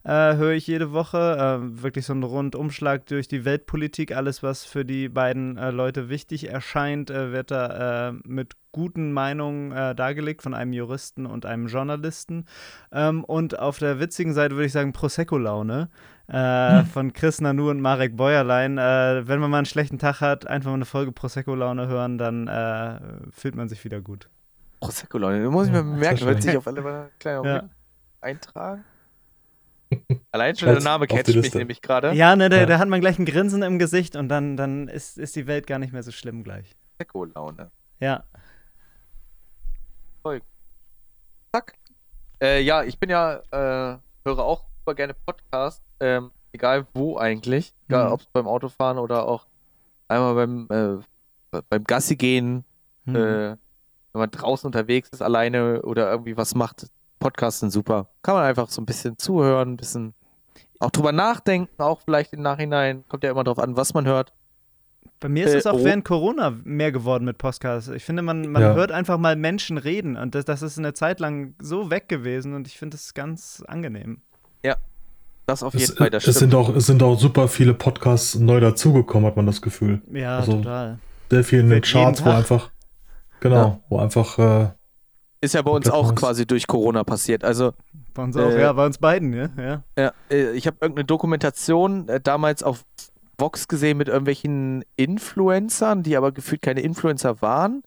Äh, 0.06 0.38
höre 0.38 0.54
ich 0.54 0.68
jede 0.68 0.94
Woche. 0.94 1.18
Äh, 1.38 1.84
wirklich 1.84 2.06
so 2.06 2.14
ein 2.14 2.24
Rundumschlag 2.24 3.06
durch 3.08 3.28
die 3.28 3.44
Weltpolitik. 3.44 4.16
Alles, 4.16 4.42
was 4.42 4.64
für 4.64 4.86
die 4.86 5.10
beiden 5.10 5.58
äh, 5.58 5.72
Leute 5.72 6.08
wichtig 6.08 6.48
erscheint, 6.48 7.10
äh, 7.10 7.34
wird 7.34 7.52
da 7.52 8.08
äh, 8.08 8.14
mit 8.24 8.54
guten 8.72 9.12
Meinungen 9.12 9.74
äh, 9.74 9.94
dargelegt 9.96 10.44
von 10.44 10.54
einem 10.54 10.72
Juristen 10.72 11.26
und 11.26 11.46
einem 11.46 11.68
Journalisten. 11.68 12.46
Ähm, 12.94 13.26
und 13.26 13.60
auf 13.60 13.80
der 13.80 14.00
witzigen 14.00 14.34
Seite 14.34 14.56
würde 14.56 14.68
ich 14.68 14.72
sagen 14.72 14.94
Prosecco-Laune 14.94 15.90
äh, 16.30 16.84
von 16.86 17.14
Chris 17.14 17.42
Nanu 17.42 17.70
und 17.70 17.82
Marek 17.82 18.16
Bäuerlein. 18.16 18.78
Äh, 18.78 19.28
wenn 19.28 19.40
man 19.40 19.50
mal 19.52 19.58
einen 19.58 19.66
schlechten 19.66 19.98
Tag 20.00 20.22
hat, 20.22 20.48
einfach 20.48 20.70
mal 20.70 20.76
eine 20.76 20.86
Folge 20.86 21.12
Prosecco-Laune 21.12 21.88
hören, 21.88 22.18
dann 22.18 22.48
äh, 22.48 23.00
fühlt 23.32 23.56
man 23.56 23.68
sich 23.70 23.84
wieder 23.84 24.02
gut. 24.02 24.30
Prosecco, 24.80 25.18
Leute. 25.18 25.44
Da 25.44 25.50
muss 25.50 25.68
ich 25.68 25.72
mir 25.72 25.80
Ja, 25.80 25.84
merken, 25.84 26.26
wird 26.26 26.42
sich 26.44 26.56
auf 26.58 26.68
alle 26.68 26.82
Fälle 26.82 27.10
kleiner 27.20 27.46
Ja. 27.46 27.64
Eintragen. 28.22 28.84
Allein 30.32 30.56
schon 30.56 30.70
der 30.70 30.82
Name 30.82 31.08
catcht 31.08 31.36
mich 31.36 31.54
nämlich 31.56 31.82
gerade. 31.82 32.14
Ja, 32.14 32.36
ne, 32.36 32.48
da, 32.50 32.58
Ja. 32.58 32.66
da 32.68 32.78
hat 32.80 32.88
man 32.88 33.02
gleich 33.02 33.18
ein 33.18 33.26
Grinsen 33.26 33.64
im 33.64 33.80
Gesicht 33.80 34.16
und 34.16 34.30
dann, 34.30 34.56
dann 34.56 34.88
ist, 34.88 35.18
ist 35.18 35.36
die 35.36 35.48
Welt 35.48 35.66
gar 35.66 35.80
nicht 35.80 35.94
mehr 35.94 36.04
so 36.04 36.12
schlimm 36.12 36.44
gleich. 36.44 36.76
Prosecco-Laune. 36.98 37.72
Ja. 38.00 38.24
Zack. 41.52 41.74
Äh, 42.42 42.62
ja, 42.62 42.84
ich 42.84 43.00
bin 43.00 43.10
ja, 43.10 43.38
äh, 43.52 43.98
höre 44.24 44.40
auch 44.40 44.69
super 44.90 44.96
gerne 44.96 45.14
Podcast, 45.14 45.84
ähm, 46.00 46.32
egal 46.52 46.88
wo 46.96 47.18
eigentlich. 47.18 47.74
Egal, 47.88 48.08
Mhm. 48.08 48.12
ob 48.14 48.22
es 48.22 48.26
beim 48.34 48.48
Autofahren 48.48 48.98
oder 48.98 49.28
auch 49.28 49.46
einmal 50.08 50.34
beim, 50.34 50.68
äh, 51.52 51.62
beim 51.70 51.84
Gassi 51.84 52.16
gehen, 52.16 52.66
Hm. 53.06 53.16
äh, 53.16 53.50
wenn 53.50 53.58
man 54.14 54.32
draußen 54.32 54.66
unterwegs 54.66 55.10
ist, 55.12 55.22
alleine 55.22 55.84
oder 55.84 56.10
irgendwie 56.10 56.36
was 56.38 56.56
macht. 56.56 56.88
Podcasts 57.20 57.60
sind 57.60 57.70
super. 57.72 58.10
Kann 58.24 58.34
man 58.36 58.46
einfach 58.46 58.68
so 58.70 58.82
ein 58.82 58.86
bisschen 58.88 59.18
zuhören, 59.20 59.74
ein 59.74 59.78
bisschen. 59.78 60.14
auch 60.80 60.90
drüber 60.92 61.12
nachdenken, 61.12 61.70
auch 61.84 62.00
vielleicht 62.00 62.32
im 62.34 62.42
Nachhinein. 62.42 63.04
Kommt 63.10 63.24
ja 63.26 63.30
immer 63.32 63.44
drauf 63.44 63.60
an, 63.60 63.76
was 63.76 63.94
man 63.94 64.08
hört. 64.08 64.34
Bei 65.20 65.28
mir 65.28 65.46
ist 65.46 65.54
es 65.54 65.66
Äh, 65.66 65.70
auch 65.70 65.74
oh. 65.82 65.84
während 65.84 66.06
Corona 66.06 66.52
mehr 66.64 66.94
geworden 66.94 67.26
mit 67.26 67.38
Podcasts. 67.38 67.90
Ich 67.90 68.06
finde, 68.06 68.22
man, 68.22 68.48
man 68.50 68.62
Ja. 68.62 68.74
hört 68.74 68.92
einfach 68.94 69.18
mal 69.18 69.36
Menschen 69.36 69.78
reden 69.78 70.16
und 70.16 70.34
das, 70.36 70.46
das 70.46 70.62
ist 70.62 70.78
eine 70.80 70.94
Zeit 70.94 71.20
lang 71.20 71.54
so 71.62 71.92
weg 71.92 72.08
gewesen 72.08 72.54
und 72.56 72.66
ich 72.68 72.78
finde 72.80 72.96
es 72.96 73.14
ganz 73.14 73.62
angenehm. 73.68 74.22
Das 75.46 75.64
auf 75.64 75.74
Es, 75.74 75.82
jeden 75.82 75.96
Fall, 75.98 76.12
das 76.12 76.28
es, 76.28 76.36
stimmt. 76.36 76.52
sind 76.52 76.56
auch, 76.60 76.76
es 76.76 76.86
sind 76.86 77.02
auch 77.02 77.20
super 77.20 77.48
viele 77.48 77.74
Podcasts 77.74 78.36
neu 78.36 78.60
dazugekommen, 78.60 79.26
hat 79.26 79.36
man 79.36 79.48
das 79.48 79.64
Gefühl. 79.64 80.00
Ja, 80.14 80.38
Also, 80.38 80.58
total. 80.58 81.00
Sehr 81.32 81.44
viel 81.44 81.62
in 81.62 81.72
den 81.72 81.82
Charts, 81.82 82.24
wo 82.24 82.30
einfach, 82.30 82.70
genau, 83.40 83.56
Ja. 83.56 83.80
wo 83.90 83.98
einfach, 83.98 84.38
äh, 84.38 84.70
Ist 85.42 85.56
ja 85.56 85.64
bei 85.64 85.72
uns 85.72 85.90
auch 85.90 86.14
quasi 86.14 86.46
durch 86.46 86.68
Corona 86.68 87.04
passiert. 87.04 87.44
Also 87.44 87.74
Bei 88.14 88.22
uns 88.26 88.38
auch, 88.38 88.52
Äh, 88.52 88.62
ja, 88.62 88.74
bei 88.74 88.86
uns 88.86 89.00
beiden, 89.00 89.34
ja. 89.34 89.50
ja. 89.58 89.84
Ja, 89.98 90.14
äh, 90.30 90.52
ich 90.52 90.68
habe 90.68 90.78
irgendeine 90.82 91.06
Dokumentation 91.06 92.08
äh, 92.10 92.20
damals 92.22 92.62
auf 92.62 92.84
Vox 93.40 93.68
gesehen 93.68 93.98
mit 93.98 94.08
irgendwelchen 94.08 94.84
Influencern, 94.98 96.04
die 96.04 96.16
aber 96.16 96.32
gefühlt 96.32 96.62
keine 96.62 96.82
Influencer 96.82 97.42
waren. 97.42 97.82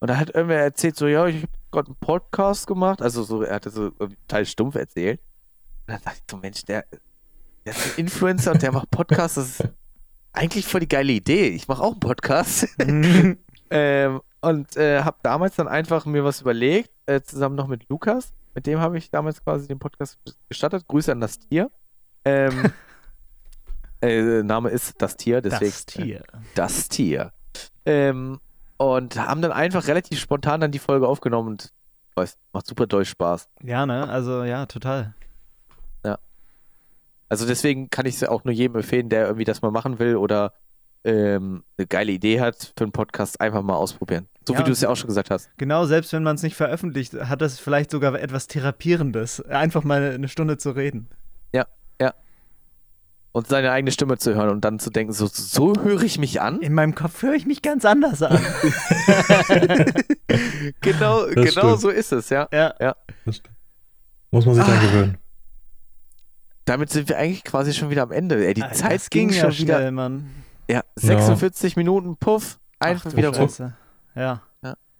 Und 0.00 0.10
da 0.10 0.18
hat 0.18 0.34
irgendwer 0.34 0.60
erzählt, 0.60 0.96
so, 0.96 1.06
ja, 1.06 1.26
ich 1.28 1.36
habe 1.36 1.52
gerade 1.70 1.86
einen 1.88 1.96
Podcast 1.96 2.66
gemacht. 2.66 3.00
Also 3.00 3.22
so, 3.22 3.40
er 3.42 3.54
hatte 3.54 3.70
so 3.70 3.84
irgendwie 3.98 4.16
total 4.28 4.44
stumpf 4.44 4.74
erzählt. 4.74 5.20
Und 5.90 5.96
dann 5.96 6.04
dachte 6.04 6.18
ich 6.18 6.30
so, 6.30 6.36
Mensch, 6.36 6.64
der, 6.66 6.84
der 7.64 7.72
ist 7.72 7.84
ein 7.84 8.04
Influencer 8.04 8.52
und 8.52 8.62
der 8.62 8.70
macht 8.70 8.92
Podcasts. 8.92 9.34
Das 9.34 9.60
ist 9.60 9.68
eigentlich 10.32 10.64
voll 10.64 10.80
die 10.80 10.88
geile 10.88 11.12
Idee. 11.12 11.48
Ich 11.48 11.66
mache 11.66 11.82
auch 11.82 11.90
einen 11.92 12.00
Podcast. 12.00 12.68
ähm, 13.70 14.20
und 14.40 14.76
äh, 14.76 15.02
habe 15.02 15.16
damals 15.24 15.56
dann 15.56 15.66
einfach 15.66 16.06
mir 16.06 16.22
was 16.22 16.42
überlegt, 16.42 16.90
äh, 17.06 17.20
zusammen 17.22 17.56
noch 17.56 17.66
mit 17.66 17.88
Lukas. 17.88 18.32
Mit 18.54 18.68
dem 18.68 18.78
habe 18.78 18.98
ich 18.98 19.10
damals 19.10 19.42
quasi 19.42 19.66
den 19.66 19.80
Podcast 19.80 20.20
gestartet. 20.48 20.86
Grüße 20.86 21.10
an 21.10 21.20
das 21.20 21.40
Tier. 21.40 21.72
Ähm, 22.24 22.72
äh, 24.00 24.44
Name 24.44 24.70
ist 24.70 25.02
das 25.02 25.16
Tier, 25.16 25.40
deswegen. 25.40 25.72
das 25.72 25.86
Tier. 25.86 26.22
Das 26.54 26.88
Tier. 26.88 27.32
Ähm, 27.84 28.38
und 28.76 29.16
haben 29.16 29.42
dann 29.42 29.52
einfach 29.52 29.88
relativ 29.88 30.20
spontan 30.20 30.60
dann 30.60 30.70
die 30.70 30.78
Folge 30.78 31.08
aufgenommen 31.08 31.48
und 31.48 31.72
weiß, 32.14 32.38
macht 32.52 32.68
super 32.68 32.86
doll 32.86 33.04
Spaß. 33.04 33.48
Ja, 33.64 33.86
ne? 33.86 34.08
Also, 34.08 34.44
ja, 34.44 34.66
total. 34.66 35.14
Also 37.30 37.46
deswegen 37.46 37.88
kann 37.88 38.04
ich 38.04 38.16
es 38.16 38.24
auch 38.24 38.44
nur 38.44 38.52
jedem 38.52 38.76
empfehlen, 38.76 39.08
der 39.08 39.24
irgendwie 39.24 39.44
das 39.44 39.62
mal 39.62 39.70
machen 39.70 39.98
will 39.98 40.16
oder 40.16 40.52
ähm, 41.04 41.64
eine 41.78 41.86
geile 41.86 42.12
Idee 42.12 42.40
hat 42.40 42.74
für 42.76 42.84
einen 42.84 42.92
Podcast, 42.92 43.40
einfach 43.40 43.62
mal 43.62 43.76
ausprobieren. 43.76 44.28
So 44.46 44.52
Ja, 44.52 44.58
wie 44.60 44.64
du 44.64 44.72
es 44.72 44.82
ja 44.82 44.90
auch 44.90 44.96
schon 44.96 45.08
gesagt 45.08 45.30
hast. 45.30 45.48
Genau, 45.56 45.86
selbst 45.86 46.12
wenn 46.12 46.22
man 46.22 46.34
es 46.36 46.42
nicht 46.42 46.56
veröffentlicht, 46.56 47.14
hat 47.14 47.40
das 47.40 47.58
vielleicht 47.58 47.90
sogar 47.90 48.20
etwas 48.20 48.48
Therapierendes, 48.48 49.40
einfach 49.46 49.82
mal 49.84 50.02
eine 50.12 50.28
Stunde 50.28 50.58
zu 50.58 50.72
reden. 50.72 51.08
Und 53.32 53.46
seine 53.46 53.70
eigene 53.70 53.92
Stimme 53.92 54.18
zu 54.18 54.34
hören 54.34 54.48
und 54.48 54.64
dann 54.64 54.80
zu 54.80 54.90
denken, 54.90 55.12
so, 55.12 55.28
so 55.28 55.74
höre 55.80 56.02
ich 56.02 56.18
mich 56.18 56.40
an? 56.40 56.60
In 56.62 56.74
meinem 56.74 56.96
Kopf 56.96 57.22
höre 57.22 57.34
ich 57.34 57.46
mich 57.46 57.62
ganz 57.62 57.84
anders 57.84 58.22
an. 58.24 58.36
genau, 60.80 61.26
Das 61.26 61.34
genau 61.34 61.48
stimmt. 61.48 61.80
so 61.80 61.90
ist 61.90 62.10
es, 62.10 62.28
ja. 62.30 62.48
ja. 62.52 62.74
das 63.24 63.36
stimmt. 63.36 63.54
muss 64.32 64.46
man 64.46 64.56
sich 64.56 64.64
Ah. 64.64 64.80
gewöhnen. 64.80 65.18
Damit 66.70 66.90
sind 66.90 67.08
wir 67.08 67.18
eigentlich 67.18 67.44
quasi 67.44 67.72
schon 67.74 67.90
wieder 67.90 68.02
am 68.02 68.12
Ende. 68.12 68.44
Ey, 68.46 68.54
die 68.54 68.62
Ah, 68.62 68.72
Zeit 68.72 69.10
ging, 69.10 69.28
ging 69.28 69.38
schon 69.40 69.50
ja 69.50 69.58
wieder. 69.58 69.76
schnell, 69.78 69.90
Mann. 69.92 70.30
Ja, 70.70 70.82
46 70.96 71.76
Minuten, 71.76 72.16
puff, 72.16 72.58
Ach 72.78 72.86
einfach 72.86 73.10
du 73.10 73.16
wieder 73.16 73.28
rum. 73.30 73.48
Scheiße. 73.48 73.72
Ja. 74.14 74.42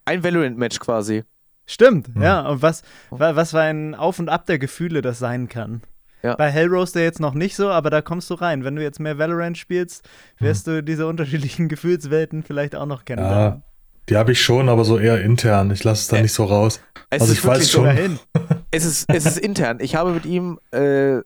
Ein 0.05 0.25
Valorant-Match 0.25 0.81
quasi. 0.81 1.23
Stimmt, 1.67 2.09
Hm. 2.15 2.23
ja. 2.23 2.41
Und 2.49 2.63
was, 2.63 2.83
wa- 3.11 3.37
was 3.37 3.51
für 3.53 3.61
ein 3.61 3.95
Auf 3.95 4.19
und 4.19 4.29
Ab 4.29 4.47
der 4.47 4.59
Gefühle 4.59 5.03
das 5.03 5.21
sein 5.21 5.49
kann. 5.49 5.83
Ja. 6.23 6.35
Bei 6.35 6.51
Hellroaster 6.51 7.01
jetzt 7.01 7.21
noch 7.21 7.33
nicht 7.35 7.55
so, 7.55 7.71
aber 7.71 7.89
da 7.91 8.03
kommst 8.03 8.29
du 8.31 8.35
rein. 8.35 8.65
Wenn 8.65 8.75
du 8.77 8.83
jetzt 8.83 8.99
mehr 8.99 9.19
Valorant 9.19 9.57
spielst, 9.57 10.07
wirst 10.39 10.67
du 10.67 10.83
diese 10.83 11.07
unterschiedlichen 11.07 11.69
Gefühlswelten 11.69 12.43
vielleicht 12.43 12.75
auch 12.75 12.87
noch 12.87 13.05
kennenlernen. 13.05 13.63
Die 14.09 14.17
habe 14.17 14.33
ich 14.33 14.43
schon, 14.43 14.69
aber 14.69 14.85
so 14.85 14.99
eher 14.99 15.21
intern. 15.23 15.71
Ich 15.71 15.85
lasse 15.85 16.01
es 16.01 16.09
da 16.09 16.17
Äh, 16.17 16.23
nicht 16.23 16.33
so 16.33 16.45
raus. 16.45 16.81
Es 17.11 17.21
Also 17.23 17.33
ist 17.33 17.39
ich 17.39 17.45
weiß 17.47 17.71
schon. 17.71 18.19
Es 18.73 18.85
ist, 18.85 19.07
es 19.13 19.27
ist 19.27 19.39
intern. 19.39 19.79
Ich 19.81 19.95
habe 19.97 20.13
mit 20.13 20.25
ihm, 20.27 20.59
äh, 20.73 21.19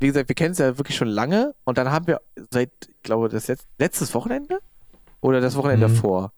wie 0.00 0.06
gesagt, 0.08 0.28
wir 0.28 0.34
kennen 0.34 0.52
es 0.52 0.58
ja 0.58 0.76
wirklich 0.78 0.96
schon 0.96 1.08
lange 1.08 1.54
und 1.64 1.78
dann 1.78 1.90
haben 1.90 2.06
wir 2.06 2.20
seit, 2.50 2.70
ich 2.88 3.02
glaube, 3.02 3.28
das 3.28 3.48
letz 3.48 3.64
letztes 3.78 4.14
Wochenende 4.14 4.58
oder 5.20 5.40
das 5.40 5.56
Wochenende 5.56 5.88
Mhm. 5.88 5.94
davor, 5.94 6.32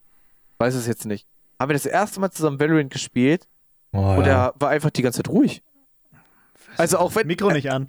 weiß 0.59 0.75
es 0.75 0.87
jetzt 0.87 1.07
nicht, 1.07 1.27
haben 1.59 1.69
wir 1.69 1.75
das 1.75 1.87
erste 1.87 2.21
Mal 2.21 2.31
zusammen 2.31 2.61
Valorant 2.61 2.91
gespielt 2.93 3.47
Oh, 3.93 4.17
und 4.17 4.27
ja. 4.27 4.47
er 4.49 4.55
war 4.59 4.69
einfach 4.71 4.91
die 4.91 5.03
ganze 5.03 5.19
Zeit 5.23 5.29
ruhig. 5.33 5.63
Also 6.77 6.99
auch 6.99 7.15
wenn. 7.17 7.27
Mikro 7.27 7.51
nicht 7.51 7.71
an. 7.71 7.89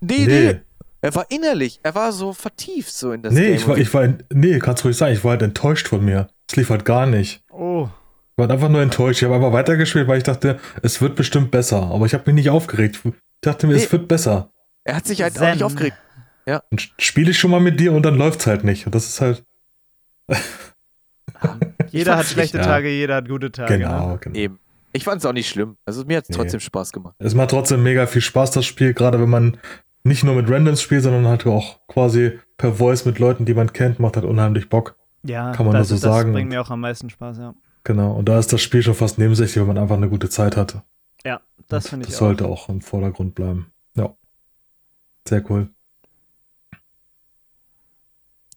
Nee, 0.00 0.26
nee. 0.26 0.52
Nee, 0.52 0.60
Er 1.02 1.14
war 1.14 1.26
innerlich, 1.30 1.80
er 1.82 1.94
war 1.94 2.12
so 2.12 2.32
vertieft 2.32 2.92
so 2.92 3.12
in 3.12 3.22
das 3.22 3.34
nee, 3.34 3.42
Game. 3.48 3.54
ich 3.56 3.68
war, 3.68 3.76
ich 3.78 3.92
war, 3.94 4.08
nee, 4.32 4.58
kannst 4.58 4.84
ruhig 4.84 4.96
sagen, 4.96 5.12
ich 5.12 5.22
war 5.22 5.32
halt 5.32 5.42
enttäuscht 5.42 5.88
von 5.88 6.04
mir. 6.04 6.28
Es 6.48 6.56
lief 6.56 6.70
halt 6.70 6.84
gar 6.84 7.06
nicht. 7.06 7.42
Oh. 7.50 7.88
Ich 8.32 8.38
war 8.38 8.50
einfach 8.50 8.68
nur 8.70 8.80
enttäuscht. 8.82 9.20
Ich 9.20 9.24
habe 9.24 9.34
einfach 9.36 9.52
weitergespielt, 9.52 10.08
weil 10.08 10.16
ich 10.18 10.24
dachte, 10.24 10.58
es 10.82 11.00
wird 11.00 11.14
bestimmt 11.14 11.50
besser. 11.50 11.82
Aber 11.82 12.06
ich 12.06 12.14
habe 12.14 12.24
mich 12.26 12.34
nicht 12.34 12.50
aufgeregt. 12.50 13.00
Ich 13.04 13.12
dachte 13.42 13.66
mir, 13.66 13.74
Nee. 13.74 13.82
es 13.84 13.92
wird 13.92 14.08
besser. 14.08 14.50
Er 14.84 14.96
hat 14.96 15.06
sich 15.06 15.22
halt 15.22 15.34
auch 15.36 15.40
Zen. 15.40 15.52
nicht 15.54 15.62
aufgeregt. 15.64 15.96
Dann 16.46 16.60
spiele 16.98 17.30
ich 17.30 17.38
schon 17.38 17.50
mal 17.50 17.60
mit 17.60 17.80
dir 17.80 17.92
und 17.92 18.02
dann 18.02 18.16
läuft's 18.16 18.46
halt 18.46 18.64
nicht. 18.64 18.86
Und 18.86 18.94
das 18.94 19.06
ist 19.08 19.20
halt. 19.20 19.44
Jeder 21.90 22.16
hat 22.16 22.26
schlechte 22.26 22.58
nicht- 22.58 22.66
Tage, 22.66 22.88
jeder 22.88 23.16
hat 23.16 23.28
gute 23.28 23.52
Tage. 23.52 23.78
Genau, 23.78 24.10
Ne? 24.12 24.18
genau. 24.20 24.36
Eben. 24.36 24.58
Ich 24.92 25.04
fand 25.04 25.18
es 25.20 25.26
auch 25.26 25.32
nicht 25.32 25.48
schlimm. 25.48 25.76
Also 25.84 26.04
mir 26.04 26.18
hat 26.18 26.24
es 26.24 26.30
Nee. 26.30 26.36
trotzdem 26.36 26.60
Spaß 26.60 26.92
gemacht. 26.92 27.14
Es 27.18 27.34
macht 27.34 27.50
trotzdem 27.50 27.82
mega 27.82 28.06
viel 28.06 28.22
Spaß, 28.22 28.52
das 28.52 28.64
Spiel, 28.64 28.94
gerade 28.94 29.20
wenn 29.20 29.28
man 29.28 29.58
nicht 30.04 30.22
nur 30.24 30.34
mit 30.34 30.48
Randoms 30.50 30.80
spielt, 30.82 31.02
sondern 31.02 31.26
halt 31.26 31.46
auch 31.46 31.78
quasi 31.88 32.38
per 32.56 32.74
Voice 32.74 33.04
mit 33.04 33.18
Leuten, 33.18 33.44
die 33.44 33.54
man 33.54 33.72
kennt, 33.72 33.98
macht 33.98 34.16
halt 34.16 34.24
unheimlich 34.26 34.68
Bock. 34.68 34.96
Ja, 35.24 35.52
Kann 35.52 35.66
man 35.66 35.74
das, 35.74 35.90
nur 35.90 35.98
so 35.98 36.06
das 36.06 36.14
sagen. 36.16 36.32
bringt 36.32 36.50
mir 36.50 36.60
auch 36.60 36.70
am 36.70 36.80
meisten 36.80 37.10
Spaß, 37.10 37.38
ja. 37.38 37.54
Genau. 37.84 38.12
Und 38.12 38.28
da 38.28 38.38
ist 38.38 38.52
das 38.52 38.60
Spiel 38.62 38.82
schon 38.82 38.94
fast 38.94 39.18
nebensächlich, 39.18 39.56
wenn 39.56 39.66
man 39.66 39.78
einfach 39.78 39.96
eine 39.96 40.08
gute 40.08 40.28
Zeit 40.28 40.56
hatte. 40.56 40.82
Ja, 41.24 41.40
das 41.68 41.88
finde 41.88 42.04
ich 42.04 42.10
Das 42.12 42.16
auch. 42.16 42.26
sollte 42.26 42.46
auch 42.46 42.68
im 42.68 42.80
Vordergrund 42.80 43.34
bleiben. 43.34 43.72
Ja. 45.26 45.30
Sehr 45.38 45.50
cool. 45.50 45.70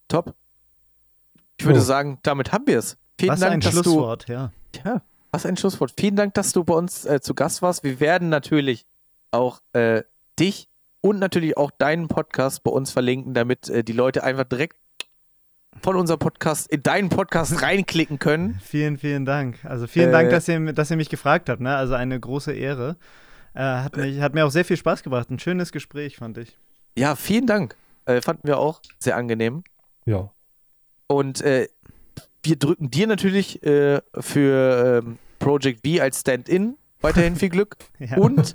Top. 0.07 0.35
Ich 1.59 1.65
würde 1.65 1.79
Oh. 1.79 1.83
sagen, 1.83 2.19
damit 2.23 2.51
haben 2.51 2.67
wir 2.67 2.77
es. 2.79 2.97
Vielen 3.19 3.31
Was 3.33 3.39
Dank, 3.39 3.53
ein 3.53 3.59
dass 3.61 3.71
Schlusswort, 3.73 4.27
ja. 4.29 4.51
du. 4.73 4.79
Ja, 4.85 5.01
was 5.31 5.45
ein 5.45 5.57
Schlusswort. 5.57 5.93
Vielen 5.97 6.15
Dank, 6.15 6.33
dass 6.35 6.51
du 6.53 6.63
bei 6.63 6.73
uns 6.75 7.05
äh, 7.05 7.19
zu 7.19 7.33
Gast 7.33 7.61
warst. 7.61 7.83
Wir 7.83 7.99
werden 7.99 8.29
natürlich 8.29 8.85
auch 9.31 9.59
äh, 9.73 10.03
dich 10.39 10.69
und 11.01 11.19
natürlich 11.19 11.57
auch 11.57 11.71
deinen 11.71 12.07
Podcast 12.07 12.63
bei 12.63 12.71
uns 12.71 12.91
verlinken, 12.91 13.33
damit 13.33 13.69
äh, 13.69 13.83
die 13.83 13.93
Leute 13.93 14.23
einfach 14.23 14.43
direkt 14.45 14.77
von 15.81 15.95
unserem 15.95 16.19
Podcast 16.19 16.67
in 16.71 16.83
deinen 16.83 17.09
Podcast 17.09 17.61
reinklicken 17.61 18.19
können. 18.19 18.59
Vielen, 18.63 18.97
vielen 18.97 19.25
Dank. 19.25 19.63
Also 19.65 19.87
vielen 19.87 20.09
Äh, 20.09 20.13
Dank, 20.13 20.29
dass 20.29 20.47
ihr, 20.47 20.73
dass 20.73 20.91
ihr 20.91 20.97
mich 20.97 21.09
gefragt 21.09 21.49
habt. 21.49 21.61
Ne? 21.61 21.75
Also 21.75 21.95
eine 21.95 22.19
große 22.19 22.53
Ehre. 22.53 22.97
Äh, 23.57 23.81
hat, 23.81 23.97
mich, 23.97 24.21
hat 24.21 24.35
mir 24.35 24.45
auch 24.45 24.51
sehr 24.51 24.65
viel 24.65 24.77
Spaß 24.77 25.01
gebracht. 25.01 25.31
Ein 25.31 25.39
schönes 25.39 25.71
Gespräch, 25.71 26.17
fand 26.17 26.37
ich. 26.37 26.55
Ja, 26.95 27.15
vielen 27.15 27.47
Dank. 27.47 27.75
Äh, 28.05 28.21
fanden 28.21 28.47
wir 28.47 28.59
auch 28.59 28.81
sehr 28.99 29.17
angenehm. 29.17 29.63
Ja. 30.05 30.31
Und 31.07 31.41
äh, 31.41 31.67
wir 32.43 32.57
drücken 32.57 32.91
dir 32.91 33.07
natürlich 33.07 33.63
äh, 33.63 34.01
für 34.19 35.01
ähm, 35.03 35.17
Project 35.39 35.87
V 35.87 36.03
als 36.03 36.19
Stand-in 36.19 36.77
weiterhin 37.01 37.35
viel 37.35 37.49
Glück. 37.49 37.77
Ja, 37.99 38.17
Und 38.17 38.53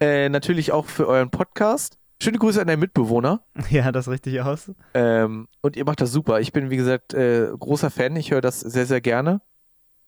äh, 0.00 0.28
natürlich 0.28 0.72
auch 0.72 0.86
für 0.86 1.06
euren 1.06 1.30
Podcast. 1.30 1.98
Schöne 2.20 2.38
Grüße 2.38 2.60
an 2.60 2.66
deinen 2.66 2.80
Mitbewohner. 2.80 3.44
ja 3.70 3.92
das 3.92 4.08
richtig 4.08 4.40
aus. 4.40 4.72
Ähm, 4.94 5.46
und 5.60 5.76
ihr 5.76 5.84
macht 5.84 6.00
das 6.00 6.10
super. 6.10 6.40
Ich 6.40 6.52
bin, 6.52 6.70
wie 6.70 6.76
gesagt, 6.76 7.14
äh, 7.14 7.52
großer 7.56 7.90
Fan. 7.90 8.16
Ich 8.16 8.32
höre 8.32 8.40
das 8.40 8.58
sehr, 8.58 8.86
sehr 8.86 9.00
gerne. 9.00 9.42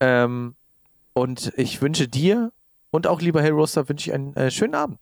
Ähm, 0.00 0.56
und 1.12 1.52
ich 1.56 1.80
wünsche 1.80 2.08
dir 2.08 2.50
und 2.92 3.08
auch 3.08 3.20
lieber 3.20 3.42
Hellroaster 3.42 3.88
wünsche 3.88 4.10
ich 4.10 4.14
einen 4.14 4.34
äh, 4.36 4.50
schönen 4.52 4.76
Abend. 4.76 4.98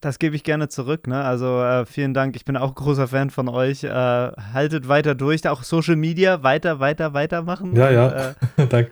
Das 0.00 0.18
gebe 0.18 0.34
ich 0.34 0.44
gerne 0.44 0.68
zurück. 0.68 1.06
Ne? 1.08 1.22
Also 1.22 1.62
äh, 1.62 1.84
vielen 1.84 2.14
Dank. 2.14 2.34
Ich 2.34 2.46
bin 2.46 2.56
auch 2.56 2.74
großer 2.74 3.06
Fan 3.08 3.28
von 3.28 3.48
euch. 3.50 3.84
Äh, 3.84 3.88
haltet 3.90 4.88
weiter 4.88 5.14
durch. 5.14 5.46
Auch 5.46 5.62
Social 5.62 5.96
Media 5.96 6.42
weiter, 6.42 6.80
weiter, 6.80 7.12
weitermachen. 7.12 7.76
Ja, 7.76 7.88
Und, 7.88 7.94
ja. 7.94 8.30
Äh, 8.30 8.66
Danke. 8.68 8.90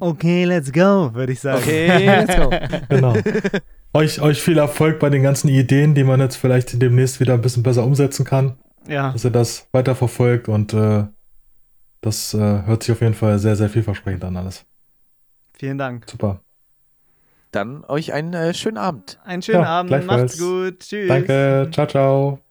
okay, 0.00 0.44
let's 0.44 0.70
go, 0.70 1.14
würde 1.14 1.32
ich 1.32 1.40
sagen. 1.40 1.62
Okay, 1.62 2.04
let's 2.26 2.36
go. 2.36 2.50
Genau. 2.90 3.14
euch, 3.94 4.20
euch 4.20 4.42
viel 4.42 4.58
Erfolg 4.58 4.98
bei 4.98 5.08
den 5.08 5.22
ganzen 5.22 5.48
Ideen, 5.48 5.94
die 5.94 6.04
man 6.04 6.20
jetzt 6.20 6.36
vielleicht 6.36 6.80
demnächst 6.82 7.20
wieder 7.20 7.32
ein 7.32 7.40
bisschen 7.40 7.62
besser 7.62 7.84
umsetzen 7.84 8.26
kann. 8.26 8.58
ja, 8.86 9.12
Dass 9.12 9.24
ihr 9.24 9.30
das 9.30 9.68
weiterverfolgt 9.72 10.48
und 10.48 10.74
äh, 10.74 11.04
das 12.02 12.34
äh, 12.34 12.38
hört 12.38 12.82
sich 12.82 12.92
auf 12.92 13.00
jeden 13.00 13.14
Fall 13.14 13.38
sehr, 13.38 13.56
sehr 13.56 13.70
vielversprechend 13.70 14.24
an 14.24 14.36
alles. 14.36 14.66
vielen 15.54 15.78
Dank. 15.78 16.04
Super. 16.08 16.42
Dann 17.50 17.84
euch 17.84 18.12
einen 18.12 18.34
äh, 18.34 18.54
schönen 18.54 18.76
Abend. 18.78 19.18
Einen 19.24 19.42
schönen 19.42 19.62
Ja, 19.62 19.80
Abend. 19.80 20.06
Macht's 20.06 20.38
gut. 20.38 20.80
Tschüss. 20.80 21.08
Danke. 21.08 21.70
Ciao, 21.72 21.86
ciao. 21.86 22.47